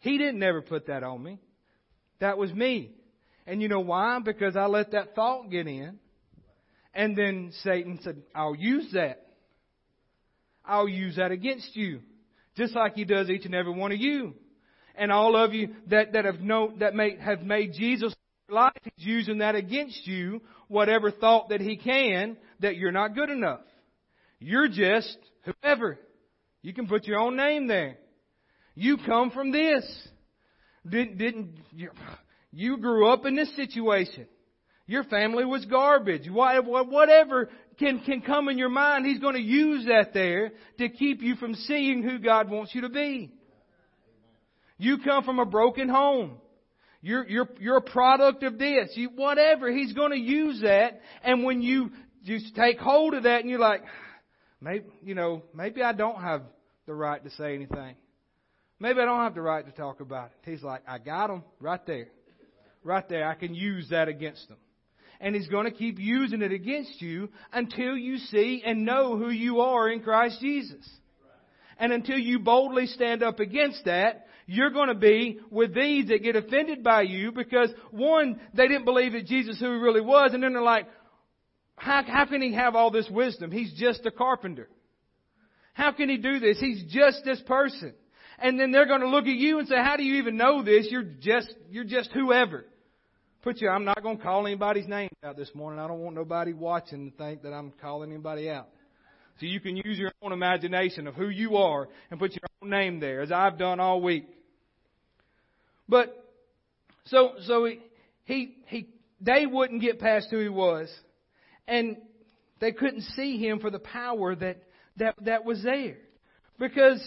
He 0.00 0.18
didn't 0.18 0.38
never 0.38 0.62
put 0.62 0.86
that 0.86 1.02
on 1.02 1.22
me. 1.22 1.38
That 2.20 2.38
was 2.38 2.52
me. 2.52 2.92
And 3.46 3.62
you 3.62 3.68
know 3.68 3.80
why? 3.80 4.18
Because 4.24 4.56
I 4.56 4.66
let 4.66 4.92
that 4.92 5.14
thought 5.14 5.50
get 5.50 5.66
in. 5.66 5.98
And 6.94 7.16
then 7.16 7.52
Satan 7.62 7.98
said, 8.02 8.22
I'll 8.34 8.54
use 8.54 8.90
that. 8.92 9.26
I'll 10.64 10.88
use 10.88 11.16
that 11.16 11.30
against 11.30 11.74
you. 11.74 12.00
Just 12.56 12.74
like 12.74 12.94
he 12.94 13.04
does 13.04 13.30
each 13.30 13.44
and 13.44 13.54
every 13.54 13.72
one 13.72 13.92
of 13.92 13.98
you. 13.98 14.34
And 14.94 15.12
all 15.12 15.36
of 15.36 15.54
you 15.54 15.74
that, 15.88 16.12
that 16.12 16.24
have 16.24 16.40
know, 16.40 16.72
that 16.80 16.94
may, 16.94 17.16
have 17.16 17.42
made 17.42 17.72
Jesus 17.72 18.12
life, 18.50 18.72
he's 18.96 19.06
using 19.06 19.38
that 19.38 19.54
against 19.54 20.06
you, 20.06 20.42
whatever 20.66 21.10
thought 21.10 21.50
that 21.50 21.60
he 21.60 21.76
can, 21.76 22.36
that 22.60 22.76
you're 22.76 22.92
not 22.92 23.14
good 23.14 23.30
enough. 23.30 23.60
You're 24.40 24.68
just 24.68 25.16
whoever. 25.44 25.98
You 26.62 26.74
can 26.74 26.86
put 26.86 27.06
your 27.06 27.18
own 27.18 27.36
name 27.36 27.66
there. 27.66 27.96
You 28.74 28.96
come 29.04 29.30
from 29.30 29.50
this. 29.50 29.84
Didn't, 30.88 31.18
didn't, 31.18 31.58
you, 31.72 31.90
you 32.52 32.78
grew 32.78 33.08
up 33.08 33.26
in 33.26 33.36
this 33.36 33.54
situation. 33.56 34.26
Your 34.86 35.04
family 35.04 35.44
was 35.44 35.64
garbage. 35.66 36.28
Whatever 36.30 37.50
can, 37.78 38.00
can 38.00 38.22
come 38.22 38.48
in 38.48 38.56
your 38.56 38.70
mind, 38.70 39.04
He's 39.04 39.18
going 39.18 39.34
to 39.34 39.40
use 39.40 39.84
that 39.86 40.14
there 40.14 40.52
to 40.78 40.88
keep 40.88 41.22
you 41.22 41.34
from 41.36 41.54
seeing 41.54 42.02
who 42.02 42.18
God 42.18 42.48
wants 42.48 42.74
you 42.74 42.82
to 42.82 42.88
be. 42.88 43.30
You 44.78 44.98
come 45.04 45.24
from 45.24 45.40
a 45.40 45.44
broken 45.44 45.88
home. 45.88 46.38
You're, 47.02 47.28
you're, 47.28 47.48
you're 47.60 47.76
a 47.76 47.82
product 47.82 48.42
of 48.44 48.58
this. 48.58 48.90
You, 48.94 49.10
whatever. 49.14 49.70
He's 49.70 49.92
going 49.92 50.12
to 50.12 50.18
use 50.18 50.62
that. 50.62 51.00
And 51.22 51.44
when 51.44 51.60
you 51.62 51.90
just 52.24 52.54
take 52.56 52.78
hold 52.78 53.14
of 53.14 53.24
that 53.24 53.40
and 53.40 53.50
you're 53.50 53.58
like, 53.58 53.82
Maybe, 54.60 54.86
you 55.02 55.14
know, 55.14 55.42
maybe 55.54 55.82
I 55.82 55.92
don't 55.92 56.20
have 56.20 56.42
the 56.86 56.94
right 56.94 57.22
to 57.22 57.30
say 57.30 57.54
anything. 57.54 57.94
Maybe 58.80 59.00
I 59.00 59.04
don't 59.04 59.20
have 59.20 59.34
the 59.34 59.42
right 59.42 59.64
to 59.64 59.72
talk 59.72 60.00
about 60.00 60.26
it. 60.26 60.50
He's 60.50 60.62
like, 60.62 60.82
I 60.86 60.98
got 60.98 61.28
them 61.28 61.44
right 61.60 61.84
there. 61.86 62.08
Right 62.84 63.08
there. 63.08 63.28
I 63.28 63.34
can 63.34 63.54
use 63.54 63.88
that 63.90 64.08
against 64.08 64.48
them. 64.48 64.58
And 65.20 65.34
He's 65.34 65.48
going 65.48 65.64
to 65.64 65.72
keep 65.72 65.98
using 65.98 66.42
it 66.42 66.52
against 66.52 67.02
you 67.02 67.28
until 67.52 67.96
you 67.96 68.18
see 68.18 68.62
and 68.64 68.84
know 68.84 69.16
who 69.16 69.30
you 69.30 69.60
are 69.60 69.88
in 69.90 70.00
Christ 70.00 70.40
Jesus. 70.40 70.88
And 71.78 71.92
until 71.92 72.18
you 72.18 72.38
boldly 72.38 72.86
stand 72.86 73.22
up 73.22 73.40
against 73.40 73.84
that, 73.84 74.26
you're 74.46 74.70
going 74.70 74.88
to 74.88 74.94
be 74.94 75.38
with 75.50 75.74
these 75.74 76.08
that 76.08 76.22
get 76.22 76.34
offended 76.34 76.82
by 76.82 77.02
you 77.02 77.32
because 77.32 77.70
one, 77.90 78.40
they 78.54 78.66
didn't 78.66 78.86
believe 78.86 79.12
that 79.12 79.26
Jesus 79.26 79.60
who 79.60 79.66
he 79.66 79.78
really 79.78 80.00
was, 80.00 80.30
and 80.32 80.42
then 80.42 80.54
they're 80.54 80.62
like, 80.62 80.86
how, 81.78 82.02
how 82.06 82.26
can 82.26 82.42
he 82.42 82.52
have 82.54 82.74
all 82.74 82.90
this 82.90 83.08
wisdom? 83.10 83.50
He's 83.50 83.72
just 83.74 84.04
a 84.06 84.10
carpenter. 84.10 84.68
How 85.74 85.92
can 85.92 86.08
he 86.08 86.16
do 86.16 86.38
this? 86.40 86.58
He's 86.58 86.84
just 86.92 87.24
this 87.24 87.40
person. 87.46 87.94
And 88.38 88.58
then 88.58 88.70
they're 88.70 88.86
going 88.86 89.00
to 89.00 89.08
look 89.08 89.24
at 89.24 89.34
you 89.34 89.58
and 89.58 89.68
say, 89.68 89.76
how 89.76 89.96
do 89.96 90.02
you 90.02 90.16
even 90.16 90.36
know 90.36 90.62
this? 90.62 90.88
You're 90.90 91.06
just, 91.20 91.52
you're 91.70 91.84
just 91.84 92.10
whoever. 92.12 92.64
Put 93.42 93.60
you, 93.60 93.68
I'm 93.68 93.84
not 93.84 94.02
going 94.02 94.18
to 94.18 94.22
call 94.22 94.46
anybody's 94.46 94.86
name 94.86 95.08
out 95.24 95.36
this 95.36 95.54
morning. 95.54 95.80
I 95.80 95.88
don't 95.88 96.00
want 96.00 96.16
nobody 96.16 96.52
watching 96.52 97.10
to 97.10 97.16
think 97.16 97.42
that 97.42 97.52
I'm 97.52 97.72
calling 97.80 98.10
anybody 98.10 98.50
out. 98.50 98.68
So 99.40 99.46
you 99.46 99.60
can 99.60 99.76
use 99.76 99.98
your 99.98 100.12
own 100.22 100.32
imagination 100.32 101.06
of 101.06 101.14
who 101.14 101.28
you 101.28 101.56
are 101.56 101.88
and 102.10 102.18
put 102.18 102.32
your 102.32 102.42
own 102.62 102.70
name 102.70 102.98
there, 102.98 103.20
as 103.20 103.30
I've 103.30 103.56
done 103.56 103.78
all 103.78 104.00
week. 104.00 104.26
But, 105.88 106.24
so, 107.04 107.34
so 107.46 107.64
he, 107.64 107.78
he, 108.24 108.56
he 108.66 108.88
they 109.20 109.46
wouldn't 109.46 109.80
get 109.80 110.00
past 110.00 110.28
who 110.30 110.38
he 110.38 110.48
was. 110.48 110.92
And 111.68 111.98
they 112.60 112.72
couldn't 112.72 113.02
see 113.14 113.38
him 113.38 113.60
for 113.60 113.70
the 113.70 113.78
power 113.78 114.34
that, 114.34 114.62
that, 114.96 115.14
that 115.22 115.44
was 115.44 115.62
there. 115.62 115.98
Because 116.58 117.00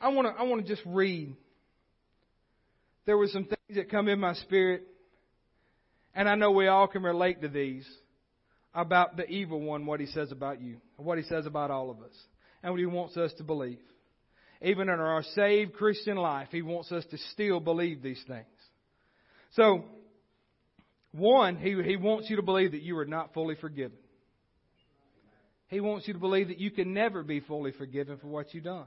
I 0.00 0.08
want 0.08 0.28
to 0.28 0.40
I 0.40 0.44
want 0.44 0.64
to 0.64 0.68
just 0.68 0.86
read. 0.86 1.36
There 3.06 3.16
were 3.16 3.26
some 3.28 3.44
things 3.44 3.76
that 3.76 3.90
come 3.90 4.08
in 4.08 4.20
my 4.20 4.34
spirit, 4.34 4.82
and 6.14 6.28
I 6.28 6.36
know 6.36 6.52
we 6.52 6.68
all 6.68 6.86
can 6.86 7.02
relate 7.02 7.42
to 7.42 7.48
these 7.48 7.88
about 8.74 9.16
the 9.16 9.26
evil 9.26 9.60
one, 9.60 9.86
what 9.86 10.00
he 10.00 10.06
says 10.06 10.30
about 10.30 10.60
you, 10.60 10.76
what 10.96 11.18
he 11.18 11.24
says 11.24 11.46
about 11.46 11.70
all 11.70 11.90
of 11.90 12.00
us, 12.00 12.14
and 12.62 12.72
what 12.72 12.78
he 12.78 12.86
wants 12.86 13.16
us 13.16 13.32
to 13.38 13.44
believe. 13.44 13.80
Even 14.60 14.88
in 14.88 15.00
our 15.00 15.24
saved 15.34 15.74
Christian 15.74 16.16
life, 16.16 16.48
he 16.52 16.62
wants 16.62 16.92
us 16.92 17.04
to 17.10 17.18
still 17.32 17.58
believe 17.58 18.02
these 18.02 18.22
things. 18.28 18.46
So, 19.56 19.84
one, 21.10 21.56
he, 21.56 21.80
he 21.82 21.96
wants 21.96 22.30
you 22.30 22.36
to 22.36 22.42
believe 22.42 22.70
that 22.70 22.82
you 22.82 22.96
are 22.98 23.04
not 23.04 23.34
fully 23.34 23.56
forgiven. 23.56 23.98
He 25.72 25.80
wants 25.80 26.06
you 26.06 26.12
to 26.12 26.20
believe 26.20 26.48
that 26.48 26.60
you 26.60 26.70
can 26.70 26.92
never 26.92 27.22
be 27.22 27.40
fully 27.40 27.72
forgiven 27.72 28.18
for 28.18 28.26
what 28.26 28.52
you've 28.52 28.64
done. 28.64 28.84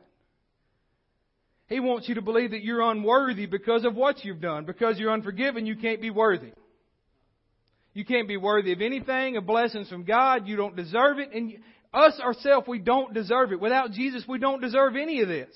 He 1.68 1.80
wants 1.80 2.08
you 2.08 2.14
to 2.14 2.22
believe 2.22 2.52
that 2.52 2.64
you're 2.64 2.84
unworthy 2.84 3.48
because 3.48 3.86
of 3.86 3.96
what 3.96 4.24
you've 4.24 4.40
done. 4.40 4.66
Because 4.66 5.00
you're 5.00 5.12
unforgiven, 5.12 5.66
you 5.66 5.76
can't 5.78 6.00
be 6.00 6.12
worthy. 6.12 6.52
You 7.96 8.06
can't 8.06 8.28
be 8.28 8.38
worthy 8.38 8.72
of 8.72 8.82
anything, 8.82 9.36
of 9.36 9.48
blessings 9.48 9.90
from 9.90 10.04
God. 10.04 10.48
You 10.48 10.58
don't 10.58 10.76
deserve 10.76 11.18
it. 11.18 11.34
And 11.34 11.58
us 11.92 12.20
ourselves, 12.20 12.68
we 12.68 12.78
don't 12.78 13.16
deserve 13.16 13.52
it. 13.52 13.60
Without 13.60 13.90
Jesus, 13.90 14.24
we 14.28 14.38
don't 14.38 14.62
deserve 14.62 14.96
any 14.96 15.22
of 15.22 15.28
this. 15.28 15.50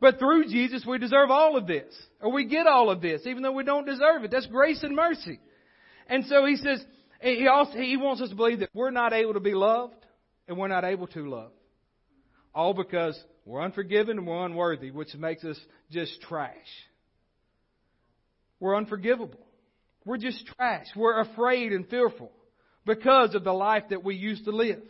But 0.00 0.20
through 0.20 0.44
Jesus, 0.44 0.84
we 0.86 0.98
deserve 0.98 1.32
all 1.32 1.56
of 1.56 1.66
this. 1.66 1.92
Or 2.20 2.30
we 2.30 2.44
get 2.44 2.68
all 2.68 2.90
of 2.90 3.02
this, 3.02 3.22
even 3.26 3.42
though 3.42 3.50
we 3.50 3.64
don't 3.64 3.86
deserve 3.86 4.22
it. 4.22 4.30
That's 4.30 4.46
grace 4.46 4.84
and 4.84 4.94
mercy. 4.94 5.40
And 6.06 6.24
so 6.26 6.46
he 6.46 6.54
says, 6.54 6.80
he 7.20 7.48
also, 7.48 7.72
he 7.72 7.96
wants 7.96 8.22
us 8.22 8.28
to 8.28 8.36
believe 8.36 8.60
that 8.60 8.70
we're 8.72 8.92
not 8.92 9.12
able 9.12 9.34
to 9.34 9.40
be 9.40 9.54
loved 9.54 9.94
and 10.52 10.60
we're 10.60 10.68
not 10.68 10.84
able 10.84 11.06
to 11.06 11.28
love. 11.30 11.50
All 12.54 12.74
because 12.74 13.18
we're 13.46 13.62
unforgiven 13.62 14.18
and 14.18 14.26
we're 14.26 14.44
unworthy, 14.44 14.90
which 14.90 15.14
makes 15.14 15.42
us 15.44 15.58
just 15.90 16.20
trash. 16.20 16.52
We're 18.60 18.76
unforgivable. 18.76 19.40
We're 20.04 20.18
just 20.18 20.46
trash. 20.46 20.84
We're 20.94 21.20
afraid 21.20 21.72
and 21.72 21.88
fearful 21.88 22.30
because 22.84 23.34
of 23.34 23.44
the 23.44 23.52
life 23.52 23.84
that 23.88 24.04
we 24.04 24.14
used 24.14 24.44
to 24.44 24.50
live. 24.50 24.82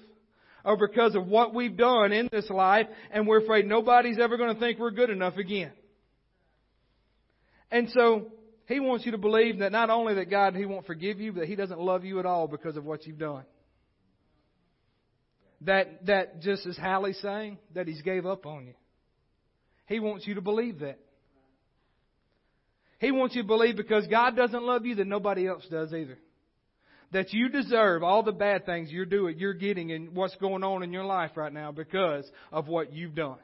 Or 0.65 0.77
because 0.77 1.15
of 1.15 1.29
what 1.29 1.55
we've 1.55 1.77
done 1.77 2.13
in 2.13 2.29
this 2.33 2.51
life, 2.51 2.89
and 3.13 3.29
we're 3.29 3.43
afraid 3.43 3.65
nobody's 3.65 4.19
ever 4.19 4.37
going 4.37 4.55
to 4.55 4.61
think 4.61 4.81
we're 4.81 4.91
good 4.91 5.11
enough 5.11 5.37
again. 5.37 5.73
And 7.71 7.89
so, 7.91 8.33
he 8.67 8.81
wants 8.81 9.07
you 9.07 9.13
to 9.13 9.19
believe 9.19 9.61
that 9.61 9.71
not 9.71 9.91
only 9.91 10.15
that 10.15 10.31
God, 10.31 10.55
He 10.55 10.67
won't 10.67 10.87
forgive 10.87 11.21
you, 11.21 11.33
but 11.33 11.47
He 11.47 11.57
doesn't 11.57 11.81
love 11.81 12.05
you 12.05 12.19
at 12.21 12.27
all 12.27 12.47
because 12.47 12.77
of 12.77 12.85
what 12.85 13.07
you've 13.07 13.19
done. 13.19 13.45
That, 15.65 16.07
that 16.07 16.41
just 16.41 16.67
as 16.67 16.77
Hallie's 16.77 17.21
saying, 17.21 17.59
that 17.75 17.87
He's 17.87 18.03
gave 18.03 18.27
up 18.27 18.47
on 18.47 18.67
you. 18.67 18.75
He 19.87 20.01
wants 20.01 20.27
you 20.27 20.35
to 20.35 20.41
believe 20.41 20.81
that. 20.81 20.99
He 22.99 23.11
wants 23.11 23.35
you 23.35 23.43
to 23.43 23.49
believe 23.49 23.77
because 23.77 24.07
God 24.07 24.37
doesn't 24.37 24.63
love 24.63 24.87
you 24.87 24.95
that 24.97 25.07
nobody 25.07 25.47
else 25.47 25.67
does 25.71 25.93
either. 25.93 26.19
That 27.13 27.33
you 27.33 27.49
deserve 27.49 28.03
all 28.03 28.23
the 28.23 28.33
bad 28.33 28.65
things 28.65 28.91
you're 28.91 29.05
doing, 29.05 29.39
you're 29.39 29.55
getting 29.55 29.93
and 29.93 30.15
what's 30.15 30.37
going 30.37 30.65
on 30.65 30.83
in 30.83 30.93
your 30.93 31.05
life 31.05 31.33
right 31.37 31.53
now 31.53 31.73
because 31.73 32.25
of 32.51 32.69
what 32.69 32.93
you've 32.93 33.15
done. 33.15 33.39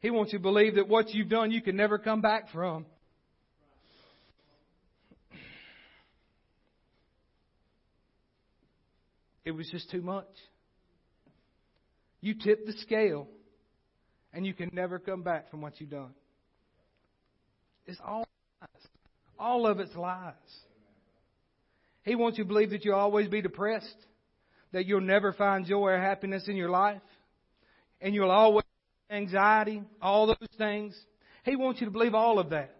He 0.00 0.10
wants 0.10 0.32
you 0.32 0.38
to 0.38 0.42
believe 0.42 0.76
that 0.76 0.88
what 0.88 1.10
you've 1.14 1.28
done 1.28 1.50
you 1.50 1.62
can 1.62 1.76
never 1.76 1.98
come 1.98 2.20
back 2.20 2.50
from. 2.52 2.86
It 9.46 9.52
was 9.52 9.70
just 9.70 9.90
too 9.92 10.02
much. 10.02 10.26
You 12.20 12.34
tip 12.34 12.66
the 12.66 12.72
scale 12.72 13.28
and 14.32 14.44
you 14.44 14.52
can 14.52 14.70
never 14.72 14.98
come 14.98 15.22
back 15.22 15.50
from 15.50 15.60
what 15.62 15.80
you've 15.80 15.90
done. 15.90 16.10
It's 17.86 18.00
all 18.04 18.26
lies. 18.60 18.68
All 19.38 19.66
of 19.68 19.78
it's 19.78 19.94
lies. 19.94 20.34
He 22.02 22.16
wants 22.16 22.38
you 22.38 22.44
to 22.44 22.48
believe 22.48 22.70
that 22.70 22.84
you'll 22.84 22.96
always 22.96 23.28
be 23.28 23.40
depressed, 23.40 23.96
that 24.72 24.84
you'll 24.84 25.00
never 25.00 25.32
find 25.32 25.64
joy 25.64 25.90
or 25.90 26.00
happiness 26.00 26.48
in 26.48 26.56
your 26.56 26.70
life, 26.70 27.00
and 28.00 28.14
you'll 28.14 28.32
always 28.32 28.64
have 29.08 29.16
anxiety, 29.16 29.82
all 30.02 30.26
those 30.26 30.48
things. 30.58 31.00
He 31.44 31.54
wants 31.54 31.80
you 31.80 31.86
to 31.86 31.92
believe 31.92 32.14
all 32.14 32.40
of 32.40 32.50
that. 32.50 32.74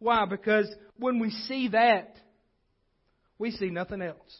Why? 0.00 0.24
Because 0.24 0.68
when 0.98 1.20
we 1.20 1.30
see 1.30 1.68
that, 1.68 2.16
we 3.38 3.52
see 3.52 3.70
nothing 3.70 4.02
else. 4.02 4.38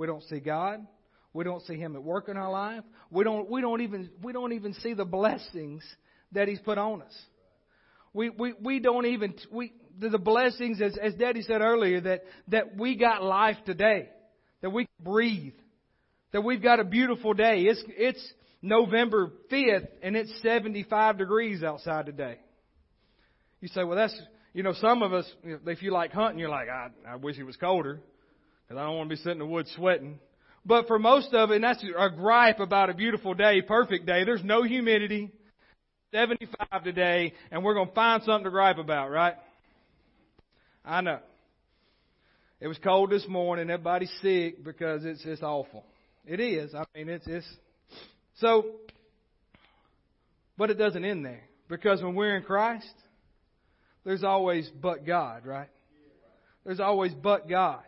We 0.00 0.06
don't 0.06 0.22
see 0.24 0.40
God. 0.40 0.86
We 1.34 1.44
don't 1.44 1.60
see 1.66 1.76
Him 1.76 1.94
at 1.94 2.02
work 2.02 2.30
in 2.30 2.38
our 2.38 2.50
life. 2.50 2.82
We 3.10 3.22
don't, 3.22 3.50
we 3.50 3.60
don't 3.60 3.82
even, 3.82 4.08
we 4.22 4.32
don't 4.32 4.54
even 4.54 4.72
see 4.72 4.94
the 4.94 5.04
blessings 5.04 5.84
that 6.32 6.48
He's 6.48 6.58
put 6.58 6.78
on 6.78 7.02
us. 7.02 7.12
We, 8.14 8.30
we, 8.30 8.54
we 8.58 8.80
don't 8.80 9.04
even, 9.04 9.34
we, 9.52 9.74
the 9.98 10.16
blessings, 10.16 10.80
as, 10.80 10.96
as 10.96 11.12
Daddy 11.16 11.42
said 11.42 11.60
earlier, 11.60 12.00
that, 12.00 12.22
that 12.48 12.78
we 12.78 12.96
got 12.96 13.22
life 13.22 13.58
today. 13.66 14.08
That 14.62 14.70
we 14.70 14.86
can 14.86 15.04
breathe. 15.04 15.52
That 16.32 16.40
we've 16.40 16.62
got 16.62 16.80
a 16.80 16.84
beautiful 16.84 17.34
day. 17.34 17.64
It's, 17.64 17.84
it's 17.88 18.32
November 18.62 19.30
5th 19.52 19.86
and 20.02 20.16
it's 20.16 20.32
75 20.40 21.18
degrees 21.18 21.62
outside 21.62 22.06
today. 22.06 22.38
You 23.60 23.68
say, 23.68 23.84
well 23.84 23.98
that's, 23.98 24.18
you 24.54 24.62
know, 24.62 24.72
some 24.80 25.02
of 25.02 25.12
us, 25.12 25.30
if 25.44 25.82
you 25.82 25.92
like 25.92 26.12
hunting, 26.12 26.38
you're 26.38 26.48
like, 26.48 26.68
I, 26.70 26.88
I 27.06 27.16
wish 27.16 27.36
it 27.36 27.44
was 27.44 27.56
colder. 27.56 28.00
Because 28.70 28.82
I 28.82 28.86
don't 28.86 28.98
want 28.98 29.10
to 29.10 29.16
be 29.16 29.20
sitting 29.20 29.32
in 29.32 29.38
the 29.40 29.46
woods 29.46 29.68
sweating. 29.74 30.20
But 30.64 30.86
for 30.86 30.96
most 30.96 31.34
of 31.34 31.50
it, 31.50 31.56
and 31.56 31.64
that's 31.64 31.82
a 31.82 32.08
gripe 32.08 32.60
about 32.60 32.88
a 32.88 32.94
beautiful 32.94 33.34
day, 33.34 33.62
perfect 33.62 34.06
day, 34.06 34.22
there's 34.22 34.44
no 34.44 34.62
humidity, 34.62 35.32
75 36.14 36.84
today, 36.84 37.32
and 37.50 37.64
we're 37.64 37.74
going 37.74 37.88
to 37.88 37.94
find 37.94 38.22
something 38.22 38.44
to 38.44 38.50
gripe 38.50 38.78
about, 38.78 39.10
right? 39.10 39.34
I 40.84 41.00
know. 41.00 41.18
It 42.60 42.68
was 42.68 42.78
cold 42.78 43.10
this 43.10 43.26
morning. 43.26 43.70
Everybody's 43.70 44.12
sick 44.22 44.62
because 44.62 45.04
it's 45.04 45.24
it's 45.24 45.42
awful. 45.42 45.84
It 46.24 46.38
is. 46.38 46.72
I 46.72 46.84
mean, 46.94 47.08
it's 47.08 47.26
it's 47.26 47.46
so. 48.36 48.66
But 50.56 50.70
it 50.70 50.74
doesn't 50.74 51.04
end 51.04 51.24
there 51.24 51.42
because 51.68 52.02
when 52.02 52.14
we're 52.14 52.36
in 52.36 52.44
Christ, 52.44 52.86
there's 54.04 54.22
always 54.22 54.70
but 54.80 55.04
God, 55.04 55.44
right? 55.44 55.70
There's 56.64 56.78
always 56.78 57.12
but 57.14 57.48
God. 57.48 57.80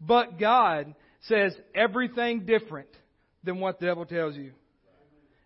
But 0.00 0.38
God 0.38 0.94
says 1.22 1.54
everything 1.74 2.46
different 2.46 2.88
than 3.44 3.60
what 3.60 3.80
the 3.80 3.86
devil 3.86 4.06
tells 4.06 4.36
you. 4.36 4.52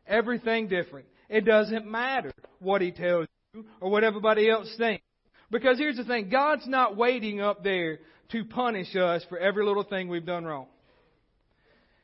Everything 0.07 0.69
different. 0.69 1.07
It 1.29 1.45
doesn't 1.45 1.87
matter 1.87 2.33
what 2.61 2.83
he 2.83 2.93
tells 2.93 3.27
you 3.55 3.65
or 3.81 3.91
what 3.91 4.05
everybody 4.05 4.49
else 4.49 4.73
thinks. 4.77 5.03
Because 5.51 5.79
here's 5.79 5.97
the 5.97 6.05
thing 6.05 6.29
God's 6.29 6.67
not 6.67 6.97
waiting 6.97 7.41
up 7.41 7.63
there 7.65 8.01
to 8.33 8.45
punish 8.45 8.95
us 8.97 9.25
for 9.29 9.39
every 9.39 9.65
little 9.65 9.85
thing 9.85 10.09
we've 10.09 10.27
done 10.27 10.45
wrong. 10.45 10.67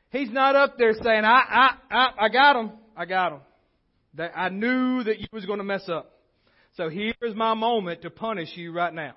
He's 0.09 0.31
not 0.31 0.55
up 0.55 0.77
there 0.77 0.93
saying, 0.93 1.23
I, 1.23 1.41
I, 1.49 1.95
I, 1.95 2.25
I 2.25 2.29
got 2.29 2.55
him. 2.57 2.71
I 2.95 3.05
got 3.05 3.33
him. 3.33 3.39
I 4.35 4.49
knew 4.49 5.03
that 5.03 5.19
you 5.19 5.27
was 5.31 5.45
going 5.45 5.59
to 5.59 5.63
mess 5.63 5.87
up. 5.87 6.11
So 6.75 6.89
here's 6.89 7.35
my 7.35 7.53
moment 7.53 8.01
to 8.01 8.09
punish 8.09 8.49
you 8.55 8.71
right 8.73 8.93
now. 8.93 9.13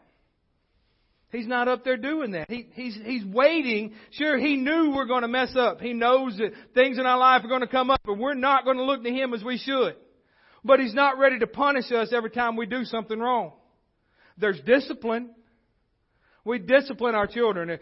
He's 1.35 1.49
not 1.49 1.67
up 1.67 1.85
there 1.85 1.97
doing 1.97 2.31
that. 2.33 2.49
He, 2.49 2.69
he's, 2.75 2.97
he's 3.03 3.25
waiting. 3.25 3.95
Sure, 4.13 4.39
he 4.39 4.57
knew 4.57 4.93
we're 4.95 5.07
going 5.07 5.23
to 5.23 5.29
mess 5.29 5.55
up. 5.57 5.81
He 5.81 5.93
knows 5.93 6.37
that 6.37 6.53
things 6.75 6.97
in 6.97 7.07
our 7.07 7.19
life 7.19 7.45
are 7.45 7.49
going 7.49 7.63
to 7.63 7.67
come 7.67 7.91
up, 7.91 8.01
but 8.05 8.19
we're 8.19 8.35
not 8.35 8.65
going 8.65 8.77
to 8.77 8.85
look 8.85 9.03
to 9.03 9.11
him 9.11 9.35
as 9.35 9.43
we 9.43 9.59
should. 9.59 9.97
But 10.65 10.79
he's 10.79 10.95
not 10.95 11.19
ready 11.19 11.41
to 11.41 11.49
punish 11.49 11.91
us 11.91 12.13
every 12.13 12.31
time 12.31 12.57
we 12.57 12.67
do 12.67 12.85
something 12.85 13.19
wrong. 13.19 13.53
There's 14.39 14.61
discipline. 14.61 15.31
We 16.45 16.59
discipline 16.61 17.17
our 17.17 17.27
children. 17.27 17.81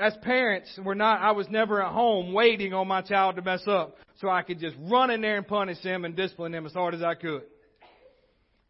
As 0.00 0.14
parents, 0.22 0.78
we're 0.84 0.94
not, 0.94 1.20
I 1.20 1.32
was 1.32 1.48
never 1.50 1.82
at 1.82 1.92
home 1.92 2.32
waiting 2.32 2.72
on 2.72 2.86
my 2.86 3.02
child 3.02 3.34
to 3.34 3.42
mess 3.42 3.62
up 3.66 3.96
so 4.20 4.28
I 4.28 4.42
could 4.42 4.60
just 4.60 4.76
run 4.78 5.10
in 5.10 5.22
there 5.22 5.38
and 5.38 5.46
punish 5.46 5.78
him 5.78 6.04
and 6.04 6.14
discipline 6.14 6.54
him 6.54 6.66
as 6.66 6.72
hard 6.72 6.94
as 6.94 7.02
I 7.02 7.14
could. 7.14 7.42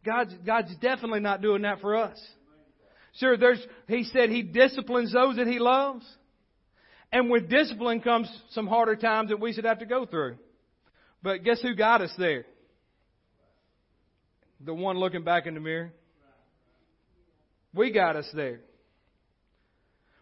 God's, 0.03 0.33
God's 0.45 0.75
definitely 0.77 1.19
not 1.19 1.41
doing 1.41 1.61
that 1.61 1.81
for 1.81 1.95
us. 1.95 2.19
Sure, 3.19 3.37
there's, 3.37 3.59
he 3.87 4.03
said 4.05 4.29
he 4.29 4.41
disciplines 4.41 5.13
those 5.13 5.35
that 5.35 5.47
he 5.47 5.59
loves. 5.59 6.05
And 7.11 7.29
with 7.29 7.49
discipline 7.49 8.01
comes 8.01 8.27
some 8.51 8.65
harder 8.65 8.95
times 8.95 9.29
that 9.29 9.39
we 9.39 9.53
should 9.53 9.65
have 9.65 9.79
to 9.79 9.85
go 9.85 10.05
through. 10.05 10.37
But 11.21 11.43
guess 11.43 11.61
who 11.61 11.75
got 11.75 12.01
us 12.01 12.11
there? 12.17 12.45
The 14.65 14.73
one 14.73 14.97
looking 14.97 15.23
back 15.23 15.45
in 15.45 15.53
the 15.53 15.59
mirror. 15.59 15.93
We 17.73 17.91
got 17.91 18.15
us 18.15 18.27
there. 18.33 18.61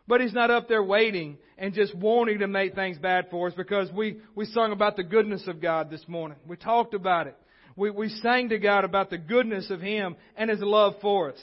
But 0.07 0.19
he's 0.19 0.33
not 0.33 0.51
up 0.51 0.67
there 0.67 0.83
waiting 0.83 1.37
and 1.57 1.73
just 1.73 1.95
wanting 1.95 2.39
to 2.39 2.47
make 2.47 2.75
things 2.75 2.97
bad 2.97 3.27
for 3.31 3.47
us 3.47 3.53
because 3.55 3.89
we, 3.93 4.17
we 4.35 4.45
sung 4.45 4.73
about 4.73 4.97
the 4.97 5.03
goodness 5.03 5.47
of 5.47 5.61
God 5.61 5.89
this 5.89 6.03
morning. 6.07 6.37
We 6.45 6.57
talked 6.57 6.93
about 6.93 7.27
it. 7.27 7.37
We, 7.77 7.89
we 7.91 8.09
sang 8.09 8.49
to 8.49 8.59
God 8.59 8.83
about 8.83 9.09
the 9.09 9.17
goodness 9.17 9.69
of 9.69 9.79
Him 9.79 10.17
and 10.35 10.49
His 10.49 10.59
love 10.59 10.95
for 11.01 11.31
us. 11.31 11.39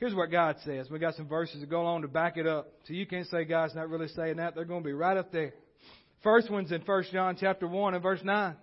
Here's 0.00 0.14
what 0.14 0.30
God 0.30 0.56
says. 0.64 0.88
We 0.90 0.98
got 0.98 1.14
some 1.14 1.28
verses 1.28 1.60
that 1.60 1.68
go 1.68 1.82
along 1.82 2.02
to 2.02 2.08
back 2.08 2.38
it 2.38 2.46
up. 2.46 2.72
So 2.88 2.94
you 2.94 3.04
can't 3.06 3.26
say 3.26 3.44
God's 3.44 3.74
not 3.74 3.90
really 3.90 4.08
saying 4.08 4.38
that. 4.38 4.54
They're 4.54 4.64
going 4.64 4.82
to 4.82 4.86
be 4.86 4.94
right 4.94 5.16
up 5.16 5.30
there. 5.30 5.52
First 6.22 6.50
one's 6.50 6.72
in 6.72 6.80
1 6.80 7.04
John 7.12 7.36
chapter 7.38 7.68
1 7.68 7.92
and 7.92 8.02
verse 8.02 8.20
9. 8.24 8.56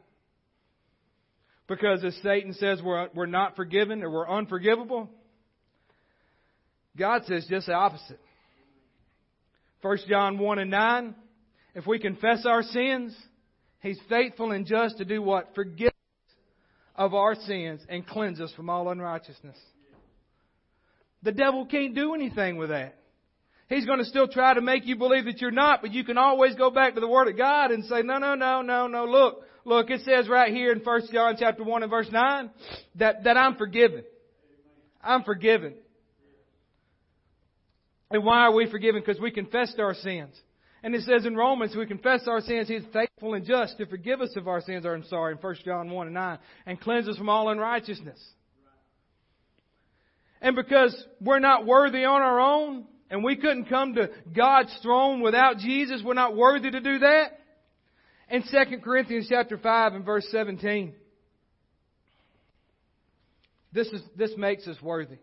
Because 1.67 2.03
as 2.03 2.17
Satan 2.23 2.53
says 2.53 2.81
we're, 2.83 3.09
we're 3.13 3.27
not 3.27 3.55
forgiven 3.55 4.01
or 4.01 4.09
we're 4.09 4.27
unforgivable, 4.27 5.11
God 6.97 7.21
says 7.27 7.45
just 7.47 7.67
the 7.67 7.73
opposite. 7.73 8.19
1 9.83 9.97
John 10.09 10.39
1 10.39 10.59
and 10.59 10.71
9. 10.71 11.15
If 11.75 11.85
we 11.85 11.99
confess 11.99 12.47
our 12.47 12.63
sins, 12.63 13.15
He's 13.81 13.99
faithful 14.09 14.53
and 14.53 14.65
just 14.65 14.97
to 14.97 15.05
do 15.05 15.21
what? 15.21 15.49
Forgive 15.53 15.89
us 15.89 16.35
of 16.95 17.13
our 17.13 17.35
sins 17.35 17.81
and 17.87 18.07
cleanse 18.07 18.41
us 18.41 18.51
from 18.55 18.71
all 18.71 18.89
unrighteousness. 18.89 19.57
The 21.23 21.31
devil 21.31 21.65
can't 21.65 21.95
do 21.95 22.13
anything 22.13 22.57
with 22.57 22.69
that. 22.69 22.95
He's 23.69 23.85
going 23.85 23.99
to 23.99 24.05
still 24.05 24.27
try 24.27 24.53
to 24.53 24.61
make 24.61 24.85
you 24.85 24.95
believe 24.95 25.25
that 25.25 25.41
you're 25.41 25.51
not, 25.51 25.81
but 25.81 25.91
you 25.91 26.03
can 26.05 26.17
always 26.17 26.55
go 26.55 26.69
back 26.71 26.95
to 26.95 27.01
the 27.01 27.07
Word 27.07 27.27
of 27.27 27.37
God 27.37 27.71
and 27.71 27.83
say, 27.85 28.01
no, 28.01 28.17
no, 28.17 28.35
no, 28.35 28.61
no, 28.61 28.87
no, 28.87 29.05
look, 29.05 29.43
look, 29.65 29.89
it 29.89 30.01
says 30.05 30.29
right 30.29 30.53
here 30.53 30.71
in 30.71 30.79
1 30.79 31.01
John 31.11 31.35
chapter 31.37 31.63
1 31.63 31.83
and 31.83 31.89
verse 31.89 32.07
9 32.09 32.49
that, 32.95 33.25
that 33.25 33.35
I'm 33.35 33.55
forgiven. 33.55 34.03
I'm 35.01 35.23
forgiven. 35.23 35.73
And 38.09 38.23
why 38.23 38.45
are 38.45 38.53
we 38.53 38.71
forgiven? 38.71 39.01
Because 39.05 39.21
we 39.21 39.31
confessed 39.31 39.79
our 39.79 39.93
sins. 39.93 40.33
And 40.81 40.95
it 40.95 41.01
says 41.01 41.25
in 41.25 41.35
Romans, 41.35 41.75
we 41.75 41.85
confess 41.85 42.25
our 42.27 42.39
sins, 42.39 42.69
He 42.69 42.75
is 42.75 42.85
faithful 42.93 43.33
and 43.33 43.45
just 43.45 43.77
to 43.79 43.85
forgive 43.85 44.21
us 44.21 44.33
of 44.37 44.47
our 44.47 44.61
sins, 44.61 44.85
or 44.85 44.95
I'm 44.95 45.03
sorry, 45.05 45.33
in 45.33 45.39
1 45.39 45.55
John 45.65 45.89
1 45.89 46.07
and 46.07 46.13
9, 46.13 46.39
and 46.67 46.79
cleanse 46.79 47.09
us 47.09 47.17
from 47.17 47.27
all 47.27 47.49
unrighteousness. 47.49 48.19
And 50.41 50.55
because 50.55 50.95
we're 51.19 51.39
not 51.39 51.65
worthy 51.65 52.05
on 52.05 52.21
our 52.21 52.39
own, 52.39 52.85
and 53.09 53.23
we 53.23 53.35
couldn't 53.35 53.65
come 53.65 53.95
to 53.95 54.09
God's 54.35 54.75
throne 54.81 55.21
without 55.21 55.57
Jesus, 55.57 56.01
we're 56.03 56.13
not 56.13 56.35
worthy 56.35 56.69
to 56.69 56.79
do 56.79 56.99
that. 56.99 57.39
In 58.29 58.43
2 58.43 58.79
Corinthians 58.83 59.27
chapter 59.29 59.57
5 59.57 59.93
and 59.93 60.05
verse 60.05 60.27
17, 60.31 60.93
this 63.71 63.87
is, 63.87 64.01
this 64.17 64.31
makes 64.37 64.67
us 64.67 64.75
worthy. 64.81 65.17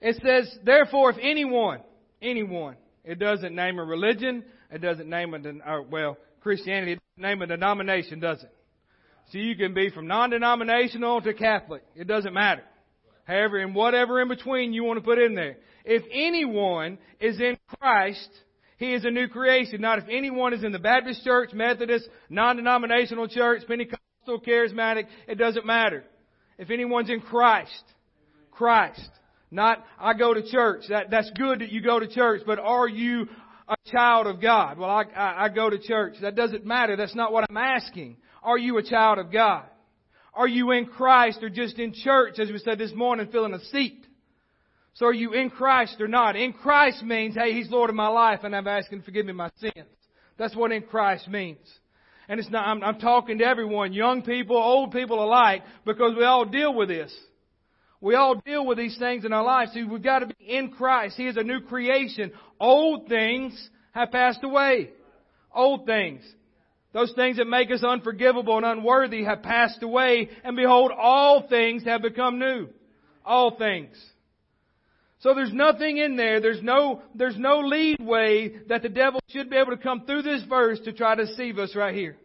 It 0.00 0.16
says, 0.24 0.58
therefore, 0.64 1.10
if 1.10 1.16
anyone, 1.20 1.80
anyone, 2.20 2.76
it 3.04 3.18
doesn't 3.18 3.54
name 3.54 3.78
a 3.78 3.84
religion, 3.84 4.44
it 4.70 4.78
doesn't 4.80 5.08
name 5.08 5.34
a, 5.34 5.70
or, 5.70 5.82
well, 5.82 6.16
Christianity, 6.40 6.92
it 6.92 7.00
doesn't 7.16 7.30
name 7.30 7.42
a 7.42 7.46
denomination, 7.46 8.20
does 8.20 8.42
it? 8.42 8.52
So 9.30 9.38
you 9.38 9.56
can 9.56 9.74
be 9.74 9.90
from 9.90 10.06
non-denominational 10.06 11.20
to 11.22 11.34
Catholic. 11.34 11.82
It 11.94 12.06
doesn't 12.06 12.32
matter. 12.32 12.62
However, 13.24 13.58
and 13.58 13.74
whatever 13.74 14.22
in 14.22 14.28
between 14.28 14.72
you 14.72 14.84
want 14.84 14.98
to 14.98 15.04
put 15.04 15.18
in 15.18 15.34
there. 15.34 15.58
If 15.84 16.02
anyone 16.10 16.98
is 17.20 17.38
in 17.38 17.58
Christ, 17.78 18.28
he 18.78 18.94
is 18.94 19.04
a 19.04 19.10
new 19.10 19.28
creation. 19.28 19.82
Not 19.82 19.98
if 19.98 20.06
anyone 20.10 20.54
is 20.54 20.64
in 20.64 20.72
the 20.72 20.78
Baptist 20.78 21.24
church, 21.24 21.52
Methodist, 21.52 22.08
non-denominational 22.30 23.28
church, 23.28 23.62
Pentecostal, 23.66 24.40
charismatic, 24.46 25.04
it 25.26 25.36
doesn't 25.36 25.66
matter. 25.66 26.04
If 26.58 26.70
anyone's 26.70 27.10
in 27.10 27.20
Christ, 27.20 27.84
Christ. 28.50 29.10
Not, 29.50 29.84
I 29.98 30.14
go 30.14 30.34
to 30.34 30.42
church. 30.50 30.84
That, 30.88 31.10
that's 31.10 31.30
good 31.36 31.60
that 31.60 31.70
you 31.70 31.82
go 31.82 32.00
to 32.00 32.06
church, 32.06 32.42
but 32.46 32.58
are 32.58 32.88
you 32.88 33.28
a 33.68 33.76
child 33.90 34.26
of 34.26 34.40
God? 34.40 34.78
Well, 34.78 34.90
I, 34.90 35.04
I, 35.14 35.44
I 35.44 35.48
go 35.48 35.70
to 35.70 35.78
church. 35.78 36.14
That 36.22 36.34
doesn't 36.34 36.64
matter. 36.64 36.96
That's 36.96 37.14
not 37.14 37.32
what 37.32 37.46
I'm 37.48 37.56
asking. 37.56 38.16
Are 38.42 38.58
you 38.58 38.78
a 38.78 38.82
child 38.82 39.18
of 39.18 39.32
God? 39.32 39.64
Are 40.34 40.48
you 40.48 40.70
in 40.70 40.86
Christ 40.86 41.42
or 41.42 41.50
just 41.50 41.78
in 41.78 41.92
church, 41.92 42.38
as 42.38 42.48
we 42.48 42.58
said 42.58 42.78
this 42.78 42.92
morning, 42.92 43.28
filling 43.32 43.54
a 43.54 43.64
seat? 43.66 44.06
So 44.94 45.06
are 45.06 45.14
you 45.14 45.32
in 45.32 45.50
Christ 45.50 46.00
or 46.00 46.08
not? 46.08 46.36
In 46.36 46.52
Christ 46.52 47.02
means, 47.02 47.34
hey, 47.34 47.52
He's 47.52 47.70
Lord 47.70 47.90
of 47.90 47.96
my 47.96 48.08
life 48.08 48.40
and 48.42 48.54
I'm 48.54 48.66
asking 48.66 49.02
forgive 49.02 49.26
me 49.26 49.32
my 49.32 49.50
sins. 49.58 49.86
That's 50.38 50.54
what 50.54 50.72
in 50.72 50.82
Christ 50.82 51.28
means. 51.28 51.58
And 52.28 52.38
it's 52.38 52.50
not, 52.50 52.66
I'm, 52.66 52.82
I'm 52.82 52.98
talking 52.98 53.38
to 53.38 53.44
everyone, 53.44 53.92
young 53.92 54.22
people, 54.22 54.56
old 54.56 54.92
people 54.92 55.22
alike, 55.24 55.62
because 55.84 56.14
we 56.16 56.24
all 56.24 56.44
deal 56.44 56.74
with 56.74 56.88
this. 56.88 57.14
We 58.00 58.14
all 58.14 58.36
deal 58.36 58.64
with 58.64 58.78
these 58.78 58.96
things 58.98 59.24
in 59.24 59.32
our 59.32 59.42
lives. 59.42 59.72
See, 59.72 59.82
we've 59.82 60.02
got 60.02 60.20
to 60.20 60.26
be 60.26 60.34
in 60.46 60.70
Christ. 60.70 61.16
He 61.16 61.26
is 61.26 61.36
a 61.36 61.42
new 61.42 61.60
creation. 61.60 62.32
Old 62.60 63.08
things 63.08 63.70
have 63.92 64.12
passed 64.12 64.44
away. 64.44 64.90
Old 65.52 65.86
things. 65.86 66.22
Those 66.98 67.12
things 67.12 67.36
that 67.36 67.46
make 67.46 67.70
us 67.70 67.84
unforgivable 67.84 68.56
and 68.56 68.66
unworthy 68.66 69.22
have 69.22 69.44
passed 69.44 69.84
away, 69.84 70.30
and 70.42 70.56
behold, 70.56 70.90
all 70.90 71.46
things 71.46 71.84
have 71.84 72.02
become 72.02 72.40
new. 72.40 72.66
All 73.24 73.56
things. 73.56 73.96
So 75.20 75.32
there's 75.32 75.52
nothing 75.52 75.98
in 75.98 76.16
there, 76.16 76.40
there's 76.40 76.60
no, 76.60 77.02
there's 77.14 77.38
no 77.38 77.60
leadway 77.60 78.64
that 78.66 78.82
the 78.82 78.88
devil 78.88 79.20
should 79.28 79.48
be 79.48 79.54
able 79.54 79.70
to 79.70 79.76
come 79.76 80.06
through 80.06 80.22
this 80.22 80.42
verse 80.48 80.80
to 80.86 80.92
try 80.92 81.14
to 81.14 81.26
deceive 81.26 81.60
us 81.60 81.76
right 81.76 81.94
here. 81.94 82.16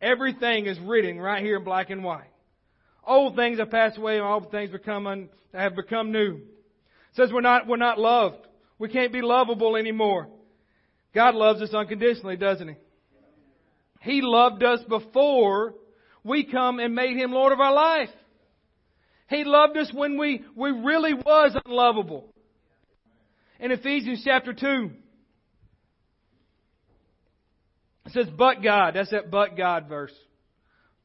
Everything 0.00 0.66
is 0.66 0.78
written 0.78 1.18
right 1.18 1.42
here 1.42 1.56
in 1.56 1.64
black 1.64 1.90
and 1.90 2.04
white. 2.04 2.30
Old 3.04 3.34
things 3.34 3.58
have 3.58 3.72
passed 3.72 3.98
away 3.98 4.18
and 4.18 4.24
all 4.24 4.40
things 4.40 4.70
become 4.70 5.08
un, 5.08 5.30
have 5.52 5.74
become 5.74 6.12
new. 6.12 6.36
It 6.36 7.16
says 7.16 7.30
we're 7.32 7.40
not, 7.40 7.66
we're 7.66 7.76
not 7.76 7.98
loved. 7.98 8.46
We 8.78 8.88
can't 8.88 9.12
be 9.12 9.22
lovable 9.22 9.74
anymore. 9.74 10.28
God 11.12 11.34
loves 11.34 11.60
us 11.60 11.74
unconditionally, 11.74 12.36
doesn't 12.36 12.68
He? 12.68 12.76
He 14.06 14.20
loved 14.22 14.62
us 14.62 14.80
before 14.88 15.74
we 16.22 16.44
come 16.44 16.78
and 16.78 16.94
made 16.94 17.16
Him 17.16 17.32
Lord 17.32 17.52
of 17.52 17.58
our 17.58 17.74
life. 17.74 18.08
He 19.28 19.42
loved 19.42 19.76
us 19.76 19.90
when 19.92 20.16
we, 20.16 20.44
we 20.54 20.70
really 20.70 21.14
was 21.14 21.56
unlovable. 21.64 22.32
In 23.58 23.72
Ephesians 23.72 24.22
chapter 24.24 24.52
2, 24.52 24.90
it 28.06 28.12
says, 28.12 28.28
but 28.38 28.62
God. 28.62 28.94
That's 28.94 29.10
that 29.10 29.28
but 29.28 29.56
God 29.56 29.88
verse. 29.88 30.14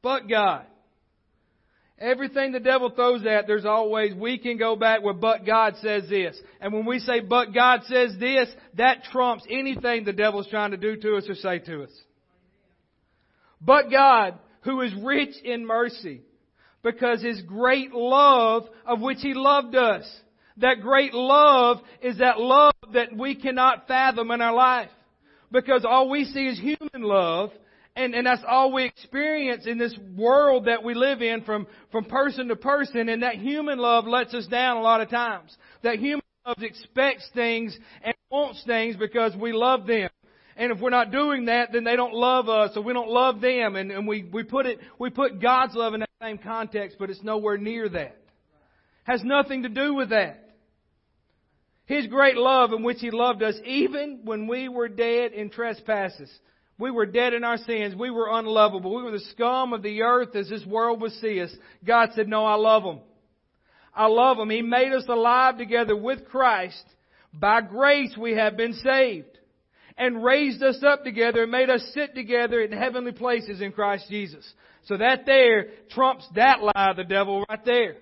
But 0.00 0.28
God. 0.28 0.64
Everything 1.98 2.52
the 2.52 2.60
devil 2.60 2.90
throws 2.90 3.26
at, 3.26 3.48
there's 3.48 3.64
always, 3.64 4.14
we 4.14 4.38
can 4.38 4.58
go 4.58 4.76
back 4.76 5.02
with 5.02 5.20
but 5.20 5.44
God 5.44 5.74
says 5.82 6.08
this. 6.08 6.40
And 6.60 6.72
when 6.72 6.86
we 6.86 7.00
say 7.00 7.18
but 7.18 7.52
God 7.52 7.80
says 7.86 8.14
this, 8.20 8.48
that 8.76 9.02
trumps 9.10 9.44
anything 9.50 10.04
the 10.04 10.12
devil's 10.12 10.48
trying 10.48 10.70
to 10.70 10.76
do 10.76 10.96
to 10.96 11.16
us 11.16 11.28
or 11.28 11.34
say 11.34 11.58
to 11.60 11.82
us. 11.82 11.90
But 13.64 13.90
God, 13.90 14.38
who 14.62 14.80
is 14.80 14.92
rich 15.02 15.34
in 15.44 15.66
mercy, 15.66 16.22
because 16.82 17.22
His 17.22 17.40
great 17.42 17.92
love 17.92 18.64
of 18.84 19.00
which 19.00 19.18
He 19.20 19.34
loved 19.34 19.74
us. 19.76 20.04
That 20.58 20.80
great 20.80 21.14
love 21.14 21.78
is 22.02 22.18
that 22.18 22.38
love 22.38 22.74
that 22.92 23.16
we 23.16 23.34
cannot 23.34 23.86
fathom 23.88 24.30
in 24.30 24.40
our 24.40 24.54
life. 24.54 24.90
Because 25.50 25.84
all 25.84 26.08
we 26.08 26.24
see 26.24 26.46
is 26.46 26.58
human 26.58 27.02
love, 27.02 27.50
and, 27.94 28.14
and 28.14 28.26
that's 28.26 28.42
all 28.48 28.72
we 28.72 28.84
experience 28.84 29.66
in 29.66 29.78
this 29.78 29.94
world 30.16 30.64
that 30.64 30.82
we 30.82 30.94
live 30.94 31.20
in 31.20 31.42
from, 31.42 31.66
from 31.90 32.06
person 32.06 32.48
to 32.48 32.56
person, 32.56 33.08
and 33.08 33.22
that 33.22 33.36
human 33.36 33.78
love 33.78 34.06
lets 34.06 34.34
us 34.34 34.46
down 34.46 34.78
a 34.78 34.82
lot 34.82 35.00
of 35.00 35.10
times. 35.10 35.56
That 35.82 35.98
human 35.98 36.22
love 36.46 36.56
expects 36.62 37.28
things 37.34 37.76
and 38.02 38.14
wants 38.30 38.62
things 38.66 38.96
because 38.96 39.36
we 39.36 39.52
love 39.52 39.86
them. 39.86 40.08
And 40.56 40.70
if 40.70 40.80
we're 40.80 40.90
not 40.90 41.10
doing 41.10 41.46
that, 41.46 41.72
then 41.72 41.84
they 41.84 41.96
don't 41.96 42.14
love 42.14 42.48
us, 42.48 42.72
or 42.76 42.82
we 42.82 42.92
don't 42.92 43.08
love 43.08 43.40
them, 43.40 43.76
and, 43.76 43.90
and 43.90 44.06
we, 44.06 44.28
we 44.30 44.42
put 44.42 44.66
it, 44.66 44.78
we 44.98 45.10
put 45.10 45.40
God's 45.40 45.74
love 45.74 45.94
in 45.94 46.00
that 46.00 46.10
same 46.20 46.38
context, 46.38 46.96
but 46.98 47.10
it's 47.10 47.22
nowhere 47.22 47.56
near 47.56 47.88
that. 47.88 48.18
Has 49.04 49.24
nothing 49.24 49.62
to 49.62 49.68
do 49.68 49.94
with 49.94 50.10
that. 50.10 50.56
His 51.86 52.06
great 52.06 52.36
love 52.36 52.72
in 52.72 52.82
which 52.82 52.98
He 53.00 53.10
loved 53.10 53.42
us 53.42 53.54
even 53.64 54.20
when 54.24 54.46
we 54.46 54.68
were 54.68 54.88
dead 54.88 55.32
in 55.32 55.50
trespasses. 55.50 56.30
We 56.78 56.90
were 56.90 57.06
dead 57.06 57.32
in 57.32 57.44
our 57.44 57.58
sins. 57.58 57.94
We 57.94 58.10
were 58.10 58.28
unlovable. 58.30 58.94
We 58.94 59.02
were 59.02 59.10
the 59.10 59.20
scum 59.32 59.72
of 59.72 59.82
the 59.82 60.02
earth 60.02 60.34
as 60.34 60.48
this 60.48 60.64
world 60.64 61.00
would 61.00 61.12
see 61.12 61.40
us. 61.40 61.50
God 61.84 62.10
said, 62.14 62.28
no, 62.28 62.44
I 62.44 62.54
love 62.54 62.82
them. 62.82 63.00
I 63.94 64.06
love 64.06 64.36
them. 64.36 64.50
He 64.50 64.62
made 64.62 64.92
us 64.92 65.04
alive 65.08 65.58
together 65.58 65.96
with 65.96 66.24
Christ. 66.26 66.82
By 67.32 67.60
grace 67.60 68.16
we 68.16 68.32
have 68.34 68.56
been 68.56 68.72
saved 68.74 69.31
and 69.96 70.24
raised 70.24 70.62
us 70.62 70.82
up 70.82 71.04
together 71.04 71.42
and 71.42 71.52
made 71.52 71.70
us 71.70 71.82
sit 71.94 72.14
together 72.14 72.60
in 72.60 72.72
heavenly 72.72 73.12
places 73.12 73.60
in 73.60 73.72
Christ 73.72 74.06
Jesus. 74.08 74.50
So 74.84 74.96
that 74.96 75.26
there 75.26 75.66
trumps 75.90 76.26
that 76.34 76.62
lie 76.62 76.90
of 76.90 76.96
the 76.96 77.04
devil 77.04 77.44
right 77.48 77.64
there. 77.64 77.96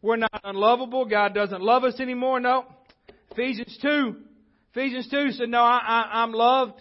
We're 0.00 0.16
not 0.16 0.40
unlovable. 0.44 1.06
God 1.06 1.34
doesn't 1.34 1.62
love 1.62 1.84
us 1.84 1.98
anymore. 1.98 2.38
No. 2.38 2.66
Ephesians 3.30 3.78
2. 3.80 4.16
Ephesians 4.72 5.08
2 5.10 5.32
said, 5.32 5.48
no, 5.48 5.60
I, 5.60 5.78
I, 5.78 6.22
I'm 6.22 6.32
loved. 6.32 6.80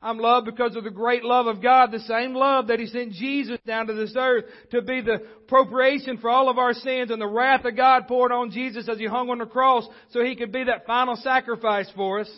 I'm 0.00 0.18
loved 0.18 0.46
because 0.46 0.76
of 0.76 0.84
the 0.84 0.90
great 0.90 1.24
love 1.24 1.46
of 1.46 1.60
God, 1.60 1.90
the 1.90 1.98
same 2.00 2.32
love 2.32 2.68
that 2.68 2.78
He 2.78 2.86
sent 2.86 3.12
Jesus 3.12 3.58
down 3.66 3.88
to 3.88 3.94
this 3.94 4.14
earth 4.16 4.44
to 4.70 4.80
be 4.80 5.00
the 5.00 5.20
appropriation 5.44 6.18
for 6.18 6.30
all 6.30 6.48
of 6.48 6.56
our 6.56 6.72
sins 6.72 7.10
and 7.10 7.20
the 7.20 7.26
wrath 7.26 7.64
of 7.64 7.76
God 7.76 8.06
poured 8.06 8.30
on 8.30 8.52
Jesus 8.52 8.88
as 8.88 8.98
He 8.98 9.06
hung 9.06 9.28
on 9.28 9.38
the 9.38 9.46
cross 9.46 9.88
so 10.10 10.24
He 10.24 10.36
could 10.36 10.52
be 10.52 10.64
that 10.64 10.86
final 10.86 11.16
sacrifice 11.16 11.90
for 11.96 12.20
us. 12.20 12.30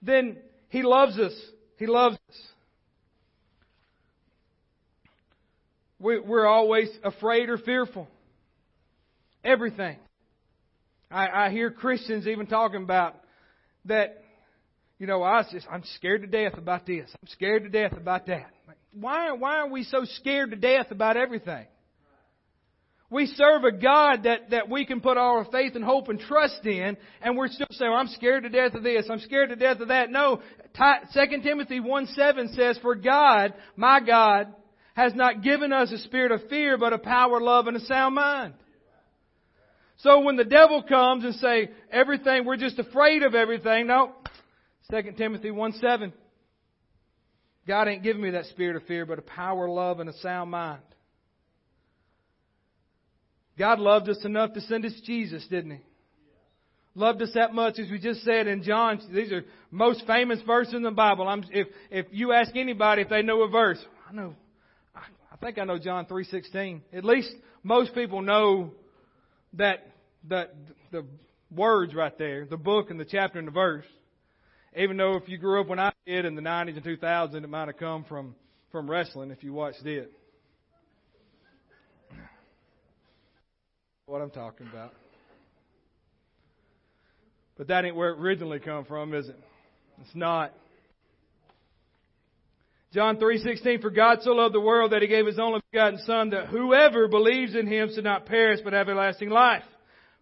Then 0.00 0.36
he 0.68 0.82
loves 0.82 1.18
us. 1.18 1.34
He 1.78 1.86
loves 1.86 2.16
us. 2.28 2.36
We, 5.98 6.20
we're 6.20 6.46
always 6.46 6.88
afraid 7.02 7.48
or 7.48 7.58
fearful. 7.58 8.08
Everything. 9.44 9.96
I, 11.10 11.46
I 11.46 11.50
hear 11.50 11.70
Christians 11.70 12.26
even 12.26 12.46
talking 12.46 12.82
about 12.82 13.16
that, 13.84 14.22
you 14.98 15.06
know, 15.06 15.22
I 15.22 15.38
was 15.38 15.46
just, 15.52 15.66
I'm 15.70 15.84
scared 15.96 16.22
to 16.22 16.26
death 16.26 16.58
about 16.58 16.86
this. 16.86 17.08
I'm 17.22 17.28
scared 17.28 17.62
to 17.64 17.68
death 17.68 17.92
about 17.92 18.26
that. 18.26 18.50
Why, 18.92 19.32
why 19.32 19.58
are 19.58 19.68
we 19.68 19.84
so 19.84 20.04
scared 20.04 20.50
to 20.50 20.56
death 20.56 20.90
about 20.90 21.16
everything? 21.16 21.66
We 23.08 23.26
serve 23.26 23.62
a 23.64 23.70
God 23.70 24.24
that, 24.24 24.50
that 24.50 24.68
we 24.68 24.84
can 24.84 25.00
put 25.00 25.16
our 25.16 25.44
faith 25.44 25.76
and 25.76 25.84
hope 25.84 26.08
and 26.08 26.18
trust 26.18 26.64
in, 26.64 26.96
and 27.22 27.36
we're 27.36 27.48
still 27.48 27.68
saying, 27.70 27.92
I'm 27.92 28.08
scared 28.08 28.42
to 28.42 28.48
death 28.48 28.74
of 28.74 28.82
this, 28.82 29.06
I'm 29.08 29.20
scared 29.20 29.50
to 29.50 29.56
death 29.56 29.80
of 29.80 29.88
that. 29.88 30.10
No, 30.10 30.42
2 30.74 31.42
Timothy 31.42 31.78
1 31.78 32.06
7 32.06 32.48
says, 32.54 32.78
For 32.82 32.96
God, 32.96 33.54
my 33.76 34.00
God, 34.00 34.52
has 34.94 35.14
not 35.14 35.42
given 35.42 35.72
us 35.72 35.92
a 35.92 35.98
spirit 35.98 36.32
of 36.32 36.48
fear, 36.48 36.76
but 36.78 36.92
a 36.92 36.98
power, 36.98 37.40
love, 37.40 37.68
and 37.68 37.76
a 37.76 37.80
sound 37.80 38.14
mind. 38.16 38.54
So 39.98 40.20
when 40.20 40.36
the 40.36 40.44
devil 40.44 40.82
comes 40.82 41.24
and 41.24 41.34
say, 41.36 41.70
everything, 41.90 42.44
we're 42.44 42.56
just 42.56 42.78
afraid 42.78 43.22
of 43.22 43.34
everything, 43.34 43.86
no. 43.86 44.12
2 44.90 45.12
Timothy 45.16 45.50
1 45.50 45.72
7. 45.74 46.12
God 47.66 47.88
ain't 47.88 48.02
given 48.02 48.22
me 48.22 48.30
that 48.30 48.46
spirit 48.46 48.76
of 48.76 48.84
fear, 48.84 49.06
but 49.06 49.18
a 49.18 49.22
power, 49.22 49.68
love, 49.68 50.00
and 50.00 50.08
a 50.08 50.12
sound 50.18 50.50
mind. 50.50 50.82
God 53.58 53.78
loved 53.78 54.08
us 54.08 54.24
enough 54.24 54.52
to 54.54 54.60
send 54.62 54.84
us 54.84 54.92
Jesus, 55.04 55.46
didn't 55.48 55.72
He? 55.72 55.80
loved 56.96 57.22
us 57.22 57.30
that 57.34 57.54
much, 57.54 57.78
as 57.78 57.90
we 57.90 57.98
just 58.00 58.24
said 58.24 58.48
in 58.48 58.62
John. 58.62 59.00
These 59.12 59.30
are 59.30 59.44
most 59.70 60.04
famous 60.06 60.40
verses 60.44 60.74
in 60.74 60.82
the 60.82 60.90
Bible. 60.90 61.28
I'm, 61.28 61.44
if 61.52 61.68
if 61.90 62.06
you 62.10 62.32
ask 62.32 62.56
anybody 62.56 63.02
if 63.02 63.08
they 63.08 63.22
know 63.22 63.42
a 63.42 63.48
verse, 63.48 63.78
I 64.08 64.12
know. 64.12 64.34
I, 64.94 65.02
I 65.30 65.36
think 65.36 65.58
I 65.58 65.64
know 65.64 65.78
John 65.78 66.06
three 66.06 66.24
sixteen. 66.24 66.82
At 66.92 67.04
least 67.04 67.30
most 67.62 67.94
people 67.94 68.22
know 68.22 68.72
that 69.52 69.86
that 70.28 70.54
the 70.90 71.04
words 71.54 71.94
right 71.94 72.16
there, 72.18 72.46
the 72.46 72.56
book 72.56 72.90
and 72.90 72.98
the 72.98 73.04
chapter 73.04 73.38
and 73.38 73.46
the 73.46 73.52
verse. 73.52 73.84
Even 74.76 74.96
though 74.96 75.16
if 75.16 75.28
you 75.28 75.38
grew 75.38 75.60
up 75.60 75.68
when 75.68 75.78
I 75.78 75.90
did 76.06 76.26
in 76.26 76.34
the 76.34 76.42
90s 76.42 76.76
and 76.76 76.84
2000s, 76.84 77.34
it 77.34 77.48
might 77.48 77.68
have 77.68 77.78
come 77.78 78.04
from 78.04 78.34
from 78.72 78.90
wrestling 78.90 79.30
if 79.30 79.42
you 79.42 79.52
watched 79.54 79.86
it. 79.86 80.12
What 84.08 84.22
I'm 84.22 84.30
talking 84.30 84.68
about. 84.68 84.92
But 87.58 87.66
that 87.66 87.84
ain't 87.84 87.96
where 87.96 88.10
it 88.10 88.20
originally 88.20 88.60
come 88.60 88.84
from, 88.84 89.12
is 89.12 89.28
it? 89.28 89.36
It's 90.00 90.14
not. 90.14 90.52
John 92.92 93.16
3:16 93.16 93.82
For 93.82 93.90
God 93.90 94.18
so 94.22 94.30
loved 94.30 94.54
the 94.54 94.60
world 94.60 94.92
that 94.92 95.02
he 95.02 95.08
gave 95.08 95.26
his 95.26 95.40
only 95.40 95.60
begotten 95.72 95.98
son 96.06 96.30
that 96.30 96.46
whoever 96.46 97.08
believes 97.08 97.56
in 97.56 97.66
him 97.66 97.90
should 97.92 98.04
not 98.04 98.26
perish 98.26 98.60
but 98.62 98.74
have 98.74 98.88
everlasting 98.88 99.28
life. 99.28 99.64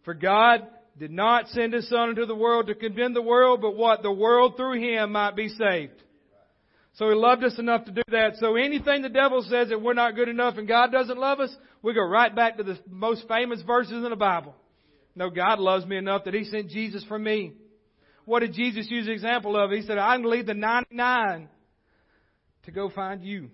For 0.04 0.14
God 0.14 0.66
did 0.98 1.10
not 1.10 1.48
send 1.48 1.74
his 1.74 1.86
son 1.90 2.08
into 2.08 2.24
the 2.24 2.34
world 2.34 2.68
to 2.68 2.74
condemn 2.74 3.12
the 3.12 3.20
world 3.20 3.60
but 3.60 3.76
what 3.76 4.02
the 4.02 4.10
world 4.10 4.56
through 4.56 4.80
him 4.80 5.12
might 5.12 5.36
be 5.36 5.48
saved. 5.50 6.02
So 6.94 7.08
he 7.08 7.14
loved 7.14 7.42
us 7.42 7.58
enough 7.58 7.84
to 7.86 7.92
do 7.92 8.02
that. 8.12 8.36
So 8.38 8.54
anything 8.54 9.02
the 9.02 9.08
devil 9.08 9.42
says 9.42 9.68
that 9.70 9.82
we're 9.82 9.94
not 9.94 10.14
good 10.14 10.28
enough 10.28 10.56
and 10.58 10.68
God 10.68 10.92
doesn't 10.92 11.18
love 11.18 11.40
us, 11.40 11.54
we 11.82 11.92
go 11.92 12.04
right 12.04 12.34
back 12.34 12.56
to 12.56 12.62
the 12.62 12.78
most 12.88 13.26
famous 13.26 13.60
verses 13.62 14.04
in 14.04 14.10
the 14.10 14.16
Bible. 14.16 14.54
No, 15.16 15.28
God 15.28 15.58
loves 15.58 15.84
me 15.86 15.96
enough 15.96 16.24
that 16.24 16.34
He 16.34 16.44
sent 16.44 16.70
Jesus 16.70 17.04
for 17.04 17.18
me. 17.18 17.54
What 18.24 18.40
did 18.40 18.54
Jesus 18.54 18.90
use 18.90 19.06
the 19.06 19.12
example 19.12 19.56
of? 19.56 19.70
He 19.70 19.82
said, 19.82 19.98
I'm 19.98 20.22
going 20.22 20.32
to 20.32 20.36
leave 20.38 20.46
the 20.46 20.54
99 20.54 21.48
to 22.64 22.70
go 22.70 22.88
find 22.90 23.22
you. 23.22 23.50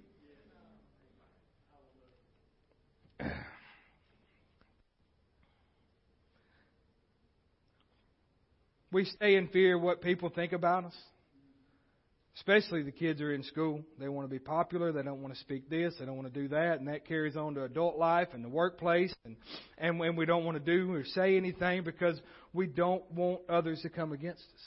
We 8.92 9.04
stay 9.04 9.36
in 9.36 9.48
fear 9.48 9.76
of 9.76 9.82
what 9.82 10.02
people 10.02 10.30
think 10.30 10.52
about 10.52 10.84
us. 10.84 10.94
Especially 12.40 12.82
the 12.82 12.90
kids 12.90 13.20
are 13.20 13.34
in 13.34 13.42
school. 13.42 13.82
They 13.98 14.08
want 14.08 14.26
to 14.26 14.30
be 14.30 14.38
popular. 14.38 14.92
They 14.92 15.02
don't 15.02 15.20
want 15.20 15.34
to 15.34 15.40
speak 15.40 15.68
this. 15.68 15.94
They 15.98 16.06
don't 16.06 16.16
want 16.16 16.32
to 16.32 16.40
do 16.40 16.48
that. 16.48 16.78
And 16.78 16.88
that 16.88 17.06
carries 17.06 17.36
on 17.36 17.54
to 17.54 17.64
adult 17.64 17.98
life 17.98 18.28
and 18.32 18.42
the 18.42 18.48
workplace. 18.48 19.12
And, 19.26 19.36
and 19.76 19.98
when 19.98 20.16
we 20.16 20.24
don't 20.24 20.46
want 20.46 20.56
to 20.56 20.64
do 20.64 20.90
or 20.94 21.04
say 21.04 21.36
anything 21.36 21.84
because 21.84 22.18
we 22.54 22.66
don't 22.66 23.08
want 23.12 23.42
others 23.50 23.82
to 23.82 23.90
come 23.90 24.12
against 24.12 24.40
us. 24.40 24.60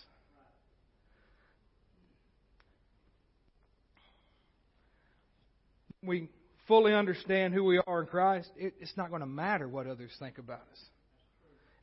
We 6.03 6.29
fully 6.67 6.93
understand 6.93 7.55
who 7.55 7.63
we 7.63 7.79
are 7.87 8.01
in 8.01 8.07
Christ. 8.07 8.51
It, 8.55 8.75
it's 8.81 8.95
not 8.95 9.09
going 9.09 9.21
to 9.21 9.25
matter 9.25 9.67
what 9.67 9.87
others 9.87 10.11
think 10.19 10.37
about 10.37 10.61
us 10.61 10.79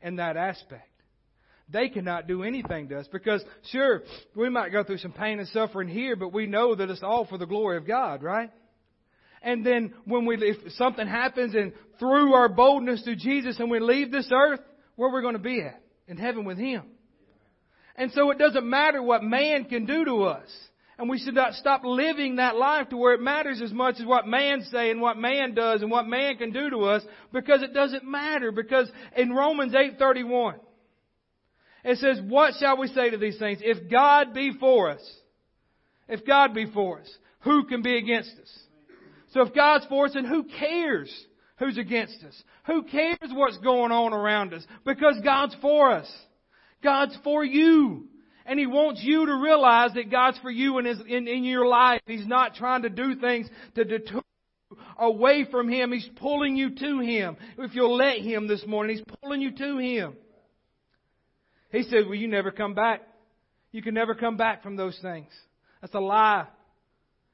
in 0.03 0.17
that 0.17 0.37
aspect 0.37 0.90
they 1.73 1.89
cannot 1.89 2.27
do 2.27 2.43
anything 2.43 2.89
to 2.89 2.99
us. 2.99 3.07
Because, 3.13 3.45
sure, 3.71 4.03
we 4.35 4.49
might 4.49 4.73
go 4.73 4.85
through 4.85 4.99
some 4.99 5.13
pain 5.13 5.39
and 5.39 5.49
suffering 5.49 5.89
here, 5.89 6.17
but 6.17 6.33
we 6.33 6.47
know 6.47 6.75
that 6.75 6.91
it's 6.91 7.03
all 7.03 7.27
for 7.27 7.39
the 7.39 7.47
glory 7.47 7.77
of 7.77 7.87
God, 7.87 8.23
right? 8.23 8.51
And 9.43 9.65
then 9.65 9.95
when 10.05 10.27
we, 10.27 10.37
if 10.37 10.73
something 10.73 11.07
happens 11.07 11.55
and 11.55 11.73
through 11.99 12.35
our 12.35 12.49
boldness 12.49 13.03
to 13.05 13.17
Jesus 13.17 13.59
and 13.59 13.71
we 13.71 13.81
leave 13.81 14.11
this 14.11 14.31
earth, 14.33 14.61
where 14.97 15.11
we're 15.11 15.23
going 15.23 15.35
to 15.35 15.39
be 15.39 15.63
at? 15.63 15.81
In 16.09 16.17
heaven 16.17 16.45
with 16.45 16.59
Him. 16.59 16.83
And 17.97 18.13
so 18.13 18.31
it 18.31 18.39
doesn't 18.39 18.69
matter 18.69 19.03
what 19.03 19.23
man 19.23 19.65
can 19.65 19.87
do 19.87 20.05
to 20.05 20.25
us. 20.25 20.49
And 20.99 21.09
we 21.09 21.19
should 21.19 21.35
not 21.35 21.55
stop 21.55 21.81
living 21.83 22.37
that 22.37 22.57
life 22.57 22.91
to 22.91 22.97
where 22.99 23.15
it 23.15 23.23
matters 23.23 23.63
as 23.63 23.73
much 23.73 23.95
as 23.99 24.05
what 24.05 24.27
man 24.27 24.61
say 24.71 24.91
and 24.91 25.01
what 25.01 25.17
man 25.17 25.55
does 25.55 25.81
and 25.81 25.91
what 25.91 26.07
man 26.07 26.37
can 26.37 26.53
do 26.53 26.69
to 26.69 26.81
us 26.85 27.03
because 27.33 27.63
it 27.63 27.73
doesn't 27.73 28.05
matter 28.05 28.53
because 28.53 28.91
in 29.17 29.33
Romans 29.33 29.73
8:31 29.73 30.61
it 31.85 31.99
says, 31.99 32.21
What 32.27 32.55
shall 32.59 32.79
we 32.79 32.89
say 32.89 33.11
to 33.11 33.19
these 33.19 33.39
things? 33.39 33.59
If 33.63 33.91
God 33.91 34.35
be 34.35 34.53
for 34.59 34.91
us, 34.91 35.17
if 36.09 36.27
God 36.27 36.55
be 36.55 36.71
for 36.73 37.01
us, 37.01 37.11
who 37.41 37.65
can 37.65 37.83
be 37.83 37.97
against 37.97 38.33
us? 38.41 38.59
So 39.33 39.43
if 39.43 39.55
God's 39.55 39.87
for 39.87 40.07
us, 40.07 40.15
then 40.15 40.25
who 40.25 40.45
cares 40.45 41.11
who's 41.61 41.79
against 41.79 42.25
us? 42.25 42.43
Who 42.67 42.83
cares 42.83 43.19
what's 43.31 43.59
going 43.59 43.93
on 43.93 44.13
around 44.13 44.53
us? 44.53 44.67
Because 44.85 45.21
God's 45.23 45.55
for 45.61 45.93
us. 45.93 46.11
God's 46.83 47.17
for 47.23 47.45
you. 47.45 48.09
And 48.47 48.59
He 48.59 48.67
wants 48.67 49.03
you 49.05 49.27
to 49.27 49.35
realize 49.37 49.93
that 49.95 50.11
God's 50.11 50.39
for 50.39 50.51
you 50.51 50.79
in, 50.79 50.87
his, 50.87 50.99
in, 51.07 51.29
in 51.29 51.45
your 51.45 51.67
life. 51.67 52.01
He's 52.07 52.27
not 52.27 52.55
trying 52.55 52.83
to 52.83 52.89
do 52.89 53.15
things 53.15 53.49
to 53.77 53.85
deter 53.85 54.23
away 54.99 55.47
from 55.51 55.69
Him. 55.69 55.93
He's 55.93 56.09
pulling 56.17 56.57
you 56.57 56.75
to 56.75 56.99
Him. 57.01 57.37
If 57.59 57.75
you'll 57.75 57.97
let 57.97 58.19
Him 58.19 58.49
this 58.49 58.65
morning, 58.67 58.97
He's 58.97 59.05
pulling 59.23 59.41
you 59.41 59.53
to 59.53 59.79
Him. 59.79 60.17
He 61.71 61.83
said, 61.85 62.07
Well, 62.07 62.15
you 62.15 62.29
never 62.29 62.51
come 62.51 62.75
back. 62.75 63.03
You 63.73 63.83
can 63.83 63.95
never 63.95 64.15
come 64.15 64.37
back 64.37 64.63
from 64.63 64.77
those 64.77 64.99
things. 65.01 65.29
That's 65.81 65.95
a 65.95 66.01
lie. 66.01 66.47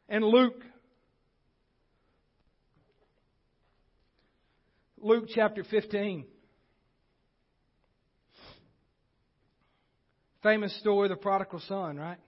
And 0.09 0.25
Luke, 0.25 0.63
Luke 5.01 5.25
chapter 5.35 5.65
15. 5.65 6.27
Famous 10.43 10.79
story 10.81 11.07
of 11.07 11.11
the 11.11 11.17
prodigal 11.17 11.61
son, 11.67 11.97
right? 11.97 12.19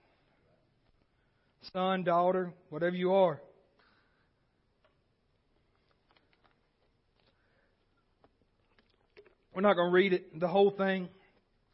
Son, 1.71 2.03
daughter, 2.03 2.53
whatever 2.69 2.95
you 2.95 3.13
are. 3.13 3.39
We're 9.53 9.61
not 9.61 9.75
going 9.75 9.89
to 9.89 9.93
read 9.93 10.13
it, 10.13 10.39
the 10.39 10.47
whole 10.47 10.71
thing. 10.71 11.09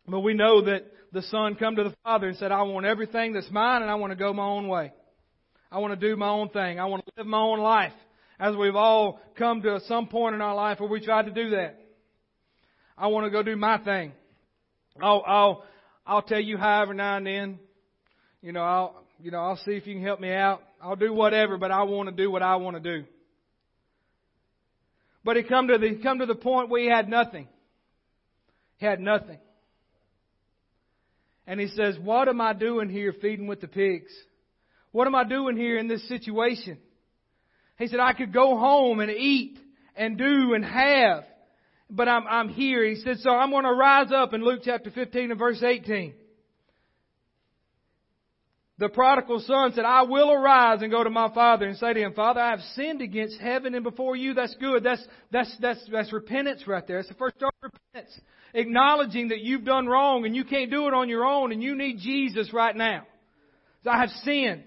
But 0.08 0.20
we 0.20 0.34
know 0.34 0.62
that 0.62 0.86
the 1.12 1.24
son 1.24 1.56
come 1.56 1.76
to 1.78 1.84
the 1.84 1.95
father 2.03 2.28
and 2.28 2.38
said, 2.38 2.51
I 2.51 2.62
want 2.64 2.86
everything 2.86 3.34
that's 3.34 3.49
mine 3.49 3.82
and 3.82 3.89
I 3.89 3.95
want 3.95 4.12
to 4.12 4.16
go 4.16 4.34
my 4.34 4.45
own 4.45 4.68
way. 4.68 4.93
I 5.72 5.80
want 5.80 5.99
to 5.99 6.10
do 6.10 6.16
my 6.16 6.30
own 6.30 6.49
thing. 6.49 6.80
I 6.80 6.86
want 6.86 7.06
to 7.06 7.12
live 7.18 7.26
my 7.26 7.39
own 7.39 7.60
life. 7.60 7.93
As 8.39 8.56
we've 8.56 8.76
all 8.76 9.20
come 9.38 9.62
to 9.62 9.80
some 9.88 10.08
point 10.08 10.36
in 10.36 10.41
our 10.41 10.56
life 10.56 10.80
where 10.80 10.89
we 10.89 11.03
tried 11.03 11.26
to 11.26 11.32
do 11.32 11.51
that. 11.51 11.80
I 12.97 13.08
want 13.08 13.26
to 13.26 13.30
go 13.30 13.43
do 13.43 13.56
my 13.56 13.78
thing. 13.80 14.12
I'll, 15.01 15.24
I'll, 15.26 15.66
I'll 16.06 16.22
tell 16.22 16.39
you 16.39 16.58
how 16.58 16.84
every 16.84 16.95
now 16.95 17.18
and 17.18 17.26
then. 17.26 17.60
You 18.41 18.51
know, 18.51 18.62
I'll, 18.62 19.03
you 19.20 19.32
know, 19.32 19.39
I'll 19.39 19.58
see 19.58 19.72
if 19.72 19.88
you 19.88 19.95
can 19.95 20.03
help 20.03 20.20
me 20.20 20.32
out. 20.32 20.62
I'll 20.82 20.95
do 20.95 21.14
whatever, 21.14 21.58
but 21.58 21.72
I 21.72 21.84
want 21.84 22.10
to 22.10 22.16
do 22.16 22.30
what 22.30 22.43
I 22.43 22.58
want 22.58 22.76
to 22.76 22.99
do. 22.99 23.06
But 25.24 25.38
he 25.38 25.43
come 25.43 25.68
to 25.70 25.78
the, 25.78 25.95
come 26.03 26.20
to 26.20 26.26
the 26.26 26.36
point 26.36 26.70
where 26.70 26.82
he 26.82 26.88
had 26.88 27.10
nothing. 27.10 27.47
He 28.78 28.86
had 28.86 28.99
nothing. 28.99 29.39
And 31.48 31.60
he 31.60 31.68
says, 31.68 31.98
What 32.00 32.28
am 32.28 32.41
I 32.41 32.54
doing 32.54 32.89
here 32.89 33.14
feeding 33.22 33.48
with 33.48 33.62
the 33.62 33.68
pigs? 33.68 34.12
What 34.91 35.08
am 35.08 35.16
I 35.16 35.24
doing 35.24 35.58
here 35.58 35.78
in 35.78 35.88
this 35.88 36.08
situation? 36.08 36.78
He 37.78 37.88
said, 37.88 38.00
I 38.00 38.14
could 38.14 38.34
go 38.34 38.58
home 38.58 39.00
and 39.00 39.12
eat 39.12 39.60
and 39.96 40.18
do 40.18 40.54
and 40.54 40.64
have, 40.64 41.26
but 41.89 42.08
I'm, 42.08 42.26
I'm 42.28 42.50
here. 42.50 42.86
He 42.86 42.96
said, 42.96 43.18
So 43.20 43.32
I'm 43.32 43.52
going 43.52 43.66
to 43.66 43.74
rise 43.74 44.12
up 44.14 44.34
in 44.34 44.43
Luke 44.43 44.62
chapter 44.64 44.91
15 44.91 45.32
and 45.32 45.39
verse 45.39 45.62
18. 45.62 46.14
The 48.78 48.89
prodigal 48.89 49.39
son 49.39 49.72
said, 49.74 49.86
I 49.86 50.02
will 50.02 50.32
arise 50.32 50.82
and 50.82 50.91
go 50.91 51.02
to 51.02 51.10
my 51.10 51.34
father 51.34 51.66
and 51.66 51.78
say 51.78 51.93
to 51.93 52.00
him, 52.00 52.14
Father, 52.14 52.41
I 52.41 52.52
have 52.52 52.60
sinned 52.76 53.02
against 53.02 53.39
heaven 53.39 53.74
and 53.74 53.86
before 53.86 54.18
you. 54.18 54.34
That's 54.34 54.56
good. 54.56 54.84
That's, 54.84 55.02
that's, 55.32 55.56
that's, 55.62 55.80
that's 55.89 56.12
repentance 56.12 56.68
right 56.68 56.86
there. 56.86 56.98
That's 56.98 57.08
the 57.08 57.16
first 57.16 57.38
start 57.38 57.54
of 57.64 57.64
repentance 57.64 57.84
acknowledging 58.56 59.28
that 59.28 59.41
you've 59.41 59.66
done 59.66 59.86
wrong 59.86 60.26
and 60.26 60.36
you 60.36 60.45
can't 60.45 60.72
do 60.72 60.88
it 60.88 60.93
on 60.93 61.10
your 61.10 61.26
own 61.26 61.51
and 61.51 61.62
you 61.62 61.76
need 61.76 61.99
Jesus 61.99 62.51
right 62.53 62.76
now. 62.76 63.06
I 63.86 63.99
have 63.99 64.10
sinned. 64.24 64.64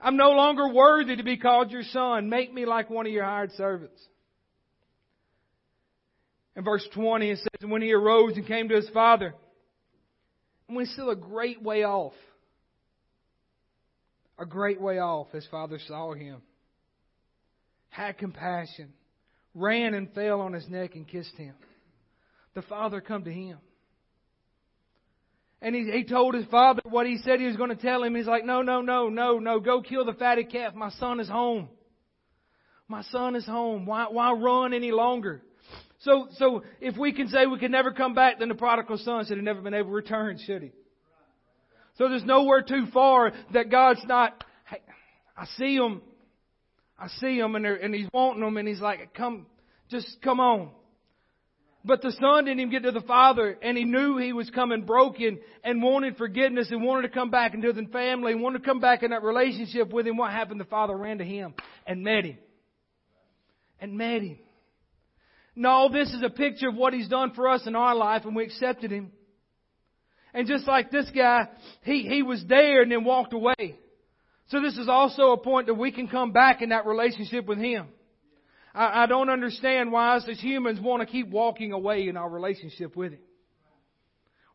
I'm 0.00 0.16
no 0.16 0.30
longer 0.30 0.72
worthy 0.72 1.16
to 1.16 1.22
be 1.22 1.36
called 1.36 1.70
your 1.70 1.82
son. 1.82 2.28
Make 2.28 2.52
me 2.52 2.64
like 2.64 2.88
one 2.88 3.06
of 3.06 3.12
your 3.12 3.24
hired 3.24 3.52
servants. 3.52 4.00
In 6.56 6.62
verse 6.62 6.86
20 6.94 7.30
it 7.30 7.38
says, 7.38 7.68
when 7.68 7.82
he 7.82 7.92
arose 7.92 8.36
and 8.36 8.46
came 8.46 8.68
to 8.68 8.76
his 8.76 8.88
father, 8.90 9.34
and 10.68 10.76
when 10.76 10.86
still 10.86 11.10
a 11.10 11.16
great 11.16 11.62
way 11.62 11.84
off, 11.84 12.14
a 14.38 14.46
great 14.46 14.80
way 14.80 14.98
off, 14.98 15.30
his 15.32 15.46
father 15.50 15.78
saw 15.86 16.14
him, 16.14 16.42
had 17.88 18.18
compassion, 18.18 18.92
ran 19.54 19.94
and 19.94 20.12
fell 20.14 20.40
on 20.40 20.52
his 20.52 20.68
neck 20.68 20.94
and 20.94 21.08
kissed 21.08 21.36
him 21.36 21.54
the 22.54 22.62
father 22.62 23.00
come 23.00 23.24
to 23.24 23.32
him. 23.32 23.58
And 25.60 25.74
he, 25.74 25.90
he 25.90 26.04
told 26.04 26.34
his 26.34 26.44
father 26.46 26.82
what 26.84 27.06
he 27.06 27.18
said 27.18 27.40
he 27.40 27.46
was 27.46 27.56
going 27.56 27.70
to 27.70 27.76
tell 27.76 28.02
him. 28.02 28.14
He's 28.14 28.26
like, 28.26 28.44
no, 28.44 28.62
no, 28.62 28.82
no, 28.82 29.08
no, 29.08 29.38
no, 29.38 29.60
go 29.60 29.80
kill 29.80 30.04
the 30.04 30.12
fatted 30.12 30.50
calf. 30.50 30.74
My 30.74 30.90
son 30.90 31.20
is 31.20 31.28
home. 31.28 31.68
My 32.86 33.02
son 33.04 33.34
is 33.34 33.46
home. 33.46 33.86
Why, 33.86 34.06
why 34.10 34.32
run 34.32 34.74
any 34.74 34.92
longer? 34.92 35.42
So, 36.00 36.28
so 36.36 36.64
if 36.82 36.98
we 36.98 37.12
can 37.12 37.28
say 37.28 37.46
we 37.46 37.58
can 37.58 37.72
never 37.72 37.92
come 37.92 38.14
back, 38.14 38.38
then 38.38 38.50
the 38.50 38.54
prodigal 38.54 38.98
son 38.98 39.24
should 39.24 39.38
have 39.38 39.44
never 39.44 39.62
been 39.62 39.72
able 39.72 39.88
to 39.88 39.94
return, 39.94 40.38
should 40.44 40.62
he? 40.62 40.72
So 41.96 42.08
there's 42.08 42.24
nowhere 42.24 42.60
too 42.60 42.86
far 42.92 43.32
that 43.54 43.70
God's 43.70 44.04
not, 44.04 44.44
hey, 44.66 44.82
I 45.34 45.46
see 45.56 45.76
him, 45.76 46.02
I 46.98 47.08
see 47.08 47.38
him 47.38 47.54
and, 47.54 47.64
and 47.64 47.94
he's 47.94 48.08
wanting 48.12 48.42
them 48.42 48.58
and 48.58 48.68
he's 48.68 48.80
like, 48.80 49.14
come, 49.14 49.46
just 49.88 50.18
come 50.22 50.40
on. 50.40 50.70
But 51.84 52.00
the 52.00 52.12
son 52.12 52.46
didn't 52.46 52.60
even 52.60 52.70
get 52.70 52.82
to 52.84 52.92
the 52.92 53.06
father 53.06 53.58
and 53.60 53.76
he 53.76 53.84
knew 53.84 54.16
he 54.16 54.32
was 54.32 54.48
coming 54.48 54.86
broken 54.86 55.38
and 55.62 55.82
wanted 55.82 56.16
forgiveness 56.16 56.70
and 56.70 56.82
wanted 56.82 57.02
to 57.02 57.08
come 57.10 57.30
back 57.30 57.52
into 57.52 57.72
the 57.74 57.84
family 57.92 58.32
and 58.32 58.40
wanted 58.40 58.60
to 58.60 58.64
come 58.64 58.80
back 58.80 59.02
in 59.02 59.10
that 59.10 59.22
relationship 59.22 59.92
with 59.92 60.06
him. 60.06 60.16
What 60.16 60.32
happened? 60.32 60.60
The 60.60 60.64
father 60.64 60.96
ran 60.96 61.18
to 61.18 61.24
him 61.24 61.52
and 61.86 62.02
met 62.02 62.24
him. 62.24 62.38
And 63.80 63.98
met 63.98 64.22
him. 64.22 64.38
No, 65.54 65.90
this 65.92 66.08
is 66.08 66.22
a 66.22 66.30
picture 66.30 66.70
of 66.70 66.74
what 66.74 66.94
he's 66.94 67.08
done 67.08 67.32
for 67.34 67.48
us 67.48 67.66
in 67.66 67.76
our 67.76 67.94
life 67.94 68.24
and 68.24 68.34
we 68.34 68.44
accepted 68.44 68.90
him. 68.90 69.12
And 70.32 70.48
just 70.48 70.66
like 70.66 70.90
this 70.90 71.08
guy, 71.14 71.48
he, 71.82 72.08
he 72.08 72.22
was 72.22 72.42
there 72.48 72.80
and 72.80 72.90
then 72.90 73.04
walked 73.04 73.34
away. 73.34 73.78
So 74.48 74.62
this 74.62 74.78
is 74.78 74.88
also 74.88 75.32
a 75.32 75.36
point 75.36 75.66
that 75.66 75.74
we 75.74 75.92
can 75.92 76.08
come 76.08 76.32
back 76.32 76.62
in 76.62 76.70
that 76.70 76.86
relationship 76.86 77.44
with 77.44 77.58
him. 77.58 77.88
I, 78.74 79.04
I 79.04 79.06
don't 79.06 79.30
understand 79.30 79.92
why 79.92 80.16
us 80.16 80.24
as 80.28 80.40
humans 80.40 80.80
want 80.80 81.00
to 81.00 81.06
keep 81.06 81.28
walking 81.28 81.72
away 81.72 82.08
in 82.08 82.16
our 82.16 82.28
relationship 82.28 82.96
with 82.96 83.12
him. 83.12 83.20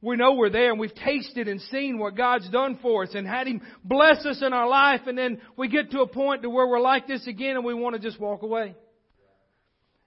We 0.01 0.15
know 0.15 0.33
we're 0.33 0.49
there 0.49 0.71
and 0.71 0.79
we've 0.79 0.95
tasted 0.95 1.49
and 1.49 1.59
seen 1.61 1.97
what 1.99 2.15
God's 2.15 2.49
done 2.49 2.79
for 2.81 3.03
us 3.03 3.09
and 3.13 3.27
had 3.27 3.47
Him 3.47 3.61
bless 3.83 4.25
us 4.25 4.41
in 4.41 4.53
our 4.53 4.67
life 4.67 5.01
and 5.07 5.17
then 5.17 5.41
we 5.57 5.67
get 5.67 5.91
to 5.91 5.99
a 5.99 6.07
point 6.07 6.43
to 6.43 6.49
where 6.49 6.65
we're 6.65 6.79
like 6.79 7.05
this 7.05 7.27
again 7.27 7.57
and 7.57 7.65
we 7.65 7.73
want 7.73 7.95
to 7.95 8.01
just 8.01 8.17
walk 8.19 8.41
away. 8.41 8.75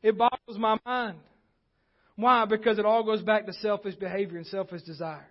It 0.03 0.17
boggles 0.17 0.59
my 0.59 0.79
mind. 0.87 1.19
Why? 2.17 2.47
Because 2.47 2.79
it 2.79 2.87
all 2.87 3.05
goes 3.05 3.21
back 3.23 3.47
to 3.47 3.53
selfish 3.55 3.95
behavior 3.97 4.39
and 4.39 4.47
selfish 4.47 4.83
desires. 4.83 5.27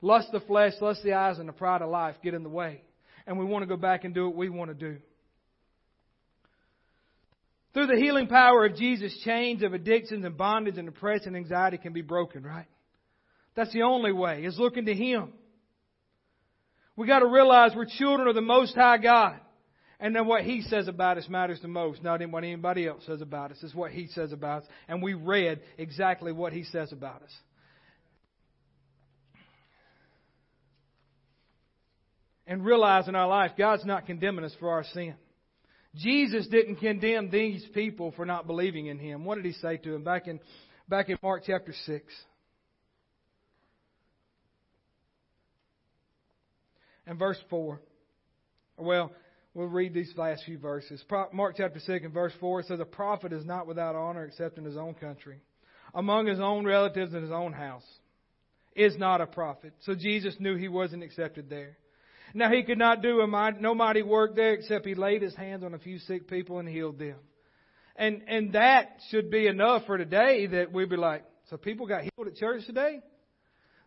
Lust 0.00 0.28
of 0.32 0.40
the 0.40 0.46
flesh, 0.46 0.72
lust 0.80 1.00
of 1.00 1.04
the 1.04 1.12
eyes, 1.12 1.38
and 1.38 1.48
the 1.48 1.52
pride 1.52 1.82
of 1.82 1.90
life 1.90 2.16
get 2.22 2.32
in 2.32 2.42
the 2.42 2.48
way. 2.48 2.82
And 3.26 3.38
we 3.38 3.44
want 3.44 3.62
to 3.62 3.66
go 3.66 3.76
back 3.76 4.04
and 4.04 4.14
do 4.14 4.26
what 4.26 4.36
we 4.36 4.48
want 4.48 4.70
to 4.70 4.74
do. 4.74 4.98
Through 7.72 7.86
the 7.86 7.96
healing 7.96 8.26
power 8.26 8.66
of 8.66 8.76
Jesus, 8.76 9.16
chains 9.24 9.62
of 9.62 9.74
addictions 9.74 10.24
and 10.24 10.36
bondage 10.36 10.76
and 10.76 10.86
depression 10.86 11.28
and 11.28 11.36
anxiety 11.36 11.78
can 11.78 11.92
be 11.92 12.02
broken, 12.02 12.42
right? 12.42 12.66
That's 13.54 13.72
the 13.72 13.82
only 13.82 14.12
way, 14.12 14.44
is 14.44 14.58
looking 14.58 14.86
to 14.86 14.94
Him. 14.94 15.32
We 16.96 17.06
got 17.06 17.20
to 17.20 17.26
realize 17.26 17.72
we're 17.74 17.86
children 17.86 18.28
of 18.28 18.34
the 18.34 18.40
Most 18.40 18.74
High 18.74 18.98
God. 18.98 19.38
And 20.00 20.16
then 20.16 20.26
what 20.26 20.44
he 20.44 20.62
says 20.62 20.88
about 20.88 21.18
us 21.18 21.28
matters 21.28 21.60
the 21.60 21.68
most, 21.68 22.02
not 22.02 22.26
what 22.30 22.42
anybody 22.42 22.88
else 22.88 23.02
says 23.04 23.20
about 23.20 23.50
us. 23.50 23.58
It's 23.62 23.74
what 23.74 23.90
he 23.90 24.06
says 24.06 24.32
about 24.32 24.62
us. 24.62 24.68
And 24.88 25.02
we 25.02 25.12
read 25.12 25.60
exactly 25.76 26.32
what 26.32 26.54
he 26.54 26.64
says 26.64 26.90
about 26.90 27.22
us. 27.22 27.30
And 32.46 32.64
realize 32.64 33.08
in 33.08 33.14
our 33.14 33.28
life, 33.28 33.52
God's 33.58 33.84
not 33.84 34.06
condemning 34.06 34.44
us 34.44 34.56
for 34.58 34.70
our 34.70 34.84
sin. 34.84 35.14
Jesus 35.96 36.46
didn't 36.48 36.76
condemn 36.76 37.30
these 37.30 37.64
people 37.74 38.12
for 38.12 38.24
not 38.24 38.46
believing 38.46 38.86
in 38.86 38.98
him. 38.98 39.24
What 39.24 39.36
did 39.36 39.44
he 39.44 39.52
say 39.52 39.76
to 39.78 39.90
them 39.90 40.04
back 40.04 40.28
in 40.28 40.40
back 40.88 41.08
in 41.08 41.18
Mark 41.22 41.42
chapter 41.46 41.72
6? 41.86 42.14
And 47.06 47.18
verse 47.18 47.38
4. 47.48 47.80
Well, 48.76 49.10
We'll 49.52 49.66
read 49.66 49.94
these 49.94 50.12
last 50.16 50.44
few 50.44 50.58
verses. 50.58 51.04
Mark 51.32 51.54
chapter 51.56 51.80
6 51.80 52.04
and 52.04 52.14
verse 52.14 52.32
4 52.38 52.62
says, 52.64 52.78
A 52.78 52.84
prophet 52.84 53.32
is 53.32 53.44
not 53.44 53.66
without 53.66 53.96
honor 53.96 54.24
except 54.24 54.58
in 54.58 54.64
his 54.64 54.76
own 54.76 54.94
country, 54.94 55.40
among 55.92 56.26
his 56.26 56.38
own 56.38 56.64
relatives 56.64 57.12
and 57.14 57.22
his 57.22 57.32
own 57.32 57.52
house. 57.52 57.86
Is 58.76 58.96
not 58.96 59.20
a 59.20 59.26
prophet. 59.26 59.72
So 59.80 59.96
Jesus 59.96 60.36
knew 60.38 60.54
he 60.56 60.68
wasn't 60.68 61.02
accepted 61.02 61.50
there. 61.50 61.76
Now 62.34 62.50
he 62.50 62.62
could 62.62 62.78
not 62.78 63.02
do 63.02 63.20
a 63.20 63.26
mighty, 63.26 63.60
no 63.60 63.74
mighty 63.74 64.02
work 64.02 64.36
there 64.36 64.54
except 64.54 64.86
he 64.86 64.94
laid 64.94 65.22
his 65.22 65.34
hands 65.34 65.64
on 65.64 65.74
a 65.74 65.78
few 65.78 65.98
sick 65.98 66.28
people 66.28 66.58
and 66.58 66.68
healed 66.68 66.98
them. 66.98 67.16
And, 67.96 68.22
and 68.28 68.52
that 68.52 68.98
should 69.10 69.30
be 69.30 69.46
enough 69.46 69.84
for 69.86 69.98
today 69.98 70.46
that 70.46 70.72
we'd 70.72 70.88
be 70.88 70.96
like, 70.96 71.24
so 71.50 71.56
people 71.56 71.86
got 71.86 72.02
healed 72.02 72.28
at 72.28 72.36
church 72.36 72.64
today? 72.66 73.00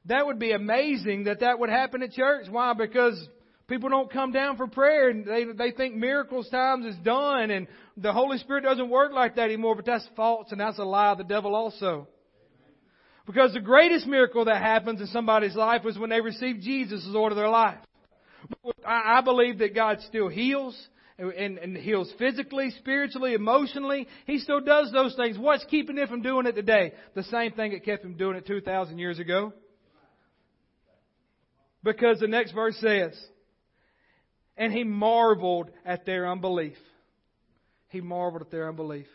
That 0.05 0.25
would 0.25 0.39
be 0.39 0.51
amazing 0.51 1.25
that 1.25 1.39
that 1.39 1.59
would 1.59 1.69
happen 1.69 2.03
at 2.03 2.11
church. 2.11 2.47
Why? 2.49 2.73
Because 2.73 3.27
People 3.67 3.89
don't 3.89 4.11
come 4.11 4.31
down 4.31 4.57
for 4.57 4.67
prayer 4.67 5.09
and 5.09 5.25
they, 5.25 5.45
they 5.45 5.71
think 5.71 5.95
miracles 5.95 6.49
times 6.49 6.85
is 6.85 6.95
done 6.97 7.49
and 7.49 7.67
the 7.95 8.11
Holy 8.11 8.37
Spirit 8.37 8.63
doesn't 8.63 8.89
work 8.89 9.13
like 9.13 9.35
that 9.37 9.45
anymore, 9.45 9.75
but 9.75 9.85
that's 9.85 10.07
false 10.17 10.51
and 10.51 10.59
that's 10.59 10.79
a 10.79 10.83
lie 10.83 11.11
of 11.11 11.17
the 11.17 11.23
devil 11.23 11.55
also. 11.55 12.07
Because 13.25 13.53
the 13.53 13.61
greatest 13.61 14.05
miracle 14.05 14.45
that 14.45 14.61
happens 14.61 14.99
in 14.99 15.07
somebody's 15.07 15.55
life 15.55 15.85
is 15.85 15.97
when 15.97 16.09
they 16.09 16.19
receive 16.19 16.59
Jesus 16.59 17.05
as 17.07 17.13
Lord 17.13 17.31
of 17.31 17.37
their 17.37 17.49
life. 17.49 17.77
I, 18.85 19.21
believe 19.21 19.59
that 19.59 19.75
God 19.75 19.99
still 20.07 20.27
heals 20.27 20.77
and, 21.17 21.57
and 21.57 21.77
heals 21.77 22.11
physically, 22.17 22.71
spiritually, 22.79 23.33
emotionally. 23.33 24.07
He 24.25 24.39
still 24.39 24.61
does 24.61 24.91
those 24.91 25.15
things. 25.15 25.37
What's 25.37 25.65
keeping 25.65 25.97
him 25.97 26.07
from 26.07 26.21
doing 26.21 26.45
it 26.45 26.53
today? 26.53 26.93
The 27.15 27.23
same 27.23 27.53
thing 27.53 27.71
that 27.71 27.85
kept 27.85 28.03
him 28.03 28.17
doing 28.17 28.35
it 28.35 28.45
2,000 28.47 28.97
years 28.97 29.19
ago. 29.19 29.53
Because 31.83 32.19
the 32.19 32.27
next 32.27 32.53
verse 32.53 32.77
says, 32.79 33.13
and 34.55 34.71
he 34.71 34.83
marveled 34.83 35.69
at 35.85 36.05
their 36.05 36.29
unbelief. 36.29 36.77
He 37.89 38.01
marveled 38.01 38.43
at 38.43 38.51
their 38.51 38.69
unbelief. 38.69 39.07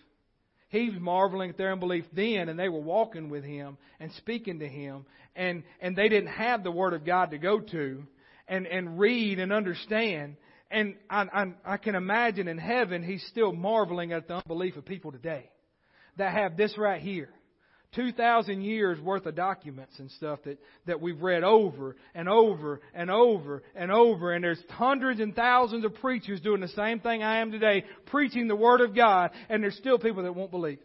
He 0.68 0.90
was 0.90 1.00
marveling 1.00 1.50
at 1.50 1.56
their 1.56 1.72
unbelief 1.72 2.04
then, 2.12 2.48
and 2.48 2.58
they 2.58 2.68
were 2.68 2.80
walking 2.80 3.30
with 3.30 3.42
him 3.42 3.78
and 3.98 4.12
speaking 4.12 4.58
to 4.58 4.68
him, 4.68 5.06
and, 5.34 5.62
and 5.80 5.96
they 5.96 6.08
didn't 6.10 6.30
have 6.30 6.62
the 6.62 6.70
Word 6.70 6.92
of 6.92 7.06
God 7.06 7.30
to 7.30 7.38
go 7.38 7.60
to 7.60 8.06
and, 8.48 8.66
and 8.66 8.98
read 8.98 9.38
and 9.38 9.52
understand. 9.52 10.36
And 10.70 10.96
I, 11.08 11.24
I, 11.32 11.44
I 11.64 11.76
can 11.76 11.94
imagine 11.94 12.48
in 12.48 12.58
heaven, 12.58 13.02
he's 13.02 13.24
still 13.28 13.52
marveling 13.52 14.12
at 14.12 14.28
the 14.28 14.34
unbelief 14.36 14.76
of 14.76 14.84
people 14.84 15.12
today 15.12 15.50
that 16.16 16.32
have 16.32 16.56
this 16.56 16.76
right 16.76 17.00
here. 17.00 17.30
2,000 17.94 18.60
years 18.60 19.00
worth 19.00 19.24
of 19.24 19.34
documents 19.34 19.98
and 19.98 20.10
stuff 20.10 20.40
that, 20.44 20.58
that 20.86 21.00
we've 21.00 21.22
read 21.22 21.42
over 21.42 21.96
and 22.14 22.28
over 22.28 22.80
and 22.92 23.10
over 23.10 23.62
and 23.74 23.90
over. 23.90 24.32
And 24.32 24.44
there's 24.44 24.62
hundreds 24.68 25.20
and 25.20 25.34
thousands 25.34 25.86
of 25.86 25.94
preachers 25.94 26.40
doing 26.40 26.60
the 26.60 26.68
same 26.68 27.00
thing 27.00 27.22
I 27.22 27.38
am 27.38 27.50
today, 27.50 27.84
preaching 28.06 28.46
the 28.46 28.56
Word 28.56 28.82
of 28.82 28.94
God, 28.94 29.30
and 29.48 29.62
there's 29.62 29.76
still 29.76 29.98
people 29.98 30.22
that 30.24 30.34
won't 30.34 30.50
believe. 30.50 30.80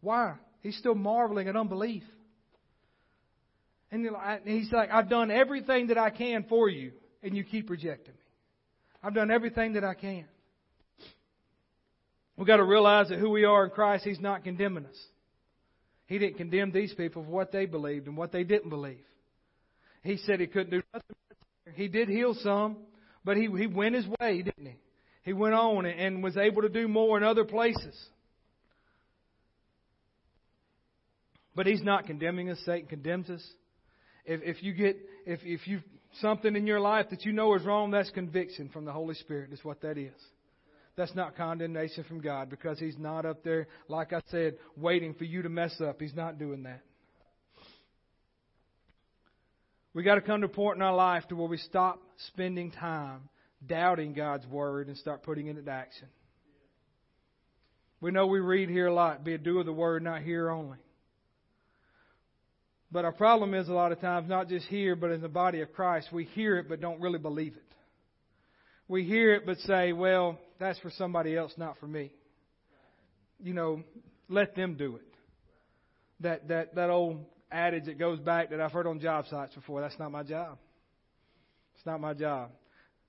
Why? 0.00 0.34
He's 0.62 0.78
still 0.78 0.94
marveling 0.94 1.48
at 1.48 1.56
unbelief. 1.56 2.04
And 3.94 4.40
he's 4.44 4.72
like, 4.72 4.90
I've 4.90 5.08
done 5.08 5.30
everything 5.30 5.86
that 5.86 5.98
I 5.98 6.10
can 6.10 6.44
for 6.48 6.68
you, 6.68 6.90
and 7.22 7.36
you 7.36 7.44
keep 7.44 7.70
rejecting 7.70 8.12
me. 8.14 8.20
I've 9.04 9.14
done 9.14 9.30
everything 9.30 9.74
that 9.74 9.84
I 9.84 9.94
can. 9.94 10.24
We've 12.36 12.46
got 12.46 12.56
to 12.56 12.64
realize 12.64 13.10
that 13.10 13.20
who 13.20 13.30
we 13.30 13.44
are 13.44 13.64
in 13.64 13.70
Christ, 13.70 14.04
He's 14.04 14.18
not 14.18 14.42
condemning 14.42 14.86
us. 14.86 14.96
He 16.06 16.18
didn't 16.18 16.38
condemn 16.38 16.72
these 16.72 16.92
people 16.92 17.22
for 17.22 17.30
what 17.30 17.52
they 17.52 17.66
believed 17.66 18.08
and 18.08 18.16
what 18.16 18.32
they 18.32 18.42
didn't 18.42 18.68
believe. 18.68 19.04
He 20.02 20.16
said 20.16 20.40
He 20.40 20.48
couldn't 20.48 20.70
do 20.70 20.82
nothing. 20.92 21.16
He 21.76 21.86
did 21.86 22.08
heal 22.08 22.34
some, 22.42 22.78
but 23.24 23.36
He, 23.36 23.42
he 23.56 23.68
went 23.68 23.94
His 23.94 24.06
way, 24.20 24.42
didn't 24.42 24.66
He? 24.66 24.76
He 25.22 25.32
went 25.32 25.54
on 25.54 25.86
and 25.86 26.20
was 26.20 26.36
able 26.36 26.62
to 26.62 26.68
do 26.68 26.88
more 26.88 27.16
in 27.16 27.22
other 27.22 27.44
places. 27.44 27.96
But 31.54 31.66
He's 31.66 31.82
not 31.82 32.06
condemning 32.06 32.50
us. 32.50 32.58
Satan 32.66 32.88
condemns 32.88 33.30
us. 33.30 33.46
If, 34.24 34.40
if 34.42 34.62
you 34.62 34.72
get, 34.72 34.96
if, 35.26 35.40
if 35.42 35.66
you 35.66 35.80
something 36.20 36.54
in 36.54 36.66
your 36.66 36.80
life 36.80 37.06
that 37.10 37.24
you 37.24 37.32
know 37.32 37.54
is 37.54 37.64
wrong, 37.64 37.90
that's 37.90 38.10
conviction 38.10 38.68
from 38.68 38.84
the 38.84 38.92
Holy 38.92 39.14
Spirit, 39.14 39.52
is 39.52 39.64
what 39.64 39.80
that 39.82 39.98
is. 39.98 40.14
That's 40.96 41.14
not 41.14 41.36
condemnation 41.36 42.04
from 42.04 42.20
God 42.20 42.48
because 42.48 42.78
He's 42.78 42.98
not 42.98 43.26
up 43.26 43.42
there, 43.42 43.66
like 43.88 44.12
I 44.12 44.20
said, 44.30 44.54
waiting 44.76 45.14
for 45.14 45.24
you 45.24 45.42
to 45.42 45.48
mess 45.48 45.80
up. 45.80 46.00
He's 46.00 46.14
not 46.14 46.38
doing 46.38 46.62
that. 46.64 46.82
We 49.92 50.02
got 50.02 50.16
to 50.16 50.20
come 50.20 50.40
to 50.40 50.46
a 50.46 50.50
point 50.50 50.76
in 50.76 50.82
our 50.82 50.94
life 50.94 51.26
to 51.28 51.36
where 51.36 51.48
we 51.48 51.56
stop 51.56 52.00
spending 52.28 52.70
time 52.70 53.28
doubting 53.66 54.12
God's 54.12 54.46
Word 54.46 54.88
and 54.88 54.96
start 54.96 55.22
putting 55.22 55.46
it 55.46 55.56
into 55.56 55.70
action. 55.70 56.08
We 58.00 58.10
know 58.10 58.26
we 58.26 58.40
read 58.40 58.68
here 58.68 58.86
a 58.86 58.94
lot, 58.94 59.24
be 59.24 59.34
a 59.34 59.38
doer 59.38 59.60
of 59.60 59.66
the 59.66 59.72
Word, 59.72 60.02
not 60.02 60.22
hearer 60.22 60.50
only. 60.50 60.78
But 62.94 63.04
our 63.04 63.10
problem 63.12 63.54
is 63.54 63.68
a 63.68 63.72
lot 63.72 63.90
of 63.90 64.00
times, 64.00 64.28
not 64.28 64.48
just 64.48 64.68
here, 64.68 64.94
but 64.94 65.10
in 65.10 65.20
the 65.20 65.28
body 65.28 65.62
of 65.62 65.72
Christ, 65.72 66.12
we 66.12 66.26
hear 66.26 66.58
it 66.58 66.68
but 66.68 66.80
don't 66.80 67.00
really 67.00 67.18
believe 67.18 67.56
it. 67.56 67.74
We 68.86 69.02
hear 69.02 69.34
it 69.34 69.44
but 69.44 69.58
say, 69.58 69.92
well, 69.92 70.38
that's 70.60 70.78
for 70.78 70.90
somebody 70.90 71.36
else, 71.36 71.52
not 71.56 71.76
for 71.80 71.88
me. 71.88 72.12
You 73.42 73.52
know, 73.52 73.82
let 74.28 74.54
them 74.54 74.76
do 74.76 74.94
it. 74.94 75.02
That 76.20 76.46
that 76.46 76.76
that 76.76 76.88
old 76.88 77.24
adage 77.50 77.86
that 77.86 77.98
goes 77.98 78.20
back 78.20 78.50
that 78.50 78.60
I've 78.60 78.70
heard 78.70 78.86
on 78.86 79.00
job 79.00 79.24
sites 79.28 79.56
before. 79.56 79.80
That's 79.80 79.98
not 79.98 80.12
my 80.12 80.22
job. 80.22 80.58
It's 81.74 81.84
not 81.84 82.00
my 82.00 82.14
job. 82.14 82.50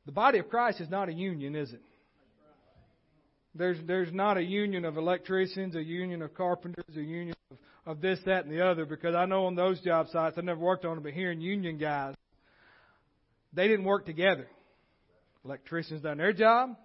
The 0.07 0.11
body 0.11 0.39
of 0.39 0.49
Christ 0.49 0.81
is 0.81 0.89
not 0.89 1.09
a 1.09 1.13
union, 1.13 1.55
is 1.55 1.71
it? 1.71 1.83
There's 3.53 3.77
there's 3.86 4.11
not 4.11 4.38
a 4.38 4.43
union 4.43 4.83
of 4.83 4.97
electricians, 4.97 5.75
a 5.75 5.83
union 5.83 6.23
of 6.23 6.33
carpenters, 6.33 6.97
a 6.97 7.01
union 7.01 7.36
of, 7.51 7.57
of 7.86 8.01
this, 8.01 8.19
that, 8.25 8.45
and 8.45 8.53
the 8.53 8.65
other. 8.65 8.86
Because 8.86 9.15
I 9.15 9.25
know 9.25 9.45
on 9.45 9.55
those 9.55 9.79
job 9.81 10.07
sites, 10.11 10.38
I 10.38 10.41
never 10.41 10.59
worked 10.59 10.86
on 10.86 10.95
them, 10.95 11.03
but 11.03 11.13
hearing 11.13 11.41
union 11.41 11.77
guys, 11.77 12.15
they 13.53 13.67
didn't 13.67 13.86
work 13.86 14.05
together. 14.05 14.47
Electricians 15.43 16.01
done 16.01 16.17
their 16.17 16.33
job, 16.33 16.75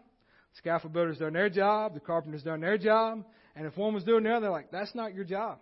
scaffold 0.59 0.92
builders 0.92 1.18
done 1.18 1.32
their 1.32 1.48
job, 1.48 1.94
the 1.94 2.01
carpenters 2.01 2.42
done 2.42 2.61
their 2.61 2.76
job, 2.76 3.24
and 3.57 3.66
if 3.66 3.76
one 3.76 3.94
was 3.94 4.05
doing 4.05 4.24
the 4.24 4.30
other, 4.30 4.42
they're 4.42 4.51
like, 4.51 4.70
that's 4.70 4.94
not 4.94 5.14
your 5.14 5.24
job. 5.24 5.59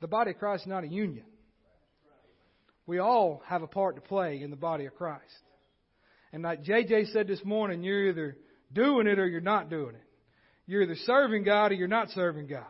The 0.00 0.06
body 0.06 0.32
of 0.32 0.38
Christ 0.38 0.64
is 0.64 0.68
not 0.68 0.84
a 0.84 0.88
union. 0.88 1.24
We 2.86 2.98
all 2.98 3.42
have 3.46 3.62
a 3.62 3.66
part 3.66 3.96
to 3.96 4.02
play 4.02 4.42
in 4.42 4.50
the 4.50 4.56
body 4.56 4.84
of 4.84 4.94
Christ. 4.94 5.22
And 6.32 6.42
like 6.42 6.62
JJ 6.62 7.12
said 7.12 7.26
this 7.26 7.42
morning, 7.44 7.82
you're 7.82 8.10
either 8.10 8.36
doing 8.72 9.06
it 9.06 9.18
or 9.18 9.26
you're 9.26 9.40
not 9.40 9.70
doing 9.70 9.94
it. 9.94 10.02
You're 10.66 10.82
either 10.82 10.96
serving 11.04 11.44
God 11.44 11.72
or 11.72 11.74
you're 11.74 11.88
not 11.88 12.10
serving 12.10 12.46
God. 12.48 12.66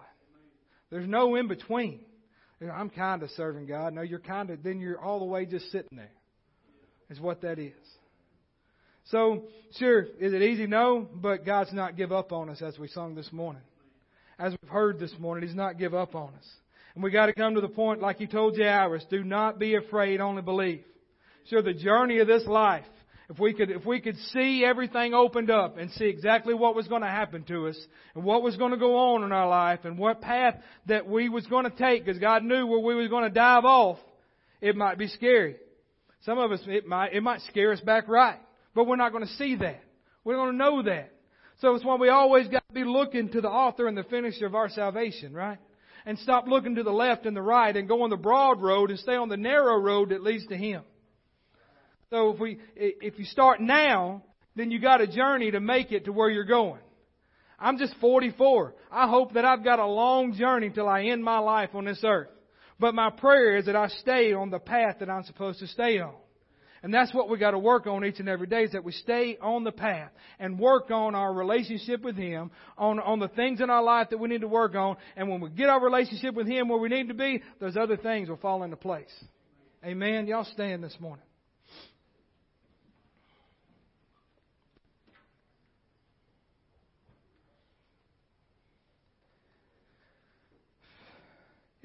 There's 0.97 1.07
no 1.07 1.35
in 1.35 1.47
between. 1.47 2.01
I'm 2.73 2.89
kind 2.89 3.23
of 3.23 3.29
serving 3.33 3.67
God. 3.67 3.93
No, 3.93 4.01
you're 4.01 4.19
kind 4.19 4.49
of, 4.49 4.63
then 4.63 4.81
you're 4.81 4.99
all 4.99 5.19
the 5.19 5.27
way 5.27 5.45
just 5.45 5.71
sitting 5.71 5.99
there. 5.99 6.11
Is 7.11 7.21
what 7.21 7.43
that 7.43 7.59
is. 7.59 7.75
So, 9.11 9.43
sure, 9.79 10.05
is 10.05 10.33
it 10.33 10.41
easy? 10.41 10.67
No, 10.67 11.07
but 11.15 11.45
God's 11.45 11.75
not 11.75 11.99
give 11.99 12.13
up 12.13 12.33
on 12.33 12.49
us 12.49 12.63
as 12.63 12.79
we 12.79 12.89
sung 12.89 13.15
this 13.15 13.31
morning. 13.31 13.61
As 14.39 14.53
we've 14.53 14.71
heard 14.71 14.99
this 14.99 15.13
morning, 15.19 15.47
He's 15.47 15.55
not 15.55 15.79
give 15.79 15.93
up 15.93 16.15
on 16.15 16.29
us. 16.29 16.49
And 16.95 17.05
we 17.05 17.11
got 17.11 17.27
to 17.27 17.35
come 17.35 17.57
to 17.57 17.61
the 17.61 17.69
point, 17.69 18.01
like 18.01 18.17
He 18.17 18.27
told 18.27 18.57
Jairus, 18.57 19.05
do 19.11 19.23
not 19.23 19.59
be 19.59 19.75
afraid, 19.75 20.23
only 20.23 20.41
believe. 20.41 20.83
Sure, 21.51 21.61
the 21.61 21.75
journey 21.75 22.21
of 22.21 22.27
this 22.27 22.47
life, 22.47 22.87
if 23.29 23.41
we 23.41 23.53
could, 23.53 23.71
if 23.71 23.85
we 23.85 24.01
could 24.01 24.17
see 24.33 24.65
everything 24.65 25.13
opened 25.13 25.51
up 25.51 25.79
and 25.79 25.91
see 25.93 26.07
exactly 26.07 26.55
what 26.55 26.77
was 26.77 26.87
going 26.87 27.03
to 27.03 27.09
happen 27.09 27.43
to 27.45 27.67
us 27.67 27.79
and 28.15 28.25
what 28.25 28.43
was 28.43 28.57
going 28.57 28.71
to 28.71 28.77
go 28.77 28.97
on 28.97 29.25
in 29.25 29.33
our 29.33 29.49
life 29.49 29.81
and 29.85 29.99
what 29.99 30.21
path 30.21 30.55
that 30.87 31.09
we 31.09 31.29
was 31.29 31.45
going 31.47 31.65
to 31.65 31.77
take 31.77 32.05
because 32.05 32.21
God 32.21 32.45
knew 32.45 32.67
where 32.67 32.79
we 32.79 32.95
was 32.95 33.09
going 33.09 33.25
to 33.25 33.31
dive 33.31 33.65
off, 33.65 33.99
it 34.61 34.77
might 34.77 34.97
be 34.97 35.09
scary. 35.09 35.57
Some 36.23 36.39
of 36.39 36.53
us, 36.53 36.61
it 36.67 36.87
might, 36.87 37.15
it 37.15 37.23
might 37.23 37.41
scare 37.49 37.73
us 37.73 37.81
back 37.81 38.07
right, 38.09 38.39
but 38.75 38.87
we're 38.87 38.97
not 38.97 39.11
going 39.13 39.27
to 39.27 39.33
see 39.35 39.57
that. 39.57 39.83
We're 40.25 40.37
going 40.37 40.53
to 40.53 40.57
know 40.57 40.83
that. 40.85 41.13
So 41.61 41.75
it's 41.75 41.85
why 41.85 41.97
we 41.97 42.09
always 42.09 42.49
got 42.49 42.63
to 42.69 42.75
be 42.75 42.85
looking 42.85 43.31
to 43.31 43.41
the 43.41 43.49
author 43.49 43.89
and 43.89 43.97
the 43.97 44.05
finisher 44.05 44.47
of 44.47 44.55
our 44.55 44.69
salvation, 44.69 45.33
right? 45.33 45.59
And 46.05 46.19
stop 46.19 46.47
looking 46.47 46.77
to 46.77 46.83
the 46.85 46.93
left 46.93 47.27
and 47.27 47.37
the 47.37 47.43
right 47.43 47.77
and 47.77 47.89
go 47.89 48.03
on 48.03 48.11
the 48.11 48.17
broad 48.17 48.61
road 48.61 48.91
and 48.91 48.99
stay 48.99 49.15
on 49.15 49.29
the 49.29 49.37
narrow 49.37 49.77
road 49.79 50.11
that 50.11 50.23
leads 50.23 50.47
to 50.49 50.57
Him. 50.57 50.83
So 52.11 52.31
if 52.31 52.41
we, 52.41 52.59
if 52.77 53.19
you 53.19 53.25
start 53.25 53.61
now, 53.61 54.23
then 54.55 54.71
you 54.71 54.81
got 54.81 55.01
a 55.01 55.07
journey 55.07 55.51
to 55.51 55.61
make 55.61 55.93
it 55.93 56.05
to 56.05 56.13
where 56.13 56.31
you're 56.31 56.45
going. 56.45 56.81
I'm 57.59 57.79
just 57.79 57.95
44. 58.01 58.75
I 58.91 59.09
hope 59.09 59.35
that 59.35 59.45
I've 59.45 59.65
got 59.65 59.79
a 59.79 59.87
long 59.87 60.35
journey 60.35 60.71
till 60.71 60.89
I 60.89 61.05
end 61.05 61.25
my 61.25 61.39
life 61.39 61.71
on 61.75 61.85
this 61.85 62.01
earth. 62.05 62.29
But 62.79 62.95
my 62.95 63.11
prayer 63.11 63.57
is 63.57 63.67
that 63.67 63.77
I 63.77 63.89
stay 63.89 64.35
on 64.35 64.51
the 64.51 64.59
path 64.59 64.97
that 65.01 65.09
I'm 65.09 65.25
supposed 65.25 65.61
to 65.61 65.67
stay 65.67 65.99
on. 65.99 66.15
And 66.83 66.93
that's 66.93 67.13
what 67.13 67.29
we 67.29 67.39
got 67.39 67.53
to 67.53 67.59
work 67.59 67.87
on 67.87 68.05
each 68.05 68.21
and 68.21 68.29
every 68.29 68.47
day 68.47 68.65
is 68.65 68.73
that 68.73 68.85
we 68.85 68.93
stay 68.93 69.39
on 69.41 69.65
the 69.65 69.73
path 69.73 70.11
and 70.39 70.59
work 70.59 70.91
on 70.91 71.15
our 71.15 71.33
relationship 71.33 72.03
with 72.03 72.17
Him, 72.17 72.51
on, 72.77 73.01
on 73.01 73.19
the 73.19 73.29
things 73.29 73.61
in 73.61 73.71
our 73.71 73.83
life 73.83 74.11
that 74.11 74.19
we 74.19 74.29
need 74.29 74.43
to 74.43 74.49
work 74.49 74.75
on. 74.75 74.97
And 75.17 75.29
when 75.29 75.41
we 75.41 75.51
get 75.51 75.69
our 75.69 75.83
relationship 75.83 76.35
with 76.35 76.47
Him 76.47 76.69
where 76.69 76.79
we 76.79 76.89
need 76.89 77.09
to 77.09 77.15
be, 77.15 77.43
those 77.61 77.77
other 77.77 77.97
things 77.97 78.29
will 78.29 78.37
fall 78.37 78.63
into 78.63 78.77
place. 78.77 79.13
Amen. 79.85 80.27
Y'all 80.27 80.45
stand 80.45 80.85
this 80.85 80.97
morning. 81.01 81.26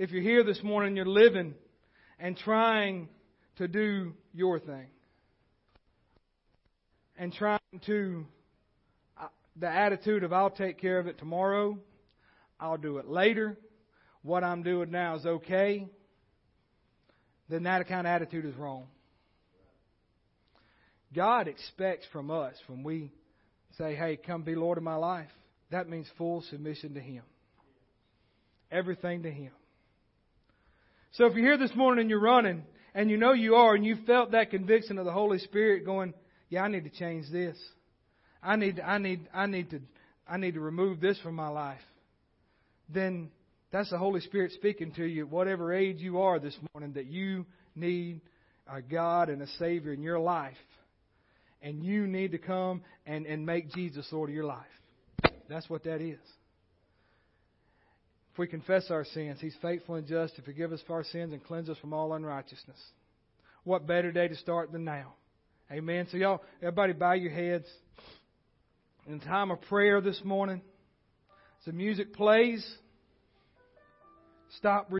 If 0.02 0.10
you're 0.10 0.24
here 0.24 0.44
this 0.44 0.64
morning, 0.64 0.96
you're 0.96 1.06
living 1.06 1.54
and 2.18 2.36
trying 2.36 3.08
to 3.58 3.68
do 3.68 4.14
your 4.34 4.58
thing. 4.60 4.88
And 7.20 7.32
trying 7.32 7.60
to, 7.86 8.26
uh, 9.22 9.28
the 9.56 9.70
attitude 9.70 10.24
of 10.24 10.34
I'll 10.34 10.50
take 10.50 10.82
care 10.82 10.98
of 10.98 11.06
it 11.06 11.20
tomorrow, 11.20 11.78
I'll 12.60 12.80
do 12.80 12.98
it 12.98 13.08
later, 13.10 13.60
what 14.24 14.44
I'm 14.44 14.64
doing 14.64 14.90
now 14.90 15.18
is 15.18 15.26
okay, 15.28 15.88
then 17.48 17.62
that 17.64 17.88
kind 17.88 18.08
of 18.08 18.12
attitude 18.12 18.46
is 18.46 18.56
wrong. 18.56 18.88
God 21.14 21.48
expects 21.48 22.08
from 22.12 22.32
us 22.32 22.56
when 22.66 22.82
we 22.82 23.12
say, 23.78 23.94
hey, 23.94 24.18
come 24.18 24.42
be 24.42 24.56
Lord 24.56 24.80
of 24.80 24.84
my 24.84 24.96
life, 24.96 25.30
that 25.70 25.88
means 25.88 26.08
full 26.18 26.42
submission 26.50 26.96
to 26.96 27.00
Him. 27.00 27.22
Everything 28.72 29.22
to 29.22 29.32
Him. 29.32 29.52
So 31.14 31.26
if 31.26 31.34
you're 31.34 31.46
here 31.46 31.58
this 31.58 31.76
morning 31.76 32.02
and 32.02 32.10
you're 32.10 32.22
running, 32.22 32.64
and 32.94 33.10
you 33.10 33.18
know 33.18 33.34
you 33.34 33.56
are, 33.56 33.76
and 33.76 33.86
you 33.86 33.98
felt 34.06 34.32
that 34.32 34.50
conviction 34.50 34.98
of 34.98 35.06
the 35.06 35.12
Holy 35.12 35.40
Spirit 35.40 35.86
going, 35.86 36.14
yeah, 36.50 36.64
I 36.64 36.68
need 36.68 36.84
to 36.84 36.90
change 36.90 37.30
this. 37.32 37.58
I 38.44 38.56
need, 38.56 38.80
I 38.80 38.98
need, 38.98 39.28
I 39.34 39.46
need 39.46 39.70
to, 39.72 39.82
I 40.28 40.38
need 40.38 40.56
to 40.56 40.60
remove 40.60 41.00
this 41.00 41.20
from 41.20 41.36
my 41.36 41.48
life. 41.48 41.82
Then 42.90 43.30
that's 43.72 43.90
the 43.90 43.98
Holy 43.98 44.22
Spirit 44.22 44.52
speaking 44.54 44.92
to 44.94 45.06
you 45.06 45.26
at 45.26 45.32
whatever 45.32 45.74
age 45.74 46.00
you 46.00 46.22
are 46.22 46.40
this 46.40 46.58
morning 46.74 46.94
that 46.94 47.06
you 47.06 47.46
need 47.76 48.22
a 48.68 48.82
God 48.82 49.30
and 49.30 49.42
a 49.42 49.48
Savior 49.60 49.94
in 49.94 50.02
your 50.02 50.20
life. 50.20 50.58
And 51.62 51.84
you 51.84 52.08
need 52.08 52.32
to 52.32 52.38
come 52.38 52.82
and, 53.06 53.26
and 53.26 53.46
make 53.46 53.72
Jesus 53.72 54.08
Lord 54.12 54.30
of 54.30 54.36
your 54.36 54.46
life. 54.46 54.66
That's 55.48 55.70
what 55.70 55.84
that 55.84 56.02
is. 56.02 56.20
If 58.32 58.38
we 58.38 58.48
confess 58.48 58.90
our 58.90 59.04
sins, 59.04 59.40
He's 59.42 59.56
faithful 59.62 59.96
and 59.96 60.08
just 60.08 60.36
to 60.38 60.42
forgive 60.42 60.72
us 60.72 60.82
for 60.88 60.94
our 60.94 61.04
sins 61.04 61.34
and 61.34 61.44
cleanse 61.44 61.70
us 61.70 61.78
from 61.80 61.94
all 61.94 62.14
unrighteousness. 62.14 62.78
What 63.64 63.86
better 63.86 64.12
day 64.12 64.28
to 64.28 64.36
start 64.36 64.72
than 64.72 64.86
now? 64.86 65.14
Amen. 65.72 66.08
So, 66.12 66.18
y'all, 66.18 66.42
everybody 66.62 66.94
bow 66.94 67.14
your 67.14 67.32
heads. 67.32 67.66
In 69.08 69.20
time 69.20 69.52
of 69.52 69.62
prayer 69.64 70.00
this 70.00 70.22
morning, 70.24 70.62
as 71.60 71.66
the 71.66 71.74
music 71.74 72.14
plays, 72.14 72.66
stop. 74.58 74.90